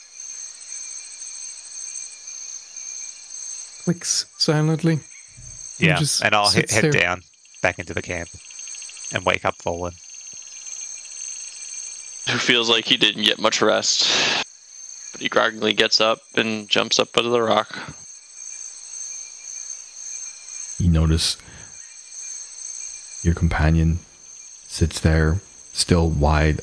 Clicks 3.84 4.26
silently. 4.36 5.00
He 5.78 5.86
Yeah, 5.86 5.96
just 5.96 6.22
and 6.22 6.34
I'll 6.34 6.50
he- 6.50 6.64
head 6.68 6.92
down 6.92 7.22
back 7.62 7.78
into 7.78 7.94
the 7.94 8.02
camp 8.02 8.28
and 9.12 9.24
wake 9.24 9.46
up 9.46 9.56
Volan. 9.56 9.94
Who 12.30 12.38
feels 12.38 12.70
like 12.70 12.86
he 12.86 12.96
didn't 12.96 13.24
get 13.24 13.38
much 13.38 13.60
rest. 13.60 14.44
But 15.12 15.20
he 15.20 15.28
groggily 15.28 15.74
gets 15.74 16.00
up 16.00 16.20
and 16.36 16.68
jumps 16.68 16.98
up 16.98 17.16
out 17.16 17.26
of 17.26 17.30
the 17.30 17.42
rock. 17.42 17.76
You 20.78 20.90
notice 20.90 21.36
your 23.22 23.34
companion 23.34 24.00
sits 24.66 25.00
there, 25.00 25.40
still 25.72 26.08
wide, 26.10 26.60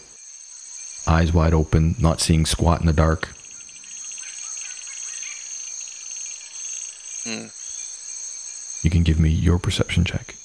eyes 1.07 1.31
wide 1.31 1.53
open, 1.53 1.95
not 1.99 2.19
seeing 2.19 2.45
squat 2.45 2.81
in 2.81 2.87
the 2.87 2.93
dark. 2.93 3.29
Hmm. 7.23 7.47
You 8.83 8.89
can 8.89 9.03
give 9.03 9.19
me 9.19 9.29
your 9.29 9.59
perception 9.59 10.03
check. 10.05 10.35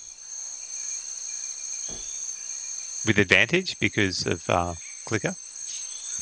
With 3.06 3.18
advantage 3.18 3.78
because 3.78 4.26
of 4.26 4.48
uh, 4.48 4.74
Clicker? 5.06 5.34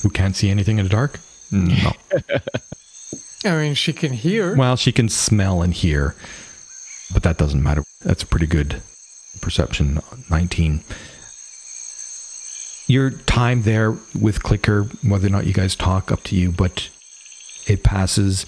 Who 0.02 0.10
can't 0.10 0.36
see 0.36 0.50
anything 0.50 0.78
in 0.78 0.84
the 0.84 0.90
dark? 0.90 1.18
No. 1.50 1.92
I 3.44 3.56
mean, 3.56 3.74
she 3.74 3.92
can 3.92 4.12
hear. 4.12 4.56
well, 4.56 4.76
she 4.76 4.92
can 4.92 5.08
smell 5.08 5.62
and 5.62 5.74
hear, 5.74 6.14
but 7.12 7.22
that 7.24 7.36
doesn't 7.36 7.62
matter. 7.62 7.82
That's 8.02 8.22
a 8.22 8.26
pretty 8.26 8.46
good 8.46 8.80
perception. 9.40 10.00
19. 10.30 10.80
Your 12.86 13.10
time 13.10 13.62
there 13.62 13.96
with 14.18 14.42
Clicker, 14.42 14.84
whether 15.06 15.26
or 15.26 15.30
not 15.30 15.46
you 15.46 15.52
guys 15.52 15.74
talk, 15.74 16.12
up 16.12 16.22
to 16.24 16.36
you, 16.36 16.50
but 16.52 16.88
it 17.66 17.82
passes 17.82 18.44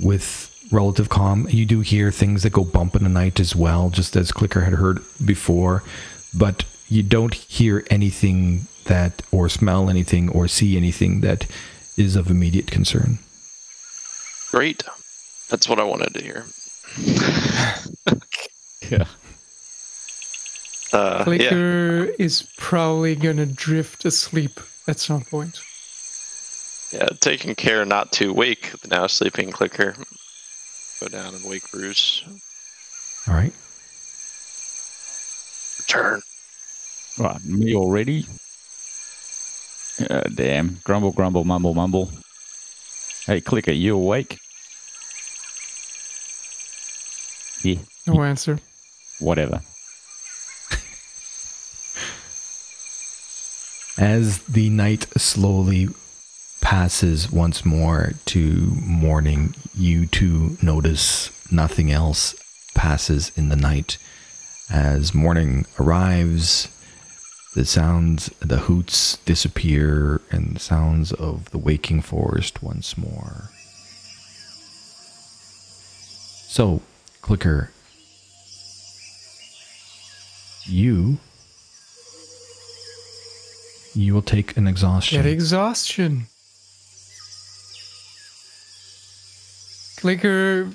with 0.00 0.48
relative 0.70 1.08
calm. 1.08 1.46
You 1.48 1.66
do 1.66 1.80
hear 1.80 2.10
things 2.10 2.42
that 2.42 2.52
go 2.52 2.64
bump 2.64 2.94
in 2.94 3.02
the 3.02 3.08
night 3.08 3.40
as 3.40 3.56
well, 3.56 3.90
just 3.90 4.16
as 4.16 4.32
Clicker 4.32 4.60
had 4.62 4.74
heard 4.74 5.00
before, 5.24 5.82
but 6.32 6.64
you 6.88 7.02
don't 7.02 7.34
hear 7.34 7.84
anything 7.90 8.66
that, 8.84 9.22
or 9.30 9.48
smell 9.48 9.88
anything, 9.90 10.28
or 10.28 10.48
see 10.48 10.76
anything 10.76 11.20
that 11.20 11.46
is 11.96 12.16
of 12.16 12.30
immediate 12.30 12.70
concern. 12.70 13.18
Great. 14.50 14.82
That's 15.48 15.68
what 15.68 15.78
I 15.80 15.84
wanted 15.84 16.14
to 16.14 16.22
hear. 16.22 16.44
Yeah. 18.90 19.04
Uh, 20.92 21.18
yeah. 21.18 21.24
Clicker 21.24 22.04
is 22.18 22.48
probably 22.56 23.14
gonna 23.14 23.46
drift 23.46 24.04
asleep 24.04 24.58
at 24.88 24.98
some 24.98 25.22
point. 25.22 25.60
Yeah, 26.92 27.08
taking 27.20 27.54
care 27.54 27.84
not 27.84 28.10
to 28.14 28.32
wake 28.34 28.72
the 28.80 28.88
now 28.88 29.06
sleeping 29.06 29.52
clicker. 29.52 29.94
Go 31.00 31.06
down 31.06 31.34
and 31.36 31.44
wake 31.44 31.70
Bruce. 31.70 32.24
All 33.28 33.34
right. 33.34 33.52
Return. 35.78 36.20
Right, 37.16 37.44
me 37.44 37.76
already? 37.76 38.26
Uh, 39.98 40.22
damn. 40.34 40.78
Grumble, 40.84 41.12
grumble, 41.12 41.44
mumble, 41.44 41.74
mumble. 41.74 42.10
Hey, 43.26 43.40
Clicker, 43.40 43.72
you 43.72 43.96
awake? 43.96 44.38
Yeah, 47.62 47.76
No 48.06 48.22
answer. 48.22 48.58
whatever. 49.18 49.60
As 53.98 54.38
the 54.44 54.70
night 54.70 55.06
slowly 55.18 55.88
passes 56.62 57.30
once 57.30 57.64
more 57.66 58.12
to 58.26 58.38
morning, 58.82 59.54
you 59.76 60.06
too 60.06 60.56
notice 60.62 61.30
nothing 61.52 61.90
else 61.90 62.34
passes 62.74 63.30
in 63.36 63.50
the 63.50 63.56
night. 63.56 63.98
As 64.70 65.12
morning 65.14 65.66
arrives, 65.78 66.68
the 67.54 67.64
sounds, 67.64 68.28
the 68.40 68.58
hoots 68.58 69.16
disappear, 69.18 70.20
and 70.30 70.56
the 70.56 70.60
sounds 70.60 71.12
of 71.12 71.50
the 71.50 71.58
waking 71.58 72.00
forest 72.02 72.62
once 72.62 72.96
more. 72.96 73.50
So, 76.48 76.82
Clicker, 77.22 77.70
you 80.66 81.18
you 83.94 84.14
will 84.14 84.22
take 84.22 84.56
an 84.56 84.66
exhaustion. 84.66 85.22
Get 85.22 85.30
exhaustion. 85.30 86.26
Clicker, 89.96 90.70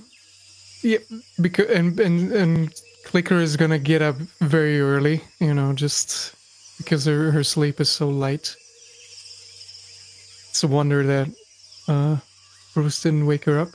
yeah, 0.83 0.97
because 1.41 1.69
and 1.69 1.99
and 1.99 2.31
and 2.31 2.73
Clicker 3.05 3.39
is 3.39 3.55
gonna 3.57 3.79
get 3.79 4.01
up 4.01 4.17
very 4.41 4.79
early. 4.81 5.23
You 5.39 5.53
know, 5.53 5.73
just 5.73 6.35
because 6.77 7.05
her 7.05 7.31
her 7.31 7.43
sleep 7.43 7.79
is 7.79 7.89
so 7.89 8.09
light. 8.09 8.55
It's 10.49 10.63
a 10.63 10.67
wonder 10.67 11.03
that 11.03 11.29
uh, 11.87 12.17
Bruce 12.73 13.01
didn't 13.01 13.25
wake 13.25 13.45
her 13.45 13.59
up. 13.59 13.69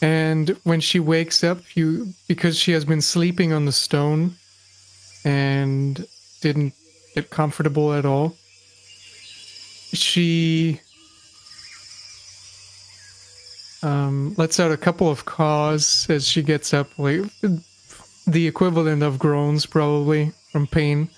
And 0.00 0.56
when 0.64 0.80
she 0.80 0.98
wakes 0.98 1.44
up, 1.44 1.58
you 1.76 2.12
because 2.28 2.58
she 2.58 2.72
has 2.72 2.84
been 2.84 3.00
sleeping 3.00 3.52
on 3.52 3.66
the 3.66 3.72
stone 3.72 4.34
and 5.24 6.06
didn't 6.40 6.74
get 7.14 7.30
comfortable 7.30 7.92
at 7.92 8.04
all 8.04 8.34
she 9.92 10.80
um, 13.82 14.34
lets 14.36 14.58
out 14.58 14.70
a 14.70 14.76
couple 14.76 15.10
of 15.10 15.24
caws 15.24 16.06
as 16.08 16.26
she 16.26 16.42
gets 16.42 16.72
up, 16.72 16.88
like 16.98 17.22
the 18.26 18.46
equivalent 18.46 19.02
of 19.02 19.18
groans, 19.18 19.66
probably 19.66 20.32
from 20.50 20.66
pain. 20.66 21.08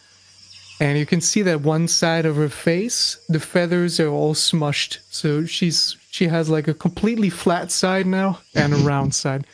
And 0.80 0.98
you 0.98 1.06
can 1.06 1.20
see 1.20 1.42
that 1.42 1.60
one 1.60 1.86
side 1.88 2.26
of 2.26 2.34
her 2.36 2.48
face, 2.48 3.16
the 3.28 3.38
feathers 3.38 4.00
are 4.00 4.08
all 4.08 4.34
smushed. 4.34 4.98
So 5.10 5.46
she's 5.46 5.96
she 6.10 6.26
has 6.28 6.48
like 6.48 6.66
a 6.68 6.74
completely 6.74 7.30
flat 7.30 7.70
side 7.70 8.06
now 8.06 8.40
and 8.54 8.72
a 8.72 8.76
round 8.78 9.14
side. 9.22 9.46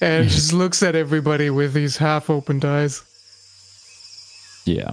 And 0.00 0.28
just 0.28 0.52
looks 0.52 0.82
at 0.82 0.94
everybody 0.96 1.50
with 1.50 1.74
these 1.74 1.96
half-opened 1.98 2.64
eyes. 2.64 3.02
Yeah. 4.64 4.92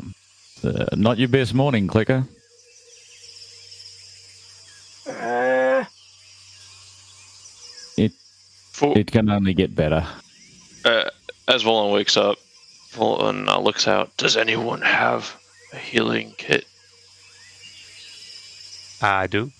Uh, 0.64 0.86
not 0.96 1.18
your 1.18 1.30
best 1.30 1.54
morning, 1.54 1.88
Clicker. 1.88 2.26
Uh, 5.08 5.86
It 7.98 8.12
For, 8.74 8.98
it 8.98 9.12
can 9.12 9.30
only 9.30 9.54
get 9.54 9.76
better. 9.76 10.06
uh, 10.86 11.10
as 11.48 11.64
Volan 11.64 11.92
wakes 11.94 12.16
up, 12.18 12.38
Volan 12.92 13.48
uh, 13.48 13.60
looks 13.60 13.88
out. 13.88 14.16
Does 14.18 14.38
anyone 14.38 14.82
have 14.82 15.36
a 15.74 15.78
healing 15.78 16.34
kit? 16.38 16.66
I 19.02 19.28
do. 19.28 19.52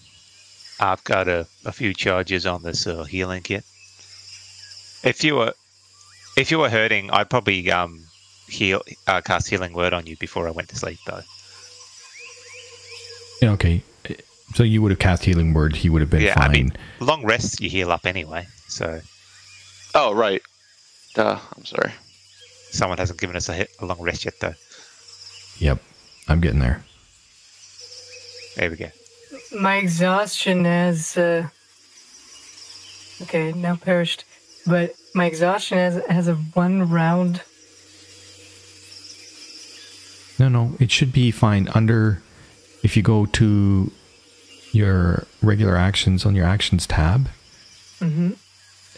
I've 0.80 1.04
got 1.04 1.28
a, 1.28 1.48
a 1.66 1.72
few 1.72 1.94
charges 1.94 2.46
on 2.46 2.64
this 2.64 2.88
uh, 2.88 3.04
healing 3.04 3.44
kit. 3.44 3.64
If 5.04 5.24
you 5.24 5.36
were 5.36 5.54
if 6.38 6.52
you 6.52 6.60
were 6.60 6.70
hurting, 6.70 7.12
I'd 7.12 7.30
probably 7.30 7.72
um 7.72 8.04
heal 8.48 8.82
uh, 9.08 9.22
cast 9.22 9.50
healing 9.50 9.74
word 9.74 9.94
on 9.94 10.06
you 10.08 10.18
before 10.18 10.48
I 10.48 10.52
went 10.52 10.70
to 10.70 10.76
sleep 10.76 11.00
though. 11.06 11.22
Yeah, 13.42 13.52
okay. 13.52 13.84
So 14.56 14.64
you 14.64 14.82
would 14.82 14.92
have 14.92 15.00
cast 15.00 15.24
healing 15.24 15.54
word. 15.54 15.76
He 15.76 15.90
would 15.90 16.02
have 16.02 16.10
been 16.10 16.22
yeah, 16.22 16.34
fine. 16.34 16.50
I 16.50 16.54
mean 16.54 16.72
long 17.00 17.26
rests 17.26 17.60
you 17.60 17.70
heal 17.70 17.92
up 17.92 18.06
anyway. 18.06 18.48
So 18.68 19.02
Oh, 19.96 20.14
right. 20.14 20.42
Duh, 21.16 21.40
I'm 21.58 21.66
sorry. 21.66 21.92
Someone 22.72 22.98
hasn't 22.98 23.20
given 23.20 23.36
us 23.36 23.50
a, 23.50 23.54
hit, 23.54 23.72
a 23.80 23.86
long 23.86 24.02
rest 24.02 24.26
yet 24.26 24.36
though. 24.40 24.54
yep, 25.58 25.80
I'm 26.28 26.40
getting 26.42 26.60
there. 26.60 26.84
There 28.56 28.70
we 28.70 28.76
go. 28.78 28.90
my 29.60 29.78
exhaustion 29.78 30.66
has 30.66 31.18
uh, 31.18 31.48
okay 33.24 33.52
now 33.54 33.76
perished, 33.76 34.26
but 34.68 34.94
my 35.14 35.26
exhaustion 35.26 35.78
has 35.78 36.04
has 36.08 36.28
a 36.28 36.36
one 36.36 36.90
round. 36.90 37.42
No, 40.40 40.48
no, 40.48 40.76
it 40.80 40.90
should 40.90 41.12
be 41.12 41.32
fine. 41.32 41.68
Under, 41.76 42.22
if 42.82 42.96
you 42.96 43.04
go 43.04 43.26
to 43.26 43.92
your 44.72 45.26
regular 45.42 45.76
actions 45.76 46.26
on 46.26 46.36
your 46.36 46.46
actions 46.46 46.86
tab 46.88 47.30
Mm-hmm. 48.00 48.32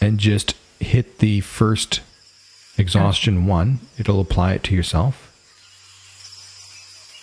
and 0.00 0.18
just 0.18 0.54
hit 0.78 1.18
the 1.18 1.40
first 1.40 2.00
Exhaustion 2.78 3.46
one, 3.46 3.80
it'll 3.98 4.20
apply 4.20 4.52
it 4.54 4.62
to 4.64 4.74
yourself. 4.74 5.28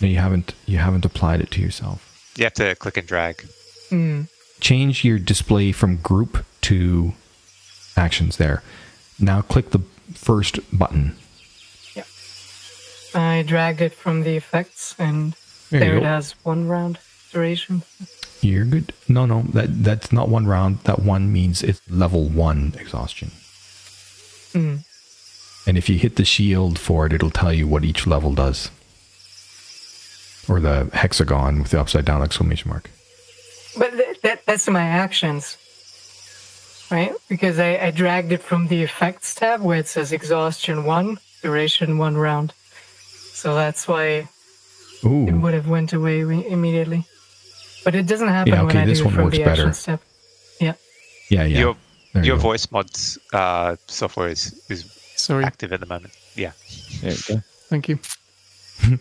No, 0.00 0.06
you 0.08 0.18
haven't. 0.18 0.54
You 0.66 0.78
haven't 0.78 1.04
applied 1.04 1.40
it 1.40 1.50
to 1.52 1.60
yourself. 1.60 2.06
You 2.36 2.44
have 2.44 2.54
to 2.54 2.74
click 2.76 2.96
and 2.96 3.06
drag. 3.06 3.46
Mm. 3.90 4.28
Change 4.60 5.04
your 5.04 5.18
display 5.18 5.72
from 5.72 5.96
group 5.96 6.44
to 6.62 7.12
actions. 7.96 8.36
There. 8.36 8.62
Now 9.18 9.42
click 9.42 9.70
the 9.70 9.80
first 10.14 10.58
button. 10.76 11.16
Yeah. 11.94 12.04
I 13.14 13.42
dragged 13.42 13.80
it 13.82 13.92
from 13.92 14.22
the 14.22 14.36
effects, 14.36 14.94
and 14.98 15.34
There 15.70 15.80
there, 15.80 15.96
it 15.96 16.00
go. 16.00 16.06
has 16.06 16.32
one 16.44 16.68
round 16.68 16.98
duration. 17.32 17.82
You're 18.40 18.64
good. 18.64 18.94
No, 19.08 19.26
no, 19.26 19.42
that 19.52 19.82
that's 19.84 20.12
not 20.12 20.28
one 20.30 20.46
round. 20.46 20.78
That 20.84 21.00
one 21.00 21.30
means 21.32 21.62
it's 21.62 21.82
level 21.90 22.28
one 22.28 22.72
exhaustion. 22.78 23.32
Mm. 24.54 24.84
And 25.70 25.78
if 25.78 25.88
you 25.88 25.96
hit 25.96 26.16
the 26.16 26.24
shield 26.24 26.80
for 26.80 27.06
it, 27.06 27.12
it'll 27.12 27.30
tell 27.30 27.52
you 27.52 27.68
what 27.68 27.84
each 27.84 28.04
level 28.04 28.34
does. 28.34 28.72
Or 30.48 30.58
the 30.58 30.90
hexagon 30.92 31.62
with 31.62 31.70
the 31.70 31.78
upside 31.80 32.04
down 32.04 32.24
exclamation 32.24 32.68
mark. 32.70 32.90
But 33.78 33.92
th- 33.92 34.20
that 34.22 34.44
that's 34.46 34.68
my 34.68 34.82
actions, 34.82 35.56
right? 36.90 37.12
Because 37.28 37.60
I, 37.60 37.76
I 37.86 37.92
dragged 37.92 38.32
it 38.32 38.42
from 38.42 38.66
the 38.66 38.82
effects 38.82 39.32
tab 39.36 39.60
where 39.60 39.78
it 39.78 39.86
says 39.86 40.10
exhaustion 40.10 40.82
one, 40.82 41.18
duration 41.40 41.98
one 41.98 42.16
round. 42.16 42.52
So 43.32 43.54
that's 43.54 43.86
why 43.86 44.28
it 45.04 45.34
would 45.36 45.54
have 45.54 45.68
went 45.68 45.92
away 45.92 46.22
wi- 46.22 46.48
immediately. 46.48 47.04
But 47.84 47.94
it 47.94 48.08
doesn't 48.08 48.26
happen 48.26 48.54
Yeah, 48.54 48.62
when 48.62 48.70
okay, 48.70 48.80
I 48.82 48.86
this 48.86 48.98
do 48.98 49.04
it 49.04 49.06
one 49.06 49.14
from 49.14 49.24
works 49.26 49.36
the 49.36 49.44
better. 49.44 49.62
actions 49.68 49.84
tab. 49.84 50.00
Yeah. 50.60 50.74
Yeah, 51.30 51.44
yeah. 51.44 51.58
Your 51.60 51.76
There 52.12 52.24
you 52.24 52.32
your 52.32 52.38
voice 52.38 52.68
mods 52.72 53.20
uh, 53.32 53.76
software 53.86 54.30
is, 54.30 54.60
is 54.68 54.96
Sorry. 55.20 55.44
active 55.44 55.72
at 55.72 55.80
the 55.80 55.86
moment. 55.86 56.14
Yeah. 56.34 56.52
There 57.00 57.12
you 57.12 57.18
go. 57.28 57.42
Thank 57.68 57.88
you. 57.88 57.98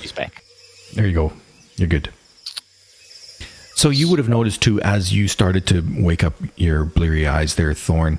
He's 0.00 0.12
back. 0.12 0.44
There 0.94 1.06
you 1.06 1.14
go. 1.14 1.32
You're 1.76 1.88
good. 1.88 2.10
So 3.74 3.90
you 3.90 4.08
would 4.08 4.18
have 4.18 4.28
noticed 4.28 4.62
too, 4.62 4.80
as 4.82 5.12
you 5.12 5.26
started 5.28 5.66
to 5.68 5.82
wake 5.98 6.22
up 6.22 6.34
your 6.56 6.84
bleary 6.84 7.26
eyes 7.26 7.56
there, 7.56 7.74
Thorn, 7.74 8.18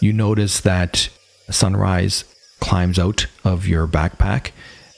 you 0.00 0.12
notice 0.12 0.60
that 0.60 1.08
sunrise 1.50 2.24
climbs 2.60 2.98
out 2.98 3.26
of 3.44 3.66
your 3.66 3.86
backpack, 3.86 4.50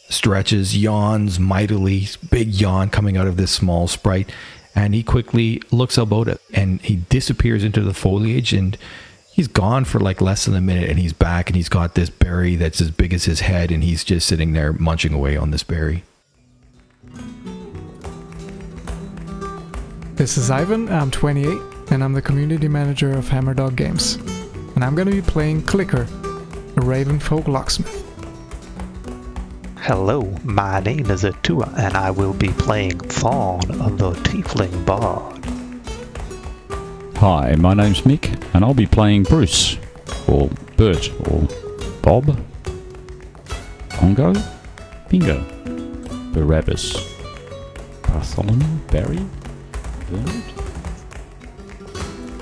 stretches, 0.08 0.76
yawns 0.76 1.38
mightily, 1.38 2.08
big 2.30 2.48
yawn 2.48 2.88
coming 2.88 3.16
out 3.16 3.26
of 3.26 3.36
this 3.36 3.50
small 3.50 3.86
sprite, 3.88 4.30
and 4.74 4.94
he 4.94 5.02
quickly 5.02 5.62
looks 5.70 5.96
about 5.96 6.28
it 6.28 6.40
and 6.52 6.80
he 6.82 6.96
disappears 6.96 7.64
into 7.64 7.82
the 7.82 7.94
foliage 7.94 8.52
and 8.52 8.76
he's 9.36 9.48
gone 9.48 9.84
for 9.84 10.00
like 10.00 10.22
less 10.22 10.46
than 10.46 10.54
a 10.54 10.60
minute 10.62 10.88
and 10.88 10.98
he's 10.98 11.12
back 11.12 11.50
and 11.50 11.56
he's 11.56 11.68
got 11.68 11.94
this 11.94 12.08
berry 12.08 12.56
that's 12.56 12.80
as 12.80 12.90
big 12.90 13.12
as 13.12 13.26
his 13.26 13.40
head 13.40 13.70
and 13.70 13.84
he's 13.84 14.02
just 14.02 14.26
sitting 14.26 14.54
there 14.54 14.72
munching 14.72 15.12
away 15.12 15.36
on 15.36 15.50
this 15.50 15.62
berry. 15.62 16.02
This 20.14 20.38
is 20.38 20.50
Ivan, 20.50 20.88
I'm 20.88 21.10
28, 21.10 21.58
and 21.90 22.02
I'm 22.02 22.14
the 22.14 22.22
community 22.22 22.66
manager 22.66 23.12
of 23.12 23.26
Hammerdog 23.26 23.76
Games. 23.76 24.14
And 24.74 24.82
I'm 24.82 24.94
gonna 24.94 25.10
be 25.10 25.20
playing 25.20 25.64
Clicker, 25.64 26.02
a 26.02 26.80
Ravenfolk 26.80 27.46
locksmith. 27.46 28.04
Hello, 29.80 30.22
my 30.44 30.80
name 30.80 31.10
is 31.10 31.26
Atua, 31.26 31.70
and 31.76 31.94
I 31.94 32.10
will 32.10 32.32
be 32.32 32.48
playing 32.48 32.98
Fawn, 33.00 33.60
the 33.68 34.12
Tiefling 34.24 34.86
Bard. 34.86 35.35
Hi, 37.20 37.54
my 37.56 37.72
name's 37.72 38.02
Mick, 38.02 38.38
and 38.52 38.62
I'll 38.62 38.74
be 38.74 38.84
playing 38.84 39.22
Bruce, 39.22 39.78
or 40.28 40.50
Bert, 40.76 41.10
or 41.26 41.48
Bob, 42.02 42.38
Congo, 43.88 44.34
Bingo, 45.08 45.42
Barabbas, 46.34 46.94
Bartholomew, 48.02 48.66
Barry, 48.90 49.18
Bernard. 50.10 50.42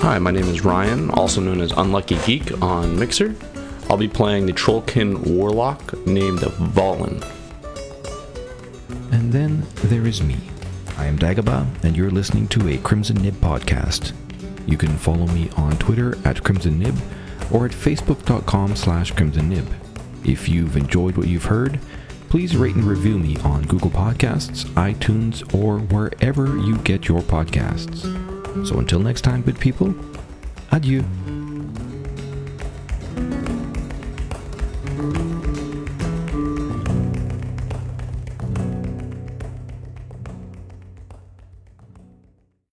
Hi, 0.01 0.19
my 0.19 0.33
name 0.33 0.49
is 0.49 0.65
Ryan, 0.65 1.09
also 1.11 1.41
known 1.41 1.61
as 1.61 1.71
Unlucky 1.71 2.19
Geek 2.27 2.61
on 2.61 2.99
Mixer. 2.99 3.37
I'll 3.89 3.97
be 3.97 4.09
playing 4.09 4.47
the 4.47 4.53
Trollkin 4.53 5.25
Warlock 5.25 6.05
named 6.05 6.41
Valen. 6.41 7.25
And 9.13 9.33
then 9.33 9.65
there 9.85 10.05
is 10.05 10.21
me. 10.21 10.37
I 10.99 11.07
am 11.07 11.17
Dagobah, 11.17 11.85
and 11.85 11.97
you're 11.97 12.11
listening 12.11 12.49
to 12.49 12.69
a 12.71 12.79
Crimson 12.79 13.23
Nib 13.23 13.35
podcast. 13.35 14.13
You 14.67 14.77
can 14.77 14.97
follow 14.97 15.27
me 15.29 15.51
on 15.57 15.77
Twitter 15.79 16.17
at 16.27 16.43
Crimson 16.43 16.79
Nib 16.79 16.97
or 17.53 17.67
at 17.67 17.73
facebook.com 17.73 18.77
slash 18.77 19.11
Crimson 19.13 19.49
Nib. 19.49 19.67
If 20.25 20.49
you've 20.49 20.77
enjoyed 20.77 21.17
what 21.17 21.29
you've 21.29 21.45
heard, 21.45 21.79
please 22.29 22.57
rate 22.57 22.75
and 22.75 22.85
review 22.85 23.19
me 23.19 23.37
on 23.41 23.63
Google 23.63 23.91
Podcasts, 23.91 24.65
iTunes, 24.73 25.55
or 25.55 25.79
wherever 25.79 26.57
you 26.59 26.79
get 26.79 27.07
your 27.07 27.21
podcasts. 27.21 28.03
So 28.67 28.79
until 28.79 29.01
next 29.01 29.21
time, 29.21 29.43
good 29.43 29.59
people, 29.59 29.95
adieu. 30.71 31.05